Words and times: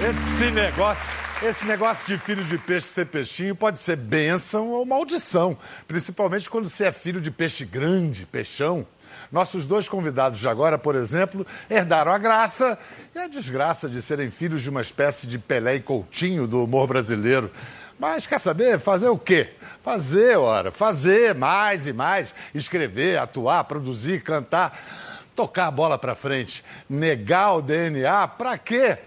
Esse 0.00 0.52
negócio, 0.52 1.10
esse 1.42 1.66
negócio 1.66 2.06
de 2.06 2.16
filho 2.18 2.44
de 2.44 2.56
peixe 2.56 2.86
ser 2.86 3.06
peixinho 3.06 3.56
pode 3.56 3.80
ser 3.80 3.96
bênção 3.96 4.70
ou 4.70 4.86
maldição, 4.86 5.58
principalmente 5.88 6.48
quando 6.48 6.68
você 6.68 6.84
é 6.84 6.92
filho 6.92 7.20
de 7.20 7.32
peixe 7.32 7.64
grande, 7.64 8.24
peixão. 8.24 8.86
Nossos 9.32 9.66
dois 9.66 9.88
convidados 9.88 10.38
de 10.38 10.48
agora, 10.48 10.78
por 10.78 10.94
exemplo, 10.94 11.44
herdaram 11.68 12.12
a 12.12 12.18
graça 12.18 12.78
e 13.12 13.18
a 13.18 13.26
desgraça 13.26 13.88
de 13.88 14.00
serem 14.00 14.30
filhos 14.30 14.62
de 14.62 14.70
uma 14.70 14.82
espécie 14.82 15.26
de 15.26 15.36
Pelé 15.36 15.74
e 15.74 15.80
Coutinho 15.80 16.46
do 16.46 16.62
humor 16.62 16.86
brasileiro. 16.86 17.50
Mas 17.98 18.24
quer 18.24 18.38
saber? 18.38 18.78
Fazer 18.78 19.08
o 19.08 19.18
quê? 19.18 19.48
Fazer, 19.82 20.38
ora, 20.38 20.70
fazer 20.70 21.34
mais 21.34 21.88
e 21.88 21.92
mais, 21.92 22.32
escrever, 22.54 23.18
atuar, 23.18 23.64
produzir, 23.64 24.22
cantar, 24.22 24.78
tocar 25.34 25.66
a 25.66 25.72
bola 25.72 25.98
para 25.98 26.14
frente, 26.14 26.64
negar 26.88 27.54
o 27.54 27.62
DNA, 27.62 28.28
para 28.28 28.56
quê? 28.56 28.98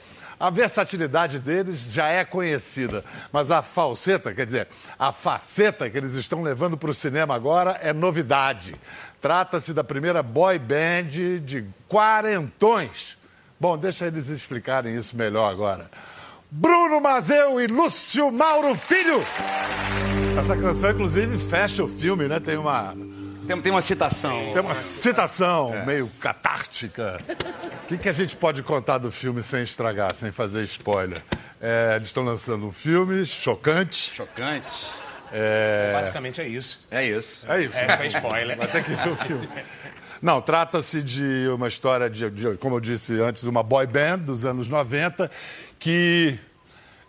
A 0.41 0.49
versatilidade 0.49 1.37
deles 1.37 1.91
já 1.91 2.07
é 2.07 2.25
conhecida, 2.25 3.05
mas 3.31 3.51
a 3.51 3.61
falseta, 3.61 4.33
quer 4.33 4.47
dizer, 4.47 4.67
a 4.97 5.11
faceta 5.11 5.87
que 5.87 5.95
eles 5.95 6.15
estão 6.15 6.41
levando 6.41 6.75
para 6.75 6.89
o 6.89 6.95
cinema 6.95 7.35
agora 7.35 7.79
é 7.83 7.93
novidade. 7.93 8.73
Trata-se 9.21 9.71
da 9.71 9.83
primeira 9.83 10.23
boy 10.23 10.57
band 10.57 11.11
de 11.43 11.63
quarentões. 11.87 13.19
Bom, 13.59 13.77
deixa 13.77 14.07
eles 14.07 14.29
explicarem 14.29 14.95
isso 14.95 15.15
melhor 15.15 15.47
agora. 15.51 15.91
Bruno 16.49 16.99
Mazeu 16.99 17.61
e 17.61 17.67
Lúcio 17.67 18.31
Mauro 18.31 18.73
Filho. 18.73 19.23
Essa 20.39 20.57
canção, 20.57 20.89
inclusive, 20.89 21.37
fecha 21.37 21.83
o 21.83 21.87
filme, 21.87 22.27
né? 22.27 22.39
Tem 22.39 22.57
uma 22.57 22.95
tem, 23.53 23.61
tem 23.61 23.71
uma 23.71 23.81
citação. 23.81 24.51
Tem 24.51 24.61
uma 24.61 24.75
citação 24.75 25.73
é. 25.75 25.85
meio 25.85 26.07
catártica. 26.19 27.19
O 27.83 27.87
que, 27.87 27.97
que 27.97 28.09
a 28.09 28.13
gente 28.13 28.35
pode 28.37 28.63
contar 28.63 28.97
do 28.97 29.11
filme 29.11 29.43
sem 29.43 29.63
estragar, 29.63 30.13
sem 30.15 30.31
fazer 30.31 30.63
spoiler? 30.63 31.21
É, 31.59 31.93
eles 31.95 32.07
estão 32.07 32.23
lançando 32.23 32.65
um 32.65 32.71
filme 32.71 33.25
chocante. 33.25 34.13
Chocante. 34.15 34.89
É... 35.31 35.91
Basicamente 35.93 36.41
é 36.41 36.47
isso. 36.47 36.79
É 36.89 37.05
isso. 37.05 37.45
É 37.49 37.61
isso. 37.61 37.77
É, 37.77 37.97
sem 37.97 38.07
spoiler. 38.07 38.57
Vai 38.57 38.67
ter 38.67 38.83
que 38.83 38.91
ver 38.91 39.09
o 39.09 39.15
filme. 39.15 39.47
Não, 40.21 40.41
trata-se 40.41 41.01
de 41.01 41.47
uma 41.49 41.67
história 41.67 42.09
de, 42.09 42.29
de, 42.29 42.57
como 42.57 42.75
eu 42.75 42.79
disse 42.79 43.19
antes, 43.19 43.43
uma 43.43 43.63
boy 43.63 43.87
band 43.87 44.19
dos 44.19 44.45
anos 44.45 44.69
90 44.69 45.31
que 45.79 46.37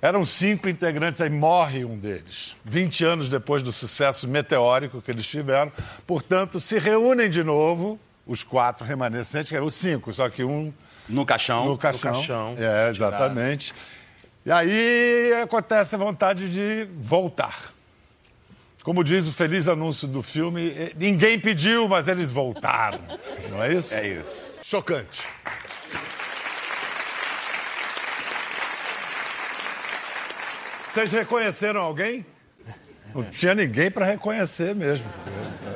eram 0.02 0.24
cinco 0.24 0.68
integrantes, 0.68 1.20
aí 1.20 1.30
morre 1.30 1.84
um 1.84 1.96
deles. 1.96 2.56
20 2.64 3.04
anos 3.04 3.28
depois 3.28 3.62
do 3.62 3.72
sucesso 3.72 4.26
meteórico 4.26 5.00
que 5.00 5.12
eles 5.12 5.24
tiveram. 5.28 5.70
Portanto, 6.04 6.58
se 6.58 6.76
reúnem 6.76 7.30
de 7.30 7.44
novo, 7.44 8.00
os 8.26 8.42
quatro 8.42 8.84
remanescentes, 8.84 9.48
que 9.48 9.56
eram 9.56 9.66
os 9.66 9.74
cinco, 9.74 10.12
só 10.12 10.28
que 10.28 10.42
um. 10.42 10.72
No 11.08 11.24
caixão. 11.24 11.66
No 11.66 11.78
caixão. 11.78 12.10
No 12.10 12.16
caixão 12.16 12.56
é, 12.58 12.88
exatamente. 12.88 13.72
E 14.44 14.50
aí 14.50 15.32
acontece 15.40 15.94
a 15.94 15.98
vontade 15.98 16.50
de 16.50 16.88
voltar. 16.98 17.72
Como 18.82 19.04
diz 19.04 19.28
o 19.28 19.32
feliz 19.32 19.68
anúncio 19.68 20.08
do 20.08 20.20
filme, 20.20 20.70
eh, 20.76 20.92
ninguém 20.96 21.38
pediu, 21.38 21.86
mas 21.86 22.08
eles 22.08 22.32
voltaram. 22.32 22.98
Não 23.48 23.62
é 23.62 23.72
isso? 23.72 23.94
É 23.94 24.08
isso. 24.08 24.52
Chocante. 24.64 25.22
Vocês 30.92 31.10
reconheceram 31.10 31.80
alguém? 31.80 32.26
Não 33.14 33.24
tinha 33.24 33.54
ninguém 33.54 33.90
para 33.90 34.04
reconhecer 34.04 34.74
mesmo. 34.74 35.08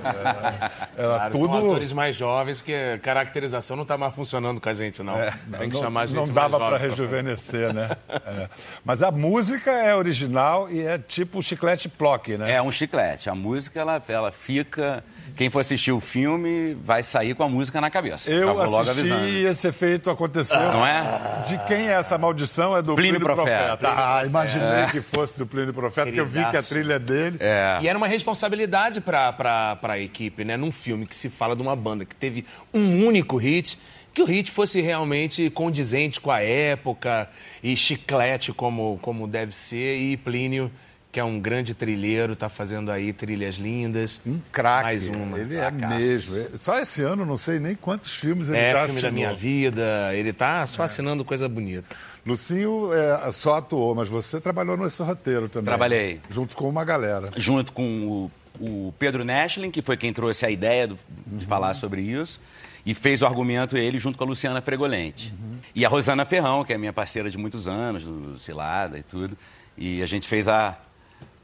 Era, 0.05 0.73
era 0.95 1.17
claro, 1.17 1.33
tudo. 1.33 1.47
São 1.47 1.71
atores 1.71 1.93
mais 1.95 2.17
jovens 2.17 2.61
que 2.61 2.75
a 2.75 2.99
caracterização 2.99 3.77
não 3.77 3.83
está 3.83 3.97
mais 3.97 4.15
funcionando 4.15 4.61
com 4.61 4.69
a 4.69 4.75
gente, 4.75 5.03
não. 5.03 5.17
É, 5.17 5.33
Tem 5.59 5.71
que 5.71 5.75
não, 5.75 5.83
chamar 5.83 6.03
a 6.03 6.07
gente 6.07 6.17
Não 6.17 6.29
dava 6.29 6.59
para 6.59 6.77
rejuvenescer, 6.77 7.73
né? 7.73 7.97
É. 8.11 8.49
Mas 8.85 9.03
a 9.03 9.11
música 9.11 9.71
é 9.71 9.95
original 9.95 10.71
e 10.71 10.87
é 10.87 10.99
tipo 10.99 11.43
chiclete 11.43 11.89
plock, 11.89 12.37
né? 12.37 12.53
É 12.53 12.61
um 12.61 12.71
chiclete. 12.71 13.31
A 13.31 13.35
música, 13.35 13.81
ela, 13.81 14.03
ela 14.09 14.31
fica 14.31 15.03
quem 15.37 15.51
for 15.51 15.61
assistir 15.61 15.93
o 15.93 16.01
filme 16.01 16.75
vai 16.83 17.03
sair 17.03 17.35
com 17.35 17.43
a 17.43 17.49
música 17.49 17.79
na 17.81 17.91
cabeça. 17.91 18.31
Eu 18.31 18.59
assisti 18.61 19.07
e 19.07 19.45
esse 19.45 19.69
efeito 19.69 20.11
aconteceu. 20.11 20.59
Ah, 20.59 20.73
não 20.73 20.87
é? 20.87 21.43
De 21.47 21.59
quem 21.67 21.89
é 21.89 21.93
essa 21.93 22.17
maldição? 22.17 22.75
É 22.75 22.81
do 22.81 22.95
Plínio, 22.95 23.21
Plínio 23.21 23.35
Profeta. 23.35 23.77
Profeta. 23.77 24.19
Ah, 24.19 24.25
imaginei 24.25 24.85
é. 24.85 24.87
que 24.91 25.03
fosse 25.03 25.37
do 25.37 25.47
Plínio 25.47 25.75
Profeta, 25.75 26.07
porque 26.07 26.21
eu 26.21 26.27
vi 26.27 26.45
que 26.47 26.57
a 26.57 26.63
trilha 26.63 26.95
é 26.95 26.99
dele. 26.99 27.37
É. 27.39 27.79
E 27.83 27.89
era 27.89 27.99
uma 27.99 28.09
responsabilidade 28.09 29.01
para 29.03 29.79
a 29.83 29.99
equipe, 29.99 30.43
né? 30.43 30.57
Num 30.57 30.73
filme 30.73 31.07
que 31.07 31.15
se 31.15 31.29
fala 31.29 31.55
de 31.55 31.61
uma 31.61 31.77
banda 31.77 32.07
que 32.07 32.15
teve 32.15 32.47
um 32.73 33.05
único 33.07 33.37
hit 33.37 33.79
que 34.15 34.23
o 34.23 34.25
hit 34.25 34.51
fosse 34.51 34.81
realmente 34.81 35.51
condizente 35.51 36.19
com 36.19 36.31
a 36.31 36.41
época 36.41 37.29
e 37.63 37.77
chiclete 37.77 38.51
como, 38.51 38.99
como 39.03 39.29
deve 39.29 39.55
ser 39.55 39.99
e 39.99 40.17
Plínio 40.17 40.73
que 41.17 41.21
é 41.21 41.25
um 41.25 41.41
grande 41.41 41.73
trilheiro, 41.73 42.35
está 42.35 42.47
fazendo 42.47 42.91
aí 42.91 43.11
trilhas 43.11 43.55
lindas. 43.55 44.21
Um 44.27 44.39
craque. 44.53 44.83
Mais 44.83 45.07
uma. 45.07 45.39
Ele 45.39 45.57
é 45.57 45.71
mesmo. 45.71 46.37
É, 46.37 46.51
só 46.59 46.79
esse 46.79 47.01
ano, 47.01 47.25
não 47.25 47.39
sei 47.39 47.59
nem 47.59 47.75
quantos 47.75 48.15
filmes 48.15 48.51
ele 48.51 48.59
é, 48.59 48.73
já 48.73 48.81
filme 48.81 48.93
assinou. 48.93 49.03
da 49.03 49.15
minha 49.15 49.33
vida. 49.33 50.15
Ele 50.15 50.29
está 50.29 50.67
só 50.67 50.83
é. 50.83 50.85
assinando 50.85 51.25
coisa 51.25 51.49
bonita. 51.49 51.97
Lucinho 52.27 52.91
é, 52.93 53.33
só 53.33 53.57
atuou, 53.57 53.95
mas 53.95 54.11
você 54.11 54.39
trabalhou 54.43 54.77
nesse 54.77 55.03
roteiro 55.03 55.49
também. 55.49 55.65
Trabalhei. 55.65 56.21
Junto 56.29 56.55
com 56.55 56.69
uma 56.69 56.85
galera. 56.85 57.31
Junto 57.35 57.73
com 57.73 58.31
o, 58.61 58.87
o 58.89 58.95
Pedro 58.99 59.25
Neschling, 59.25 59.71
que 59.71 59.81
foi 59.81 59.97
quem 59.97 60.13
trouxe 60.13 60.45
a 60.45 60.51
ideia 60.51 60.87
do, 60.87 60.99
de 61.27 61.37
uhum. 61.37 61.41
falar 61.49 61.73
sobre 61.73 62.03
isso. 62.03 62.39
E 62.85 62.93
fez 62.93 63.23
o 63.23 63.27
argumento 63.27 63.75
ele 63.75 63.97
junto 63.97 64.19
com 64.19 64.25
a 64.25 64.27
Luciana 64.27 64.61
Fregolente. 64.61 65.33
Uhum. 65.33 65.57
E 65.75 65.83
a 65.83 65.89
Rosana 65.89 66.27
Ferrão, 66.27 66.63
que 66.63 66.75
é 66.75 66.77
minha 66.77 66.93
parceira 66.93 67.31
de 67.31 67.39
muitos 67.39 67.67
anos, 67.67 68.05
do 68.05 68.39
Cilada 68.39 68.99
e 68.99 69.03
tudo. 69.03 69.35
E 69.79 70.03
a 70.03 70.07
gente 70.07 70.29
fez 70.29 70.47
a, 70.47 70.79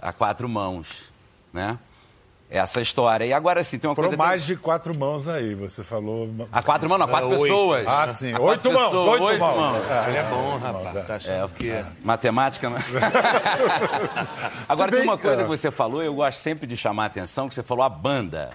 a 0.02 0.12
quatro 0.12 0.48
mãos, 0.48 1.10
né? 1.52 1.78
Essa 2.50 2.82
história. 2.82 3.24
E 3.24 3.32
agora 3.32 3.62
sim, 3.62 3.78
tem 3.78 3.88
uma 3.88 3.94
Foram 3.94 4.10
coisa... 4.10 4.22
mais 4.22 4.44
de 4.44 4.56
quatro 4.56 4.94
mãos 4.94 5.26
aí, 5.26 5.54
você 5.54 5.82
falou... 5.82 6.28
A 6.52 6.62
quatro 6.62 6.86
mãos, 6.86 6.98
não, 6.98 7.06
a 7.06 7.08
quatro 7.08 7.32
é, 7.32 7.38
pessoas. 7.38 7.86
Ah, 7.86 8.08
sim. 8.08 8.34
Oito 8.34 8.70
mãos, 8.70 8.84
pessoas, 8.90 9.06
oito, 9.06 9.24
oito 9.24 9.40
mãos. 9.40 9.56
mãos. 9.56 9.90
É, 9.90 10.08
Ele 10.08 10.18
é 10.18 10.24
bom, 10.24 10.58
rapaz. 10.58 10.96
É. 10.96 11.02
Tá 11.02 11.14
achando 11.14 11.44
é, 11.44 11.56
que... 11.56 11.70
É. 11.70 11.86
Matemática, 12.04 12.68
né? 12.68 12.84
agora, 14.68 14.92
tem 14.92 15.02
uma 15.02 15.16
coisa 15.16 15.44
que 15.44 15.48
você 15.48 15.70
falou, 15.70 16.02
eu 16.02 16.14
gosto 16.14 16.40
sempre 16.40 16.66
de 16.66 16.76
chamar 16.76 17.04
a 17.04 17.06
atenção, 17.06 17.48
que 17.48 17.54
você 17.54 17.62
falou 17.62 17.84
a 17.84 17.88
banda 17.88 18.50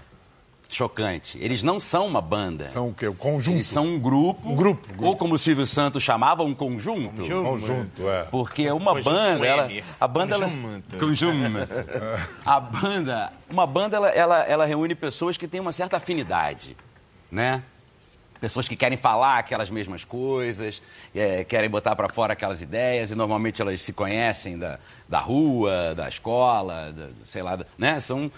chocante. 0.69 1.37
Eles 1.41 1.63
não 1.63 1.79
são 1.79 2.05
uma 2.05 2.21
banda. 2.21 2.65
São 2.65 2.89
o 2.89 2.93
quê? 2.93 3.07
Um 3.07 3.13
conjunto? 3.15 3.55
Eles 3.55 3.67
são 3.67 3.85
um 3.85 3.99
grupo. 3.99 4.49
Um 4.49 4.55
grupo. 4.55 4.87
grupo. 4.87 5.05
Ou 5.05 5.15
como 5.15 5.35
o 5.35 5.37
Silvio 5.37 5.65
Santos 5.65 6.03
chamava, 6.03 6.43
um 6.43 6.53
conjunto. 6.53 7.23
Um 7.23 7.43
conjunto, 7.43 8.09
é. 8.09 8.23
Porque 8.23 8.69
uma 8.71 8.93
conjunto 8.93 9.13
banda, 9.13 9.45
ela, 9.45 9.69
a 9.99 10.07
banda... 10.07 10.35
Conjunto. 10.39 10.95
Ela, 10.95 10.99
conjunto. 10.99 12.29
a 12.45 12.59
banda, 12.59 13.33
uma 13.49 13.65
banda, 13.65 13.97
ela, 13.97 14.09
ela, 14.09 14.43
ela 14.43 14.65
reúne 14.65 14.95
pessoas 14.95 15.37
que 15.37 15.47
têm 15.47 15.59
uma 15.59 15.71
certa 15.71 15.97
afinidade, 15.97 16.75
né? 17.31 17.63
Pessoas 18.39 18.67
que 18.67 18.75
querem 18.75 18.97
falar 18.97 19.39
aquelas 19.39 19.69
mesmas 19.69 20.05
coisas, 20.05 20.81
é, 21.15 21.43
querem 21.43 21.69
botar 21.69 21.95
para 21.95 22.07
fora 22.07 22.33
aquelas 22.33 22.61
ideias, 22.61 23.09
e 23.09 23.15
normalmente 23.15 23.61
elas 23.61 23.81
se 23.81 23.91
conhecem 23.91 24.59
da, 24.59 24.77
da 25.09 25.19
rua, 25.19 25.95
da 25.95 26.07
escola, 26.07 26.93
da, 26.93 27.09
sei 27.25 27.41
lá, 27.41 27.57
né? 27.77 27.99
São 27.99 28.31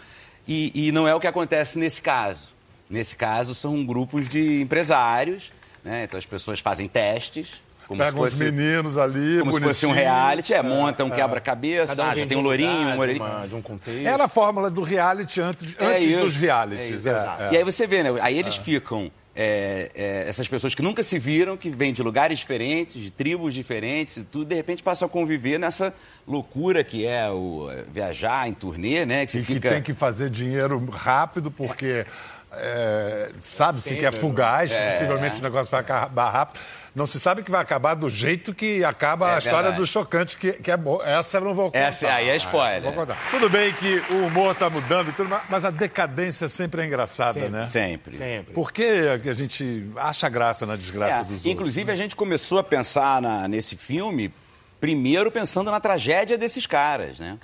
e, 0.50 0.88
e 0.88 0.92
não 0.92 1.08
é 1.08 1.14
o 1.14 1.20
que 1.20 1.28
acontece 1.28 1.78
nesse 1.78 2.02
caso. 2.02 2.50
Nesse 2.90 3.16
caso, 3.16 3.54
são 3.54 3.86
grupos 3.86 4.28
de 4.28 4.62
empresários, 4.62 5.54
né? 5.84 6.06
então 6.06 6.18
as 6.18 6.26
pessoas 6.26 6.60
fazem 6.60 6.88
testes. 6.88 7.50
Como 7.88 8.02
Pegam 8.02 8.18
fosse, 8.18 8.36
os 8.36 8.52
meninos 8.52 8.98
ali, 8.98 9.40
Como 9.40 9.52
se 9.52 9.62
fosse 9.62 9.86
um 9.86 9.92
reality, 9.92 10.54
é, 10.54 10.62
monta 10.62 11.04
um 11.04 11.12
é, 11.12 11.16
quebra-cabeça, 11.16 12.02
um 12.02 12.06
ah, 12.06 12.16
já 12.16 12.26
tem 12.26 12.38
um 12.38 12.42
lourinho, 12.42 12.90
um. 12.90 13.48
De 13.48 13.56
um 13.56 13.62
contexto. 13.62 14.08
Era 14.08 14.26
a 14.26 14.28
fórmula 14.28 14.70
do 14.70 14.84
reality 14.84 15.42
antes, 15.42 15.76
é 15.80 15.86
antes 15.86 16.06
isso, 16.06 16.20
dos 16.20 16.36
realities. 16.36 17.06
É, 17.06 17.12
é, 17.12 17.54
e 17.54 17.58
aí 17.58 17.64
você 17.64 17.88
vê, 17.88 18.04
né? 18.04 18.10
Aí 18.22 18.38
eles 18.38 18.56
ficam 18.56 19.12
é, 19.42 19.90
é, 19.96 20.26
essas 20.28 20.50
pessoas 20.50 20.76
que 20.76 20.82
nunca 20.82 21.02
se 21.02 21.18
viram, 21.18 21.56
que 21.56 21.70
vêm 21.70 21.94
de 21.94 22.04
lugares 22.04 22.40
diferentes, 22.40 23.02
de 23.02 23.10
tribos 23.10 23.54
diferentes 23.54 24.18
e 24.18 24.24
tudo, 24.26 24.50
de 24.50 24.56
repente 24.56 24.84
passam 24.84 25.06
a 25.06 25.10
conviver 25.10 25.58
nessa 25.58 25.94
loucura 26.28 26.84
que 26.84 27.08
é 27.08 27.30
o 27.30 27.72
é, 27.72 27.84
viajar 27.90 28.50
em 28.50 28.54
turnê, 28.54 29.06
né? 29.06 29.26
Que, 29.26 29.38
e 29.38 29.46
fica... 29.46 29.70
que 29.70 29.76
tem 29.76 29.82
que 29.82 29.94
fazer 29.94 30.30
dinheiro 30.30 30.86
rápido, 30.92 31.50
porque 31.50 32.06
é, 32.52 33.32
sabe-se 33.40 33.96
que 33.96 34.06
é 34.06 34.12
fugaz, 34.12 34.74
é, 34.74 34.92
possivelmente 34.92 35.40
o 35.40 35.44
negócio 35.44 35.72
vai 35.72 35.80
acabar 35.80 36.30
rápido. 36.30 36.60
Não 36.96 37.06
se 37.06 37.20
sabe 37.20 37.44
que 37.44 37.52
vai 37.52 37.62
acabar 37.62 37.94
do 37.94 38.10
jeito 38.10 38.54
que 38.54 38.84
acaba 38.84 39.32
é 39.32 39.36
a 39.36 39.38
história 39.38 39.70
verdade. 39.70 39.82
do 39.82 39.88
chocante, 39.88 40.38
que, 40.38 40.54
que 40.54 40.72
é 40.72 40.78
boa. 40.78 41.08
Essa 41.08 41.38
eu 41.38 41.42
não 41.42 41.54
vou 41.54 41.66
contar. 41.66 41.80
Essa 41.80 42.14
aí 42.14 42.30
é 42.30 42.36
spoiler. 42.38 42.92
Tudo 43.32 43.50
bem 43.50 43.72
que 43.74 44.02
o 44.12 44.26
humor 44.26 44.54
está 44.54 44.70
mudando, 44.70 45.14
tudo, 45.16 45.30
mas 45.50 45.66
a 45.66 45.70
decadência 45.70 46.50
sempre 46.50 46.82
é 46.82 46.86
engraçada, 46.86 47.34
sempre. 47.34 47.50
né? 47.50 47.68
Sempre. 47.68 48.18
sempre. 48.18 48.54
Por 48.54 48.72
que 48.72 48.84
a 48.84 49.34
gente 49.34 49.92
acha 49.96 50.28
graça 50.30 50.66
na 50.66 50.76
desgraça 50.76 51.22
é, 51.22 51.24
dos 51.24 51.46
Inclusive, 51.46 51.50
outros? 51.50 51.54
Inclusive, 51.70 51.92
a 51.92 51.96
gente 51.96 52.16
começou 52.16 52.60
a 52.60 52.64
pensar 52.64 53.22
na, 53.22 53.48
nesse 53.48 53.78
filme, 53.78 54.34
primeiro 54.80 55.32
pensando 55.32 55.70
na 55.70 55.80
tragédia 55.80 56.38
desses 56.38 56.66
caras, 56.66 57.20
né? 57.20 57.38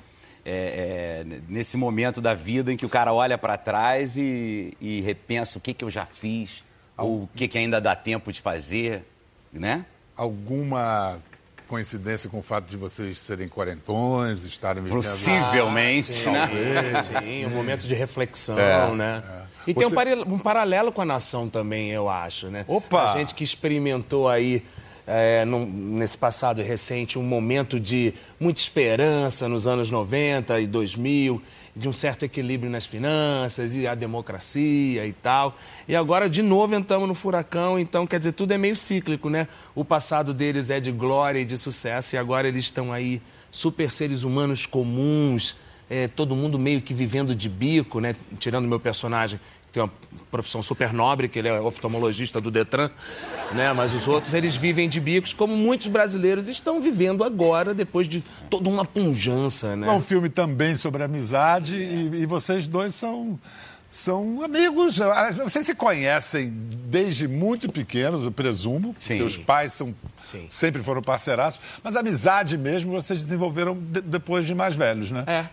É, 0.47 1.23
é, 1.23 1.39
nesse 1.49 1.75
momento 1.75 2.21
da 2.21 2.35
vida 2.35 2.71
em 2.71 2.77
que 2.77 2.85
o 2.85 2.89
cara 2.89 3.11
olha 3.11 3.35
para 3.35 3.57
trás 3.57 4.15
e, 4.15 4.77
e, 4.79 5.01
repensa 5.01 5.57
o 5.57 5.61
que, 5.61 5.73
que 5.73 5.83
eu 5.83 5.89
já 5.89 6.05
fiz, 6.05 6.63
ou 6.95 7.23
o 7.23 7.29
que, 7.33 7.47
que 7.47 7.57
ainda 7.57 7.81
dá 7.81 7.95
tempo 7.95 8.31
de 8.31 8.39
fazer, 8.39 9.03
né? 9.59 9.85
Alguma 10.15 11.19
coincidência 11.67 12.29
com 12.29 12.39
o 12.39 12.43
fato 12.43 12.69
de 12.69 12.77
vocês 12.77 13.17
serem 13.17 13.47
quarentões, 13.47 14.43
estarem 14.43 14.83
vivendo... 14.83 14.99
Possivelmente, 15.01 16.13
sim, 16.13 16.29
né? 16.31 17.01
Sim, 17.23 17.45
um 17.47 17.49
momento 17.49 17.87
de 17.87 17.95
reflexão, 17.95 18.57
É, 18.59 18.91
né? 18.91 19.23
E 19.65 19.73
tem 19.73 19.83
um, 19.85 19.89
Você- 19.89 19.95
pare- 19.95 20.13
um 20.15 20.37
paralelo 20.37 20.91
com 20.91 21.01
a 21.01 21.05
nação 21.05 21.49
também, 21.49 21.89
eu 21.89 22.07
acho, 22.07 22.47
né? 22.49 22.63
Opa! 22.67 23.13
A 23.13 23.17
gente 23.17 23.33
que 23.33 23.43
experimentou 23.43 24.29
aí, 24.29 24.63
é, 25.07 25.43
num- 25.43 25.65
nesse 25.65 26.15
passado 26.15 26.61
recente, 26.61 27.17
um 27.17 27.23
momento 27.23 27.79
de 27.79 28.13
muita 28.39 28.59
esperança 28.61 29.49
nos 29.49 29.65
anos 29.67 29.89
90 29.89 30.59
e 30.59 30.67
2000, 30.67 31.41
de 31.75 31.89
um 31.89 31.93
certo 31.93 32.23
equilíbrio 32.23 32.71
nas 32.71 32.85
finanças 32.85 33.75
e 33.75 33.85
a 33.85 33.93
democracia 33.93 35.05
e 35.05 35.11
tal. 35.11 35.57
E 35.87 35.95
agora, 35.95 36.29
de 36.29 36.41
novo, 36.41 36.73
entramos 36.73 37.07
no 37.07 37.13
furacão, 37.13 37.77
então, 37.77 38.07
quer 38.07 38.17
dizer, 38.17 38.31
tudo 38.31 38.53
é 38.53 38.57
meio 38.57 38.75
cíclico, 38.75 39.29
né? 39.29 39.47
O 39.73 39.83
passado 39.83 40.33
deles 40.33 40.69
é 40.69 40.79
de 40.79 40.91
glória 40.91 41.39
e 41.39 41.45
de 41.45 41.57
sucesso, 41.57 42.15
e 42.15 42.17
agora 42.17 42.47
eles 42.47 42.65
estão 42.65 42.93
aí 42.93 43.21
super 43.51 43.91
seres 43.91 44.23
humanos 44.23 44.65
comuns, 44.65 45.55
é, 45.89 46.07
todo 46.07 46.35
mundo 46.35 46.57
meio 46.57 46.81
que 46.81 46.93
vivendo 46.93 47.35
de 47.35 47.49
bico, 47.49 47.99
né? 47.99 48.15
Tirando 48.39 48.67
meu 48.67 48.79
personagem, 48.79 49.39
tem 49.75 49.83
uma 49.83 49.91
profissão 50.31 50.63
super 50.63 50.91
nobre, 50.93 51.27
que 51.27 51.37
ele 51.39 51.47
é 51.49 51.59
oftalmologista 51.59 52.39
do 52.41 52.49
Detran, 52.49 52.89
né? 53.51 53.71
Mas 53.73 53.93
os 53.93 54.07
outros, 54.07 54.33
eles 54.33 54.55
vivem 54.55 54.87
de 54.89 54.99
bicos, 54.99 55.33
como 55.33 55.55
muitos 55.55 55.87
brasileiros 55.87 56.47
estão 56.49 56.81
vivendo 56.81 57.23
agora, 57.23 57.73
depois 57.73 58.07
de 58.07 58.23
toda 58.49 58.69
uma 58.69 58.83
punjança, 58.85 59.75
né? 59.75 59.87
É 59.87 59.91
um 59.91 60.01
filme 60.01 60.29
também 60.29 60.75
sobre 60.75 61.03
amizade 61.03 61.75
e, 61.77 62.21
e 62.21 62.25
vocês 62.25 62.67
dois 62.67 62.95
são, 62.95 63.37
são 63.89 64.41
amigos. 64.43 64.99
Vocês 65.43 65.65
se 65.65 65.75
conhecem 65.75 66.49
desde 66.87 67.27
muito 67.27 67.71
pequenos, 67.71 68.23
eu 68.25 68.31
presumo. 68.31 68.95
Sim. 68.99 69.17
Teus 69.17 69.37
pais 69.37 69.73
são, 69.73 69.93
Sim. 70.23 70.47
sempre 70.49 70.81
foram 70.81 71.01
parceiraços. 71.01 71.59
Mas 71.83 71.95
amizade 71.95 72.57
mesmo 72.57 72.91
vocês 72.91 73.21
desenvolveram 73.21 73.75
de- 73.77 74.01
depois 74.01 74.45
de 74.45 74.55
mais 74.55 74.75
velhos, 74.75 75.11
né? 75.11 75.23
É, 75.27 75.45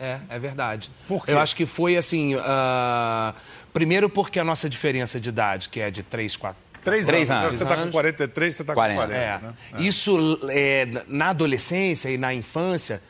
é, 0.00 0.18
é 0.28 0.38
verdade. 0.38 0.90
Por 1.06 1.26
quê? 1.26 1.32
Eu 1.32 1.38
acho 1.38 1.54
que 1.54 1.66
foi 1.66 1.96
assim. 1.96 2.34
ah, 2.40 3.34
primeiro 3.72 4.08
porque 4.08 4.40
a 4.40 4.44
nossa 4.44 4.68
diferença 4.68 5.20
de 5.20 5.28
idade, 5.28 5.68
que 5.68 5.78
é 5.80 5.90
de 5.90 6.02
3, 6.02 6.36
4. 6.36 6.70
Três, 6.82 7.06
Três 7.06 7.30
anos. 7.30 7.44
anos. 7.44 7.58
Você 7.58 7.64
está 7.64 7.76
com 7.76 7.90
43, 7.90 8.56
você 8.56 8.62
está 8.62 8.72
com 8.72 8.80
40. 8.80 9.00
40. 9.06 9.14
É. 9.14 9.38
né? 9.38 9.54
Isso 9.78 10.40
é, 10.48 10.88
na 11.06 11.28
adolescência 11.28 12.08
e 12.08 12.16
na 12.16 12.32
infância 12.32 13.02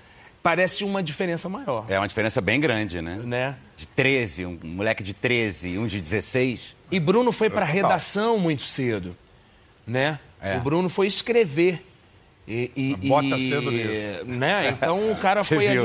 parece 0.43 0.85
uma 0.85 1.03
diferença 1.03 1.49
maior. 1.49 1.85
É 1.89 1.97
uma 1.99 2.09
diferença 2.09 2.41
bem 2.41 2.59
grande, 2.61 3.01
né? 3.01 3.21
Né? 3.25 3.57
De 3.77 3.87
13, 3.87 4.47
um 4.47 4.59
moleque 4.65 5.03
de 5.03 5.15
13 5.15 5.69
e 5.69 5.79
um 5.79 5.87
de 5.87 6.01
16. 6.01 6.77
E 6.91 6.99
Bruno 6.99 7.31
foi 7.31 7.49
para 7.49 7.65
redação 7.65 8.39
muito 8.39 8.65
cedo, 8.65 9.17
né? 9.87 10.19
É. 10.43 10.57
O 10.57 10.61
Bruno 10.61 10.89
foi 10.89 11.07
escrever. 11.07 11.87
E, 12.51 12.73
e- 12.75 13.09
Bota 13.09 13.39
e- 13.39 13.49
cedo 13.49 13.71
nisso. 13.71 14.25
Né? 14.27 14.71
Então 14.71 15.13
o 15.13 15.17
cara 15.17 15.45
foi 15.45 15.69
ali 15.69 15.79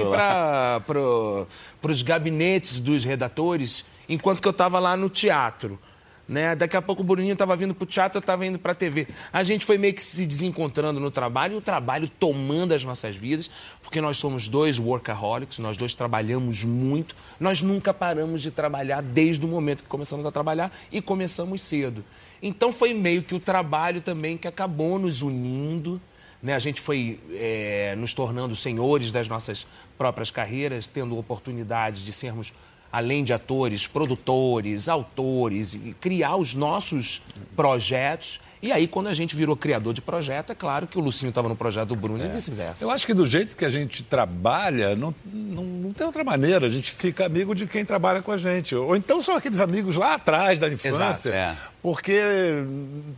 para 0.87 1.91
os 1.91 2.01
gabinetes 2.01 2.79
dos 2.79 3.03
redatores, 3.03 3.85
enquanto 4.09 4.41
que 4.41 4.47
eu 4.47 4.51
estava 4.51 4.79
lá 4.79 4.97
no 4.97 5.07
teatro. 5.07 5.79
Né? 6.27 6.55
Daqui 6.55 6.75
a 6.75 6.81
pouco 6.81 7.03
o 7.03 7.05
Bruninho 7.05 7.33
estava 7.33 7.55
vindo 7.55 7.75
para 7.75 7.83
o 7.83 7.85
teatro, 7.85 8.17
eu 8.17 8.19
estava 8.19 8.43
indo 8.47 8.57
para 8.57 8.71
a 8.71 8.75
TV. 8.75 9.07
A 9.31 9.43
gente 9.43 9.63
foi 9.63 9.77
meio 9.77 9.93
que 9.93 10.01
se 10.01 10.25
desencontrando 10.25 10.99
no 10.99 11.11
trabalho 11.11 11.53
e 11.53 11.57
o 11.57 11.61
trabalho 11.61 12.09
tomando 12.09 12.73
as 12.73 12.83
nossas 12.83 13.15
vidas, 13.15 13.47
porque 13.83 14.01
nós 14.01 14.17
somos 14.17 14.47
dois 14.47 14.79
workaholics, 14.79 15.59
nós 15.59 15.77
dois 15.77 15.93
trabalhamos 15.93 16.63
muito, 16.63 17.15
nós 17.39 17.61
nunca 17.61 17.93
paramos 17.93 18.41
de 18.41 18.49
trabalhar 18.49 19.03
desde 19.03 19.45
o 19.45 19.47
momento 19.47 19.83
que 19.83 19.89
começamos 19.89 20.25
a 20.25 20.31
trabalhar 20.31 20.75
e 20.91 20.99
começamos 20.99 21.61
cedo. 21.61 22.03
Então 22.41 22.73
foi 22.73 22.91
meio 22.91 23.21
que 23.21 23.35
o 23.35 23.39
trabalho 23.39 24.01
também 24.01 24.35
que 24.35 24.47
acabou 24.47 24.97
nos 24.97 25.21
unindo. 25.21 26.01
Né? 26.45 26.53
A 26.53 26.59
gente 26.59 26.79
foi 26.79 27.19
eh, 27.31 27.95
nos 27.97 28.13
tornando 28.13 28.55
senhores 28.55 29.11
das 29.11 29.27
nossas 29.27 29.65
próprias 29.97 30.29
carreiras, 30.29 30.85
tendo 30.85 31.17
oportunidades 31.17 32.01
de 32.05 32.13
sermos, 32.13 32.53
além 32.91 33.23
de 33.23 33.33
atores, 33.33 33.87
produtores, 33.87 34.87
autores, 34.87 35.73
e 35.73 35.95
criar 35.99 36.35
os 36.35 36.53
nossos 36.53 37.23
projetos. 37.55 38.39
E 38.61 38.71
aí, 38.71 38.87
quando 38.87 39.07
a 39.07 39.13
gente 39.13 39.35
virou 39.35 39.55
criador 39.55 39.93
de 39.93 40.01
projeto, 40.01 40.51
é 40.51 40.55
claro 40.55 40.87
que 40.87 40.97
o 40.97 41.01
Lucinho 41.01 41.29
estava 41.29 41.47
no 41.47 41.55
projeto 41.55 41.89
do 41.89 41.95
Bruno 41.95 42.23
e 42.25 42.27
vice-versa. 42.29 42.83
Eu 42.83 42.89
acho 42.89 43.05
que 43.05 43.13
do 43.13 43.25
jeito 43.25 43.55
que 43.55 43.63
a 43.65 43.69
gente 43.69 44.01
trabalha, 44.01 44.95
não, 44.95 45.13
não, 45.31 45.63
não 45.63 45.93
tem 45.93 46.05
outra 46.07 46.23
maneira. 46.23 46.65
A 46.65 46.69
gente 46.69 46.91
fica 46.91 47.25
amigo 47.25 47.53
de 47.53 47.67
quem 47.67 47.85
trabalha 47.85 48.21
com 48.21 48.31
a 48.31 48.37
gente. 48.37 48.75
Ou 48.75 48.95
então 48.95 49.21
são 49.21 49.35
aqueles 49.35 49.59
amigos 49.59 49.95
lá 49.97 50.15
atrás 50.15 50.57
da 50.57 50.67
infância. 50.67 50.89
Exato, 50.89 51.29
é. 51.29 51.55
Porque 51.81 52.19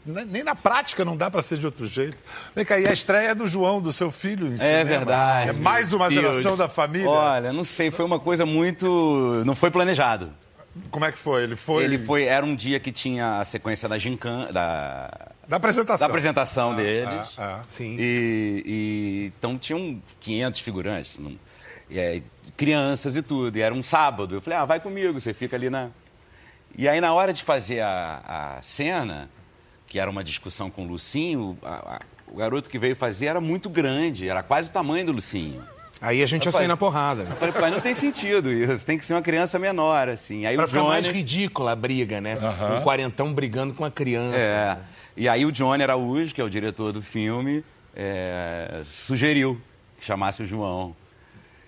ne- 0.05 0.25
nem 0.25 0.43
na 0.43 0.55
prática 0.55 1.05
não 1.05 1.15
dá 1.15 1.31
para 1.31 1.41
ser 1.41 1.57
de 1.57 1.65
outro 1.65 1.85
jeito. 1.87 2.17
Vem 2.55 2.65
cá, 2.65 2.77
e 2.79 2.85
a 2.87 2.91
estreia 2.91 3.29
é 3.29 3.35
do 3.35 3.47
João, 3.47 3.81
do 3.81 3.93
seu 3.93 4.11
filho. 4.11 4.47
em 4.47 4.55
É 4.55 4.57
cinema. 4.57 4.83
verdade. 4.85 5.49
É 5.51 5.53
mais 5.53 5.93
uma 5.93 6.09
geração 6.09 6.41
Deus. 6.41 6.57
da 6.57 6.67
família. 6.67 7.09
Olha, 7.09 7.53
não 7.53 7.63
sei, 7.63 7.89
foi 7.91 8.03
uma 8.03 8.19
coisa 8.19 8.45
muito. 8.45 9.43
Não 9.45 9.55
foi 9.55 9.71
planejado. 9.71 10.29
Como 10.91 11.05
é 11.05 11.11
que 11.11 11.17
foi? 11.17 11.43
Ele 11.43 11.55
foi. 11.55 11.83
Ele 11.83 11.97
foi. 11.99 12.23
Era 12.25 12.45
um 12.45 12.55
dia 12.55 12.79
que 12.79 12.91
tinha 12.91 13.39
a 13.39 13.45
sequência 13.45 13.87
da 13.89 13.97
gincana, 13.97 14.51
da, 14.51 15.31
Da 15.47 15.57
apresentação. 15.57 16.05
da 16.07 16.11
apresentação 16.11 16.75
deles. 16.75 17.35
ah, 17.37 17.59
ah. 17.59 17.61
Sim. 17.71 17.95
E, 17.99 18.63
e- 18.65 19.25
então 19.37 19.57
tinham 19.57 20.01
500 20.19 20.59
figurantes, 20.61 21.19
não- 21.19 21.37
e, 21.89 21.97
é, 21.99 22.21
crianças 22.55 23.15
e 23.15 23.21
tudo. 23.21 23.57
E 23.57 23.61
era 23.61 23.73
um 23.73 23.83
sábado. 23.83 24.35
Eu 24.35 24.41
falei, 24.41 24.59
ah, 24.59 24.65
vai 24.65 24.79
comigo, 24.79 25.19
você 25.19 25.33
fica 25.33 25.55
ali 25.55 25.69
na. 25.69 25.89
E 26.77 26.87
aí, 26.87 26.99
na 27.01 27.13
hora 27.13 27.31
de 27.33 27.43
fazer 27.43 27.79
a, 27.81 28.57
a 28.57 28.61
cena, 28.61 29.29
que 29.87 29.99
era 29.99 30.09
uma 30.11 30.23
discussão 30.23 30.69
com 30.69 30.83
o 30.85 30.87
Lucinho, 30.87 31.57
a- 31.63 31.95
a- 31.95 32.01
o 32.27 32.35
garoto 32.37 32.69
que 32.69 32.77
veio 32.77 32.95
fazer 32.95 33.27
era 33.27 33.39
muito 33.39 33.69
grande, 33.69 34.27
era 34.27 34.43
quase 34.43 34.69
o 34.69 34.71
tamanho 34.71 35.05
do 35.05 35.11
Lucinho. 35.13 35.63
Aí 35.99 36.21
a 36.21 36.25
gente 36.25 36.45
ia 36.45 36.51
sair 36.51 36.67
na 36.67 36.77
porrada. 36.77 37.21
Eu 37.23 37.35
falei, 37.37 37.53
pai, 37.53 37.71
não 37.71 37.79
tem 37.79 37.93
sentido 37.93 38.51
isso, 38.53 38.85
tem 38.85 38.97
que 38.97 39.05
ser 39.05 39.15
uma 39.15 39.21
criança 39.21 39.57
menor, 39.57 40.09
assim. 40.09 40.45
Aí 40.45 40.55
Pra 40.55 40.65
o 40.65 40.67
ficar 40.67 40.81
Johnny... 40.81 40.91
mais 40.91 41.07
ridícula 41.07 41.71
a 41.71 41.75
briga, 41.75 42.21
né? 42.21 42.37
Um 42.77 42.83
quarentão 42.83 43.33
brigando 43.33 43.73
com 43.73 43.83
a 43.83 43.89
criança. 43.89 44.37
É. 44.37 44.77
E 45.15 45.27
aí 45.27 45.45
o 45.45 45.51
Johnny 45.51 45.81
Araújo, 45.81 46.33
que 46.35 46.39
é 46.39 46.43
o 46.43 46.49
diretor 46.49 46.91
do 46.91 47.01
filme, 47.01 47.63
é, 47.95 48.81
sugeriu 48.85 49.59
que 49.99 50.05
chamasse 50.05 50.43
o 50.43 50.45
João. 50.45 50.95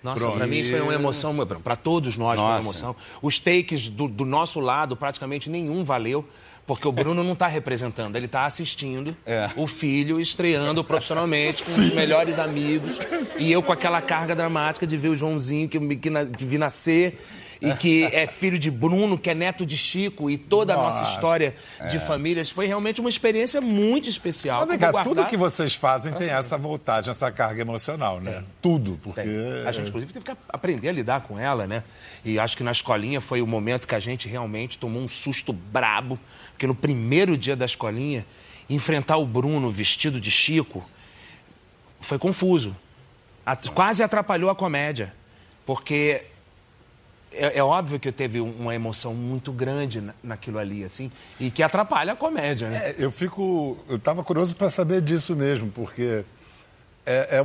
Nossa, 0.02 0.30
pra 0.30 0.46
mim 0.46 0.64
foi 0.64 0.80
uma 0.80 0.94
emoção, 0.94 1.34
para 1.62 1.76
todos 1.76 2.16
nós 2.16 2.36
foi 2.36 2.44
uma 2.44 2.54
Nossa. 2.56 2.66
emoção. 2.68 2.96
Os 3.20 3.38
takes 3.38 3.88
do, 3.88 4.08
do 4.08 4.24
nosso 4.24 4.58
lado, 4.60 4.96
praticamente 4.96 5.50
nenhum 5.50 5.84
valeu, 5.84 6.26
porque 6.66 6.86
o 6.86 6.92
Bruno 6.92 7.24
não 7.24 7.32
está 7.32 7.46
representando, 7.48 8.14
ele 8.16 8.26
está 8.26 8.44
assistindo 8.44 9.16
É. 9.26 9.50
o 9.56 9.66
filho 9.66 10.20
estreando 10.20 10.82
profissionalmente 10.84 11.62
com 11.64 11.72
os 11.72 11.90
melhores 11.92 12.38
amigos. 12.38 12.98
E 13.38 13.50
eu 13.50 13.62
com 13.62 13.72
aquela 13.72 14.00
carga 14.00 14.34
dramática 14.36 14.86
de 14.86 14.96
ver 14.96 15.08
o 15.08 15.16
Joãozinho 15.16 15.68
que, 15.68 15.78
que, 15.96 16.10
na- 16.10 16.24
que 16.24 16.44
vi 16.44 16.58
nascer 16.58 17.18
e 17.60 17.74
que 17.74 18.04
é 18.04 18.26
filho 18.26 18.58
de 18.58 18.70
Bruno, 18.70 19.18
que 19.18 19.28
é 19.28 19.34
neto 19.34 19.66
de 19.66 19.76
Chico, 19.76 20.30
e 20.30 20.38
toda 20.38 20.72
a 20.72 20.76
nossa 20.76 21.00
Nossa. 21.00 21.12
história 21.12 21.54
de 21.90 21.98
famílias. 21.98 22.48
Foi 22.48 22.66
realmente 22.66 23.00
uma 23.00 23.10
experiência 23.10 23.60
muito 23.60 24.08
especial. 24.08 24.66
Mas 24.66 24.78
cá, 24.78 24.90
vou 24.90 25.02
tudo 25.02 25.14
guardar 25.16 25.30
que 25.30 25.36
vocês 25.36 25.74
fazem 25.74 26.12
tem 26.14 26.28
Assim. 26.30 26.38
essa 26.38 26.56
voltagem, 26.56 27.10
essa 27.10 27.30
carga 27.30 27.60
emocional, 27.60 28.20
né? 28.20 28.42
Tudo, 28.62 28.98
porque... 29.02 29.22
Tem. 29.22 29.66
A 29.66 29.72
gente, 29.72 29.88
inclusive, 29.88 30.12
teve 30.12 30.24
que 30.24 30.32
aprender 30.48 30.88
a 30.88 30.92
lidar 30.92 31.20
com 31.22 31.38
ela, 31.38 31.66
né? 31.66 31.82
E 32.24 32.38
acho 32.38 32.56
que 32.56 32.62
na 32.62 32.72
escolinha 32.72 33.20
foi 33.20 33.42
o 33.42 33.46
momento 33.46 33.86
que 33.86 33.94
a 33.94 34.00
gente 34.00 34.26
realmente 34.26 34.78
tomou 34.78 35.02
um 35.02 35.08
susto 35.08 35.52
brabo, 35.52 36.18
porque 36.52 36.66
no 36.66 36.74
primeiro 36.74 37.36
dia 37.36 37.54
da 37.54 37.66
escolinha, 37.66 38.24
enfrentar 38.70 39.16
o 39.18 39.26
Bruno 39.26 39.70
vestido 39.70 40.18
de 40.20 40.30
Chico 40.30 40.82
foi 42.00 42.18
confuso. 42.18 42.74
At- 43.44 43.68
Quase 43.70 44.02
atrapalhou 44.02 44.48
a 44.48 44.54
comédia, 44.54 45.12
porque 45.66 46.24
é, 47.32 47.58
é 47.58 47.62
óbvio 47.62 47.98
que 48.00 48.08
eu 48.08 48.12
teve 48.12 48.40
um- 48.40 48.52
uma 48.58 48.74
emoção 48.74 49.14
muito 49.14 49.52
grande 49.52 50.00
na- 50.00 50.14
naquilo 50.22 50.58
ali, 50.58 50.82
assim, 50.84 51.10
e 51.38 51.50
que 51.50 51.62
atrapalha 51.62 52.12
a 52.12 52.16
comédia, 52.16 52.68
né? 52.68 52.78
É, 52.90 52.94
eu 52.98 53.10
fico. 53.10 53.78
Eu 53.88 53.96
estava 53.96 54.22
curioso 54.24 54.56
para 54.56 54.68
saber 54.70 55.00
disso 55.00 55.34
mesmo, 55.36 55.70
porque 55.70 56.24
é, 57.06 57.38
é 57.38 57.40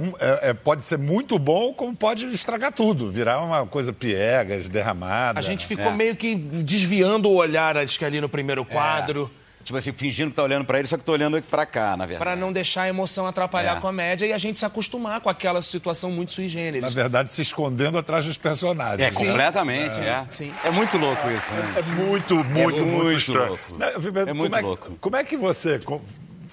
é- 0.45 0.49
é- 0.49 0.53
pode 0.53 0.83
ser 0.83 0.97
muito 0.97 1.39
bom, 1.39 1.73
como 1.73 1.95
pode 1.95 2.25
estragar 2.33 2.71
tudo, 2.73 3.11
virar 3.11 3.39
uma 3.41 3.65
coisa 3.65 3.93
piegas, 3.93 4.67
derramada. 4.67 5.39
A 5.39 5.41
gente 5.41 5.65
ficou 5.65 5.85
É. 5.91 5.93
meio 5.95 6.15
que 6.15 6.35
desviando 6.35 7.29
o 7.29 7.35
olhar, 7.35 7.77
acho 7.77 7.97
que 7.97 8.05
ali 8.05 8.19
no 8.19 8.27
primeiro 8.29 8.65
quadro. 8.65 9.31
Tipo 9.65 9.77
assim, 9.79 9.91
fingindo 9.91 10.29
que 10.29 10.35
tá 10.35 10.43
olhando 10.43 10.63
pra 10.63 10.77
ele, 10.77 10.87
só 10.87 10.95
que 10.95 11.03
tô 11.03 11.11
olhando 11.11 11.35
aqui 11.37 11.47
pra 11.49 11.65
cá, 11.65 11.97
na 11.97 12.05
verdade. 12.05 12.19
Para 12.19 12.35
não 12.35 12.53
deixar 12.53 12.83
a 12.83 12.87
emoção 12.87 13.25
atrapalhar 13.25 13.73
É. 13.73 13.77
a 13.77 13.81
comédia 13.81 14.25
e 14.27 14.31
a 14.31 14.37
gente 14.37 14.59
se 14.59 14.65
acostumar 14.65 15.19
com 15.21 15.27
aquela 15.27 15.59
situação 15.61 16.11
muito 16.11 16.31
sui 16.31 16.43
Na 16.43 16.49
generis. 16.49 16.93
verdade, 16.93 17.33
se 17.33 17.41
escondendo 17.41 17.97
atrás 17.97 18.25
dos 18.25 18.37
personagens. 18.37 19.01
É, 19.01 19.09
né? 19.09 19.11
completamente, 19.11 19.99
é. 19.99 20.23
Sim. 20.29 20.53
É 20.63 20.69
muito 20.69 20.95
louco 20.99 21.27
isso, 21.31 21.51
né? 21.53 21.73
É 21.77 21.81
muito, 21.81 22.35
muito, 22.35 22.45
muito, 22.53 22.85
muito 22.85 23.17
estranho. 23.17 23.47
louco. 23.49 23.75
Né, 23.75 23.91
Vitor, 23.97 24.21
É 24.21 24.25
como 24.27 24.35
muito 24.35 24.55
é- 24.55 24.61
louco. 24.61 24.91
Como 25.01 25.15
é 25.15 25.23
que 25.23 25.35
você. 25.35 25.79
Como 25.79 26.01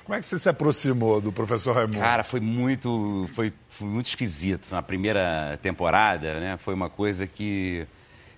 como 0.05 0.17
é 0.17 0.21
que 0.21 0.27
você 0.27 0.37
se 0.39 0.49
aproximou 0.49 1.21
do 1.21 1.31
professor 1.31 1.77
Raimundo? 1.77 2.01
Cara, 2.01 2.25
foi 2.25 2.41
muito, 2.41 3.25
foi, 3.35 3.53
foi 3.69 3.87
muito 3.87 4.07
esquisito. 4.07 4.67
Na 4.73 4.83
primeira 4.83 5.59
temporada, 5.63 6.41
né? 6.41 6.57
Foi 6.59 6.75
uma 6.75 6.91
coisa 6.91 7.25
que... 7.27 7.87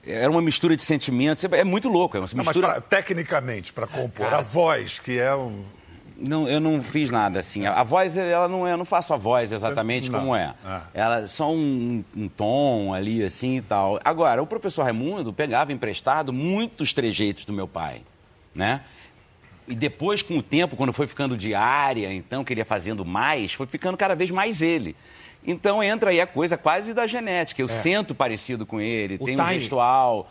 Era 0.07 0.31
uma 0.31 0.43
mistura 0.43 0.77
de 0.77 0.83
sentimentos. 0.83 1.45
É 1.45 1.65
muito 1.65 1.89
louco. 1.89 2.17
É 2.17 2.21
uma 2.21 2.27
Não, 2.27 2.37
mas 2.37 2.47
mistura... 2.49 2.69
pra- 2.69 2.81
tecnicamente, 2.81 3.73
para 3.73 3.87
compor, 3.87 4.33
a 4.33 4.41
voz, 4.41 4.99
que 4.99 5.19
é 5.19 5.35
um. 5.35 5.65
Não, 6.17 6.49
eu 6.49 6.61
não 6.61 6.81
fiz 6.83 7.11
nada 7.11 7.41
assim. 7.41 7.67
A, 7.67 7.81
a 7.81 7.83
voz, 7.83 8.17
ela 8.17 8.47
não 8.47 8.67
é, 8.67 8.73
eu 8.73 8.77
não 8.77 8.85
faço 8.85 9.13
a 9.13 9.17
voz 9.17 9.51
exatamente 9.51 10.11
Não. 10.11 10.21
como 10.21 10.37
é. 10.37 10.55
Ah. 10.65 10.85
Ela 10.95 11.21
é 11.23 11.27
só 11.27 11.53
um, 11.53 12.05
um 12.17 12.29
tom 12.29 12.95
ali 12.95 13.23
assim 13.25 13.57
e 13.57 13.63
tal. 13.63 13.99
Agora, 14.05 14.41
o 14.41 14.47
professor 14.47 14.85
Raimundo 14.85 15.33
pegava 15.33 15.73
emprestado 15.73 16.33
muitos 16.33 16.93
trejeitos 16.93 17.45
do 17.45 17.53
meu 17.53 17.67
pai, 17.67 18.03
né? 18.55 18.83
E 19.67 19.75
depois, 19.75 20.23
com 20.23 20.37
o 20.39 20.43
tempo, 20.43 20.77
quando 20.77 20.93
foi 20.93 21.07
ficando 21.07 21.37
diária, 21.37 22.13
então, 22.13 22.45
que 22.45 22.53
ele 22.53 22.61
ia 22.61 22.65
fazendo 22.67 23.05
mais, 23.05 23.53
foi 23.55 23.67
ficando 23.67 23.97
cada 23.97 24.15
vez 24.15 24.31
mais 24.31 24.63
ele. 24.63 24.95
Então 25.47 25.83
entra 25.83 26.11
aí 26.11 26.21
a 26.21 26.27
coisa 26.27 26.57
quase 26.57 26.95
da 26.95 27.07
genética. 27.07 27.61
Eu 27.61 27.69
sento 27.69 28.15
parecido 28.15 28.65
com 28.65 28.81
ele, 28.81 29.17
O 29.21 29.25
tem 29.27 29.39
um 29.41 29.47
gestual. 29.49 30.31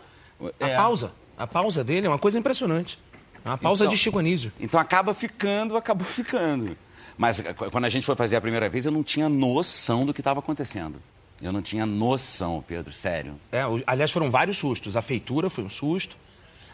A 0.60 0.68
É. 0.68 0.76
pausa. 0.76 1.12
A 1.38 1.46
pausa 1.46 1.82
dele 1.84 2.06
é 2.06 2.08
uma 2.10 2.18
coisa 2.18 2.38
impressionante. 2.38 2.98
É 3.44 3.48
uma 3.48 3.58
pausa 3.58 3.84
Então- 3.84 3.94
de 3.94 4.00
Chico 4.00 4.18
Anísio. 4.18 4.52
Então 4.58 4.78
acaba 4.80 5.14
ficando, 5.14 5.76
acabou 5.76 6.06
ficando. 6.06 6.76
Mas 7.16 7.40
qu- 7.40 7.70
quando 7.70 7.84
a 7.84 7.88
gente 7.88 8.04
foi 8.04 8.16
fazer 8.16 8.36
a 8.36 8.40
primeira 8.40 8.68
vez, 8.68 8.84
eu 8.86 8.90
não 8.92 9.04
tinha 9.04 9.28
noção 9.28 10.04
do 10.04 10.12
que 10.12 10.20
estava 10.20 10.40
acontecendo. 10.40 11.00
Eu 11.40 11.52
não 11.52 11.62
tinha 11.62 11.84
noção, 11.86 12.64
Pedro, 12.66 12.92
sério. 12.92 13.38
É, 13.52 13.62
aliás, 13.86 14.10
foram 14.10 14.30
vários 14.30 14.56
sustos. 14.58 14.96
A 14.96 15.02
feitura 15.02 15.48
foi 15.50 15.62
um 15.62 15.68
susto. 15.70 16.16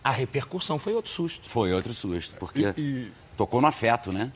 A 0.03 0.11
repercussão 0.11 0.79
foi 0.79 0.95
outro 0.95 1.11
susto. 1.11 1.51
Foi 1.51 1.73
outro 1.75 1.93
susto, 1.93 2.35
porque 2.39 2.73
E- 2.77 2.81
e- 2.81 3.13
tocou 3.41 3.59
no 3.63 3.67
afeto, 3.67 4.13
né? 4.13 4.31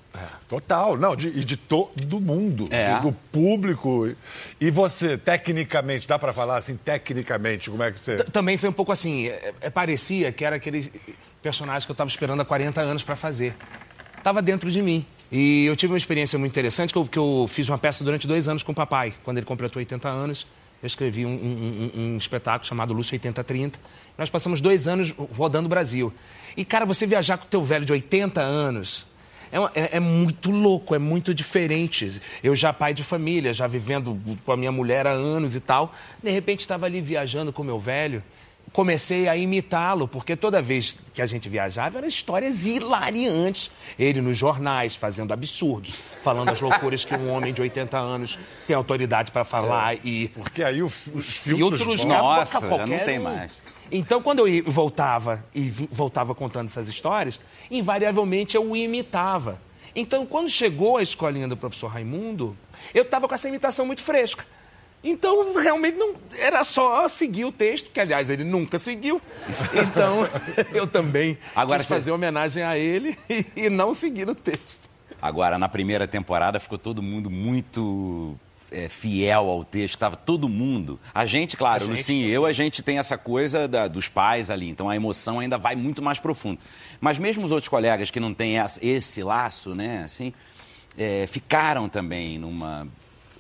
Total, 0.49 0.97
não, 0.97 1.15
de, 1.15 1.29
e 1.29 1.45
de 1.45 1.59
todo 1.59 2.19
mundo, 2.19 2.69
É. 2.71 2.95
de- 2.95 3.03
do 3.03 3.13
público. 3.13 4.11
E 4.59 4.71
você, 4.71 5.19
tecnicamente, 5.19 6.09
dá 6.09 6.19
pra 6.19 6.33
falar 6.33 6.57
assim, 6.57 6.75
tecnicamente, 6.75 7.69
como 7.71 7.83
é 7.83 7.93
que 7.93 8.03
você... 8.03 8.17
T- 8.17 8.31
Também 8.31 8.57
foi 8.57 8.71
um 8.71 8.73
pouco 8.73 8.91
assim, 8.93 9.27
é- 9.29 9.53
é- 9.61 9.69
parecia 9.69 10.33
que 10.33 10.43
era 10.43 10.57
aquele 10.57 10.91
personagem 11.43 11.85
que 11.87 11.91
eu 11.91 11.95
estava 11.95 12.09
esperando 12.09 12.41
há 12.41 12.47
40 12.47 12.81
anos 12.81 13.05
para 13.05 13.15
fazer. 13.15 13.55
Estava 14.17 14.41
dentro 14.41 14.71
de 14.71 14.81
mim. 14.81 15.05
E 15.31 15.67
eu 15.67 15.77
tive 15.77 15.93
uma 15.93 15.99
experiência 15.99 16.39
muito 16.39 16.53
interessante, 16.53 16.91
que 16.91 16.99
eu, 16.99 17.05
que 17.05 17.19
eu 17.19 17.47
fiz 17.47 17.69
uma 17.69 17.77
peça 17.77 18.03
durante 18.03 18.27
dois 18.27 18.49
anos 18.49 18.63
com 18.63 18.73
o 18.73 18.75
papai. 18.75 19.13
Quando 19.23 19.37
ele 19.37 19.45
completou 19.47 19.81
80 19.81 20.09
anos, 20.09 20.47
eu 20.85 20.87
escrevi 20.87 21.25
um, 21.27 21.31
um- 21.31 21.91
um- 21.95 22.01
um 22.15 22.17
espetáculo 22.17 22.67
chamado 22.69 22.93
Lúcio 22.93 23.15
8030. 23.15 23.79
Nós 24.19 24.31
passamos 24.31 24.61
dois 24.61 24.87
anos 24.87 25.13
rodando 25.37 25.67
o 25.67 25.69
Brasil. 25.69 26.13
E, 26.57 26.65
cara, 26.65 26.85
você 26.85 27.07
viajar 27.07 27.39
com 27.39 27.45
o 27.47 27.49
teu 27.49 27.65
velho 27.65 27.85
de 27.85 27.93
80 27.93 28.41
anos... 28.41 29.07
É, 29.53 29.83
é- 29.83 29.97
é 29.97 30.01
muito 30.01 30.51
louco, 30.51 30.97
é 30.97 30.99
muito 30.99 31.33
diferente. 31.33 32.21
Eu 32.43 32.57
já 32.57 32.73
pai 32.73 32.93
de 32.93 33.05
família, 33.05 33.53
já 33.53 33.69
vivendo 33.69 34.21
com 34.45 34.51
a 34.51 34.57
minha 34.57 34.73
mulher 34.73 35.07
há 35.07 35.11
anos 35.13 35.55
e 35.55 35.61
tal. 35.61 35.95
De 36.21 36.29
repente 36.31 36.61
estava 36.63 36.87
ali 36.87 37.01
viajando 37.01 37.53
com 37.53 37.63
o 37.63 37.65
meu 37.65 37.79
velho. 37.79 38.21
Comecei 38.75 39.29
a 39.29 39.37
imitá-lo, 39.37 40.09
porque 40.09 40.35
toda 40.35 40.61
vez 40.61 40.97
que 41.15 41.23
a 41.23 41.27
gente 41.27 41.49
viajava 41.49 41.99
eram 41.99 42.09
histórias 42.09 42.67
hilariantes. 42.67 43.71
Ele 43.97 44.21
nos 44.21 44.37
jornais, 44.37 44.97
fazendo 44.97 45.33
absurdos, 45.33 45.95
falando 46.25 46.49
as 46.49 46.61
loucuras 46.61 47.05
que 47.05 47.15
um 47.15 47.31
homem 47.33 47.55
de 47.55 47.63
80 47.63 47.97
anos 47.97 48.37
tem 48.67 48.75
autoridade 48.75 49.31
para 49.31 49.45
falar 49.45 50.05
e 50.05 50.27
Porque 50.35 50.65
aí 50.65 50.83
o 50.83 50.89
fi- 50.89 51.13
os 51.15 51.25
filtros... 51.37 51.83
filtros 51.83 52.05
Nossa, 52.05 52.61
qualquer 52.61 52.89
não 52.89 52.99
tem 53.07 53.21
um. 53.21 53.23
mais. 53.23 53.63
Então, 53.93 54.21
quando 54.21 54.45
eu 54.49 54.65
voltava 54.73 55.45
e 55.55 55.71
voltava 55.71 56.35
contando 56.35 56.67
essas 56.67 56.89
histórias, 56.89 57.39
invariavelmente 57.71 58.57
eu 58.57 58.69
o 58.69 58.77
imitava. 58.77 59.61
Então, 59.95 60.27
quando 60.27 60.49
chegou 60.51 60.97
a 60.97 61.03
escolinha 61.03 61.47
do 61.47 61.57
professor 61.57 61.87
Raimundo, 61.87 62.57
eu 62.93 63.03
estava 63.03 63.29
com 63.29 63.35
essa 63.37 63.49
imitação 63.49 63.87
muito 63.87 64.03
fresca. 64.03 64.45
Então, 65.05 65.53
realmente, 65.55 65.99
não 65.99 66.15
era 66.39 66.65
só 66.65 67.07
seguir 67.09 67.45
o 67.45 67.53
texto, 67.53 67.91
que, 67.93 68.01
aliás, 68.01 68.31
ele 68.31 68.43
nunca 68.43 68.79
seguiu. 68.79 69.21
Então, 69.75 70.27
eu 70.73 70.87
também 70.87 71.37
Agora 71.55 71.79
quis 71.79 71.87
você- 71.89 71.95
fazer 71.95 72.11
homenagem 72.13 72.63
a 72.63 72.79
ele 72.79 73.17
e, 73.29 73.45
e 73.67 73.71
não 73.71 73.93
seguir 73.93 74.29
o 74.29 74.35
texto. 74.35 74.89
Agora, 75.21 75.59
na 75.59 75.69
primeira 75.69 76.09
temporada, 76.09 76.59
ficou 76.59 76.79
todo 76.79 77.03
mundo 77.03 77.31
muito 77.31 78.35
é, 78.71 78.89
fiel 78.89 79.49
ao 79.49 79.65
texto. 79.65 79.99
Tava 79.99 80.17
todo 80.17 80.49
mundo. 80.49 80.99
A 81.15 81.25
gente, 81.27 81.57
claro, 81.57 81.85
A 81.85 81.87
gente 81.87 81.97
Lucinho 81.99 82.27
e 82.27 82.31
eu, 82.31 82.45
a 82.47 82.53
gente 82.53 82.83
tem 82.83 82.99
essa 82.99 83.17
coisa 83.19 83.69
da- 83.69 83.87
dos 83.89 84.09
pais 84.09 84.51
ali. 84.51 84.69
Então, 84.69 84.89
a 84.89 84.97
emoção 84.97 85.39
ainda 85.41 85.57
vai 85.59 85.77
muito 85.77 86.01
mais 86.03 86.19
profundo. 86.19 86.59
Mas 87.01 87.19
mesmo 87.19 87.45
os 87.45 87.53
outros 87.53 87.69
colegas 87.69 88.11
que 88.11 88.19
não 88.21 88.33
têm 88.35 88.55
esse 88.83 89.23
laço, 89.23 89.75
né, 89.75 90.03
assim, 90.05 90.33
é, 90.97 91.27
ficaram 91.27 91.89
também 91.91 92.39
numa... 92.39 92.87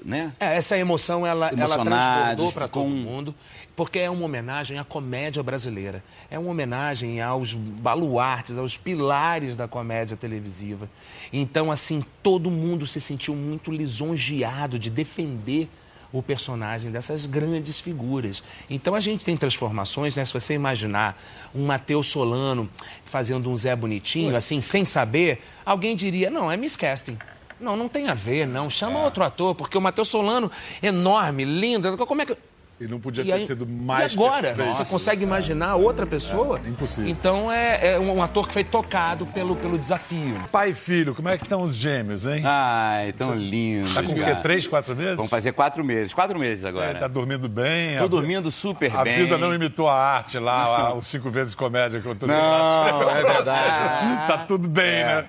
Né? 0.04 0.32
É, 0.38 0.56
essa 0.56 0.76
emoção 0.76 1.26
ela, 1.26 1.48
ela 1.48 1.78
transbordou 1.82 2.52
para 2.52 2.68
todo 2.68 2.88
mundo, 2.88 3.34
porque 3.74 3.98
é 3.98 4.10
uma 4.10 4.26
homenagem 4.26 4.78
à 4.78 4.84
comédia 4.84 5.42
brasileira. 5.42 6.04
É 6.30 6.38
uma 6.38 6.50
homenagem 6.50 7.22
aos 7.22 7.54
baluartes, 7.54 8.58
aos 8.58 8.76
pilares 8.76 9.56
da 9.56 9.66
comédia 9.66 10.14
televisiva. 10.14 10.90
Então, 11.32 11.72
assim, 11.72 12.04
todo 12.22 12.50
mundo 12.50 12.86
se 12.86 13.00
sentiu 13.00 13.34
muito 13.34 13.70
lisonjeado 13.72 14.78
de 14.78 14.90
defender 14.90 15.70
o 16.12 16.22
personagem 16.22 16.92
dessas 16.92 17.26
grandes 17.26 17.80
figuras. 17.80 18.40
Então 18.70 18.94
a 18.94 19.00
gente 19.00 19.24
tem 19.24 19.36
transformações, 19.36 20.14
né? 20.14 20.24
Se 20.24 20.32
você 20.32 20.54
imaginar 20.54 21.20
um 21.52 21.66
Matheus 21.66 22.06
Solano 22.06 22.70
fazendo 23.04 23.50
um 23.50 23.56
Zé 23.56 23.74
Bonitinho, 23.74 24.36
assim, 24.36 24.60
sem 24.60 24.84
saber, 24.84 25.42
alguém 25.66 25.96
diria, 25.96 26.30
não, 26.30 26.52
é 26.52 26.56
miscasting. 26.56 27.18
Não, 27.64 27.76
não 27.76 27.88
tem 27.88 28.08
a 28.08 28.14
ver, 28.14 28.46
não. 28.46 28.68
Chama 28.68 29.00
É. 29.00 29.04
outro 29.04 29.24
ator, 29.24 29.54
porque 29.54 29.78
o 29.78 29.80
Matheus 29.80 30.08
Solano, 30.08 30.50
enorme, 30.82 31.44
lindo, 31.44 31.96
como 32.06 32.20
é 32.20 32.26
que. 32.26 32.36
E 32.80 32.88
não 32.88 32.98
podia 32.98 33.22
E 33.22 33.26
ter 33.26 33.32
aí- 33.34 33.46
sido 33.46 33.64
mais 33.66 34.12
E 34.12 34.16
agora? 34.16 34.42
perfeito. 34.42 34.72
Você 34.72 34.84
consegue 34.84 35.22
imaginar 35.22 35.76
outra 35.76 36.04
pessoa? 36.04 36.60
É, 36.64 36.68
impossível. 36.68 37.08
Então 37.08 37.50
é, 37.50 37.92
é 37.92 38.00
um 38.00 38.20
ator 38.20 38.48
que 38.48 38.52
foi 38.52 38.64
tocado 38.64 39.24
pelo, 39.26 39.54
pelo 39.54 39.78
desafio. 39.78 40.34
Pai 40.50 40.70
e 40.70 40.74
filho, 40.74 41.14
como 41.14 41.28
é 41.28 41.38
que 41.38 41.44
estão 41.44 41.62
os 41.62 41.74
gêmeos, 41.76 42.26
hein? 42.26 42.42
Ai, 42.44 43.12
tão 43.12 43.34
lindo. 43.36 43.94
tá 43.94 44.02
com 44.02 44.10
o 44.10 44.14
quê? 44.16 44.34
Três, 44.42 44.66
quatro 44.66 44.96
meses? 44.96 45.14
Vamos 45.16 45.30
fazer 45.30 45.52
quatro 45.52 45.84
meses. 45.84 46.12
Quatro 46.12 46.36
meses 46.36 46.64
É, 46.64 46.68
agora. 46.68 46.98
tá 46.98 47.06
dormindo 47.06 47.48
bem? 47.48 47.96
Tô 47.96 48.04
A- 48.04 48.08
dormindo 48.08 48.50
super 48.50 48.94
A 48.96 49.04
bem. 49.04 49.18
vida 49.18 49.38
não 49.38 49.54
imitou 49.54 49.88
a 49.88 49.94
arte 49.94 50.38
lá, 50.40 50.88
a- 50.88 50.94
os 50.94 51.06
cinco 51.06 51.30
vezes 51.30 51.54
comédia 51.54 52.00
que 52.00 52.06
eu 52.06 52.14
tô 52.16 52.26
Não, 52.26 52.34
é 53.08 53.22
verdade. 53.22 54.26
Tá 54.26 54.38
tudo 54.48 54.68
bem, 54.68 55.04
né? 55.04 55.24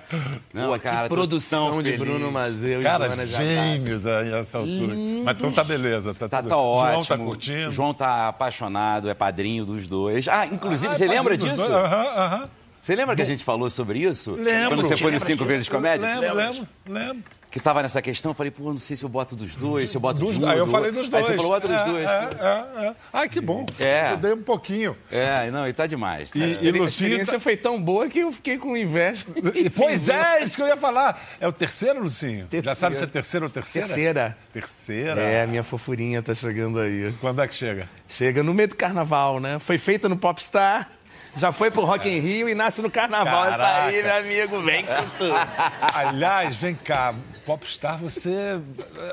Não, 0.52 0.72
Pô, 0.72 0.80
cara, 0.80 1.08
que 1.08 1.14
produção 1.14 1.78
de 1.78 1.92
feliz. 1.92 1.98
Bruno 2.00 2.30
Mazeu 2.32 2.82
Cara, 2.82 3.04
e 3.04 3.08
Joana 3.08 3.26
Jacques. 3.26 3.48
gêmeos 3.48 4.06
a 4.06 4.20
essa 4.40 4.58
altura. 4.58 4.94
Mas 5.24 5.36
então 5.36 5.52
tá 5.52 5.62
beleza. 5.64 6.12
Tá, 6.12 6.28
Tá, 6.28 6.38
tudo... 6.38 6.48
tá 6.48 6.56
ótimo. 6.56 6.92
João 6.92 7.04
tá 7.04 7.16
curtindo. 7.36 7.70
João 7.72 7.94
tá 7.94 8.28
apaixonado, 8.28 9.08
é 9.08 9.14
padrinho 9.14 9.64
dos 9.64 9.86
dois. 9.86 10.26
Ah, 10.28 10.46
inclusive, 10.46 10.92
Ah, 10.92 10.96
você 10.96 11.04
é 11.04 11.08
lembra 11.08 11.36
disso? 11.36 11.62
Aham, 11.62 12.04
aham. 12.16 12.48
Você 12.80 12.94
lembra 12.94 13.16
que 13.16 13.22
a 13.22 13.26
gente 13.26 13.42
falou 13.44 13.68
sobre 13.68 13.98
isso? 13.98 14.36
Lembro. 14.36 14.76
Quando 14.76 14.82
você 14.88 14.96
foi 14.96 15.10
no 15.10 15.18
Cinco 15.18 15.44
Vezes 15.44 15.68
Comédia? 15.68 16.06
Lembro, 16.20 16.36
lembro, 16.36 16.68
lembro. 16.88 17.24
Que 17.56 17.60
tava 17.62 17.80
nessa 17.80 18.02
questão, 18.02 18.32
eu 18.32 18.34
falei, 18.34 18.50
pô, 18.50 18.64
não 18.64 18.78
sei 18.78 18.94
se 18.98 19.02
eu 19.02 19.08
boto 19.08 19.34
dos 19.34 19.56
dois, 19.56 19.90
se 19.90 19.96
eu 19.96 20.00
boto 20.00 20.20
Dos- 20.20 20.38
de 20.38 20.44
um. 20.44 20.46
aí 20.46 20.58
eu 20.58 20.66
falei 20.66 20.92
dos 20.92 21.08
dois. 21.08 21.24
Aí 21.24 21.30
você 21.30 21.36
falou, 21.36 21.52
bota 21.52 21.66
dos 21.66 21.76
é, 21.78 21.84
dois. 21.86 22.04
É, 22.04 22.28
é, 22.38 22.86
é. 22.88 22.94
Ai, 23.10 23.30
que 23.30 23.40
bom. 23.40 23.64
É. 23.80 24.08
Ajudei 24.08 24.34
um 24.34 24.42
pouquinho. 24.42 24.94
É, 25.10 25.50
não, 25.50 25.66
e 25.66 25.72
tá 25.72 25.86
demais. 25.86 26.28
E, 26.34 26.38
e 26.38 26.42
A 26.44 26.72
Lucinha... 26.72 26.84
experiência 26.84 27.32
tá- 27.32 27.40
foi 27.40 27.56
tão 27.56 27.80
boa 27.80 28.10
que 28.10 28.18
eu 28.18 28.30
fiquei 28.30 28.58
com 28.58 28.76
inveja. 28.76 29.24
Pois 29.74 30.10
é, 30.10 30.42
isso 30.42 30.54
que 30.54 30.60
eu 30.60 30.66
ia 30.66 30.76
falar. 30.76 31.18
É 31.40 31.48
o 31.48 31.52
terceiro, 31.52 32.02
Lucinho? 32.02 32.46
Já 32.62 32.74
sabe 32.74 32.94
se 32.98 33.04
é 33.04 33.06
terceiro 33.06 33.46
ou 33.46 33.50
terceira? 33.50 33.86
Terceira. 33.88 34.38
Terceira? 34.52 35.20
É, 35.22 35.42
a 35.44 35.46
minha 35.46 35.62
fofurinha 35.62 36.22
tá 36.22 36.34
chegando 36.34 36.78
aí. 36.78 37.10
Quando 37.22 37.40
é 37.40 37.48
que 37.48 37.54
chega? 37.54 37.88
Chega 38.06 38.42
no 38.42 38.52
meio 38.52 38.68
do 38.68 38.76
carnaval, 38.76 39.40
né? 39.40 39.58
Foi 39.58 39.78
feita 39.78 40.10
no 40.10 40.16
Popstar, 40.18 40.90
já 41.36 41.52
foi 41.52 41.70
pro 41.70 41.84
Rock 41.86 42.06
in 42.06 42.18
Rio 42.18 42.50
e 42.50 42.54
nasce 42.54 42.82
no 42.82 42.90
carnaval. 42.90 43.46
Essa 43.46 43.56
aí, 43.84 44.02
Caraca. 44.02 44.22
meu 44.22 44.30
amigo, 44.36 44.62
vem 44.62 44.84
com 44.84 45.08
tudo. 45.16 45.32
Aliás, 45.94 46.54
vem 46.56 46.74
cá, 46.74 47.14
Popstar, 47.46 47.96
você. 47.96 48.60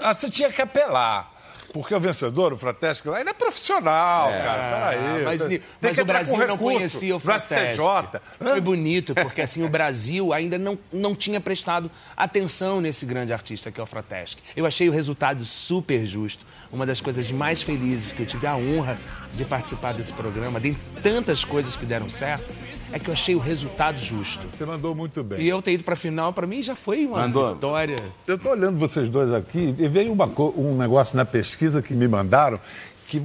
Ah, 0.01 0.13
você 0.13 0.29
tinha 0.29 0.51
que 0.51 0.61
apelar. 0.61 1.31
Porque 1.73 1.93
o 1.95 1.99
vencedor, 1.99 2.53
o 2.53 2.57
Fratesco, 2.57 3.15
ele 3.15 3.31
é 3.31 3.33
profissional, 3.33 4.29
cara. 4.29 4.91
Peraí. 4.91 5.23
Mas, 5.23 5.39
você 5.39 5.61
mas 5.81 5.97
o 5.97 6.05
Brasil 6.05 6.47
não 6.47 6.57
conhecia 6.57 7.13
o 7.13 7.17
no 7.17 7.19
Fratesc. 7.19 7.73
STJ. 7.73 8.21
Foi 8.37 8.61
bonito, 8.61 9.15
porque 9.15 9.41
assim, 9.41 9.63
o 9.63 9.69
Brasil 9.69 10.31
ainda 10.31 10.59
não, 10.59 10.77
não 10.91 11.15
tinha 11.15 11.41
prestado 11.41 11.89
atenção 12.15 12.79
nesse 12.79 13.07
grande 13.07 13.33
artista 13.33 13.71
que 13.71 13.79
é 13.79 13.83
o 13.83 13.87
Fratesc. 13.87 14.39
Eu 14.55 14.67
achei 14.67 14.87
o 14.87 14.91
resultado 14.91 15.43
super 15.45 16.05
justo. 16.05 16.45
Uma 16.71 16.85
das 16.85 17.01
coisas 17.01 17.31
mais 17.31 17.63
felizes 17.63 18.13
que 18.13 18.21
eu 18.21 18.27
tive 18.27 18.45
a 18.45 18.55
honra 18.55 18.95
de 19.31 19.43
participar 19.43 19.93
desse 19.93 20.13
programa, 20.13 20.59
dentre 20.59 20.81
tantas 21.01 21.43
coisas 21.43 21.75
que 21.75 21.87
deram 21.87 22.07
certo, 22.07 22.53
é 22.93 22.99
que 22.99 23.09
eu 23.09 23.13
achei 23.13 23.33
o 23.33 23.39
resultado 23.39 23.97
justo. 23.97 24.47
Você 24.47 24.63
mandou 24.65 24.93
muito 24.93 25.23
bem. 25.23 25.41
E 25.41 25.49
eu 25.49 25.61
ter 25.61 25.73
ido 25.73 25.83
pra 25.83 25.95
final, 25.95 26.31
pra 26.31 26.45
mim, 26.45 26.61
já 26.61 26.75
foi 26.75 27.05
uma 27.07 27.21
Mandou. 27.21 27.55
vitória. 27.55 27.97
Eu 28.27 28.35
estou 28.35 28.51
olhando 28.51 28.77
vocês 28.77 29.09
dois 29.09 29.33
aqui 29.33 29.73
e 29.79 29.87
veio 29.87 30.13
uma 30.13 30.25
um 30.55 30.77
negócio 30.77 31.17
na 31.17 31.25
pesquisa 31.25 31.81
que 31.81 31.93
me 31.93 32.07
mandaram 32.07 32.59
que 33.07 33.21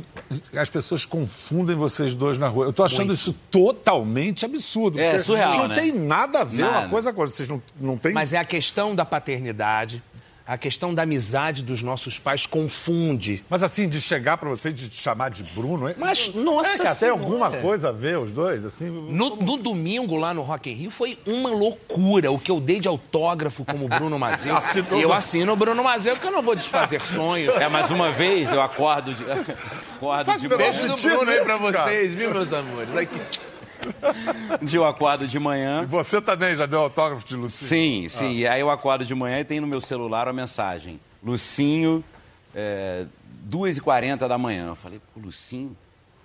as 0.57 0.69
pessoas 0.69 1.05
confundem 1.05 1.77
vocês 1.77 2.15
dois 2.15 2.37
na 2.39 2.49
rua. 2.49 2.65
Eu 2.67 2.71
estou 2.71 2.85
achando 2.85 3.13
isso 3.13 3.35
totalmente 3.51 4.45
absurdo. 4.45 4.99
É, 4.99 5.19
surreal, 5.19 5.59
Não 5.59 5.69
né? 5.69 5.75
tem 5.77 5.93
nada 5.93 6.41
a 6.41 6.45
ver 6.45 6.63
Nada. 6.63 6.79
uma 6.81 6.89
coisa 6.89 7.13
com 7.13 7.21
a 7.21 7.25
outra. 7.25 7.37
Vocês 7.37 7.49
não, 7.49 7.63
não 7.81 7.97
têm... 7.97 8.13
Mas 8.13 8.33
é 8.33 8.39
a 8.39 8.45
questão 8.45 8.95
da 8.95 9.05
paternidade, 9.05 10.03
A 10.49 10.57
questão 10.57 10.95
da 10.95 11.03
amizade 11.03 11.63
dos 11.63 11.83
nossos 11.83 12.19
pais 12.19 12.47
confunde. 12.47 13.45
Mas 13.51 13.63
assim, 13.63 13.87
de 13.87 14.01
chegar 14.01 14.39
pra 14.39 14.49
você 14.49 14.71
e 14.71 14.73
de 14.73 14.89
te 14.89 14.97
chamar 14.97 15.29
de 15.31 15.43
Bruno... 15.43 15.87
é- 15.87 15.95
Mas, 15.99 16.33
nossa 16.35 16.71
É 16.71 16.79
que 16.79 16.87
até 16.87 17.11
alguma 17.11 17.51
coisa 17.51 17.91
a 17.91 17.93
ver 17.93 18.17
os 18.19 18.33
dois, 18.33 18.65
assim... 18.65 18.87
No, 18.87 19.37
no 19.37 19.59
domingo, 19.59 20.17
lá 20.17 20.33
no 20.33 20.41
Rock 20.41 20.71
in 20.71 20.73
Rio, 20.73 20.91
foi 20.91 21.19
uma 21.27 21.51
loucura. 21.51 22.33
O 22.33 22.39
que 22.39 22.51
eu 22.51 22.63
dei 22.63 22.81
de 22.81 22.89
autógrafo 22.89 23.63
como 23.63 23.87
Bruno 23.89 24.19
Mazeu. 24.19 24.57
Assinou. 24.57 24.99
Eu 24.99 25.13
assino 25.13 25.53
o 25.53 25.57
Bruno 25.57 25.85
Mazeu, 25.85 26.15
porque 26.15 26.29
eu 26.29 26.33
não 26.33 26.41
vou 26.43 26.57
desfazer 26.57 27.03
sonhos. 27.03 27.55
É, 27.57 27.69
mais 27.69 27.91
uma 27.91 28.11
vez 28.11 28.51
eu 28.51 28.63
acordo 28.63 29.13
de. 29.13 29.23
acordo 29.99 30.25
Faz 30.25 30.41
de. 30.41 30.49
Beijo 30.49 30.87
do 30.89 30.97
Bruno 30.97 31.31
aí 31.31 31.45
pra 31.45 31.59
cara. 31.59 31.85
vocês, 31.85 32.15
viu, 32.15 32.31
meus 32.31 32.51
amores? 32.55 32.97
Aqui. 32.97 33.21
Eu 34.73 34.85
acordo 34.85 35.27
de 35.27 35.39
manhã. 35.39 35.85
Você 35.87 36.21
também 36.21 36.55
já 36.57 36.67
deu 36.67 36.81
autógrafo 36.81 37.25
de 37.25 37.37
Lucinho? 37.37 37.69
Sim, 37.69 38.09
sim. 38.09 38.33
E 38.33 38.47
aí 38.47 38.61
eu 38.61 38.71
acordo 38.71 39.05
de 39.05 39.15
manhã 39.15 39.41
e 39.41 39.45
tem 39.45 39.61
no 39.61 39.67
meu 39.67 39.81
celular 39.81 40.27
uma 40.27 40.33
mensagem. 40.33 41.01
Lucinho, 41.23 42.05
é, 42.55 43.05
2h40 43.49 44.29
da 44.29 44.39
manhã. 44.39 44.69
Eu 44.69 44.77
falei, 44.77 45.01
pô, 45.15 45.21
Lucinho, 45.21 45.77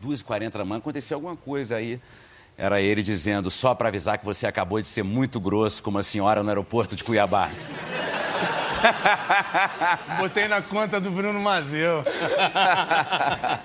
2h40 0.04 0.52
da 0.52 0.66
manhã, 0.66 0.80
aconteceu 0.80 1.18
alguma 1.18 1.36
coisa 1.36 1.78
aí. 1.78 2.00
Era 2.58 2.80
ele 2.82 3.02
dizendo, 3.02 3.50
só 3.50 3.74
para 3.74 3.88
avisar 3.88 4.18
que 4.18 4.26
você 4.26 4.46
acabou 4.46 4.80
de 4.82 4.88
ser 4.88 5.04
muito 5.04 5.40
grosso 5.40 5.82
com 5.82 5.90
uma 5.90 6.04
senhora 6.04 6.44
no 6.44 6.50
aeroporto 6.50 6.96
de 6.96 7.04
Cuiabá. 7.04 7.50
Botei 10.20 10.48
na 10.48 10.62
conta 10.62 11.00
do 11.00 11.10
Bruno 11.12 11.40
Mazeu. 11.40 12.04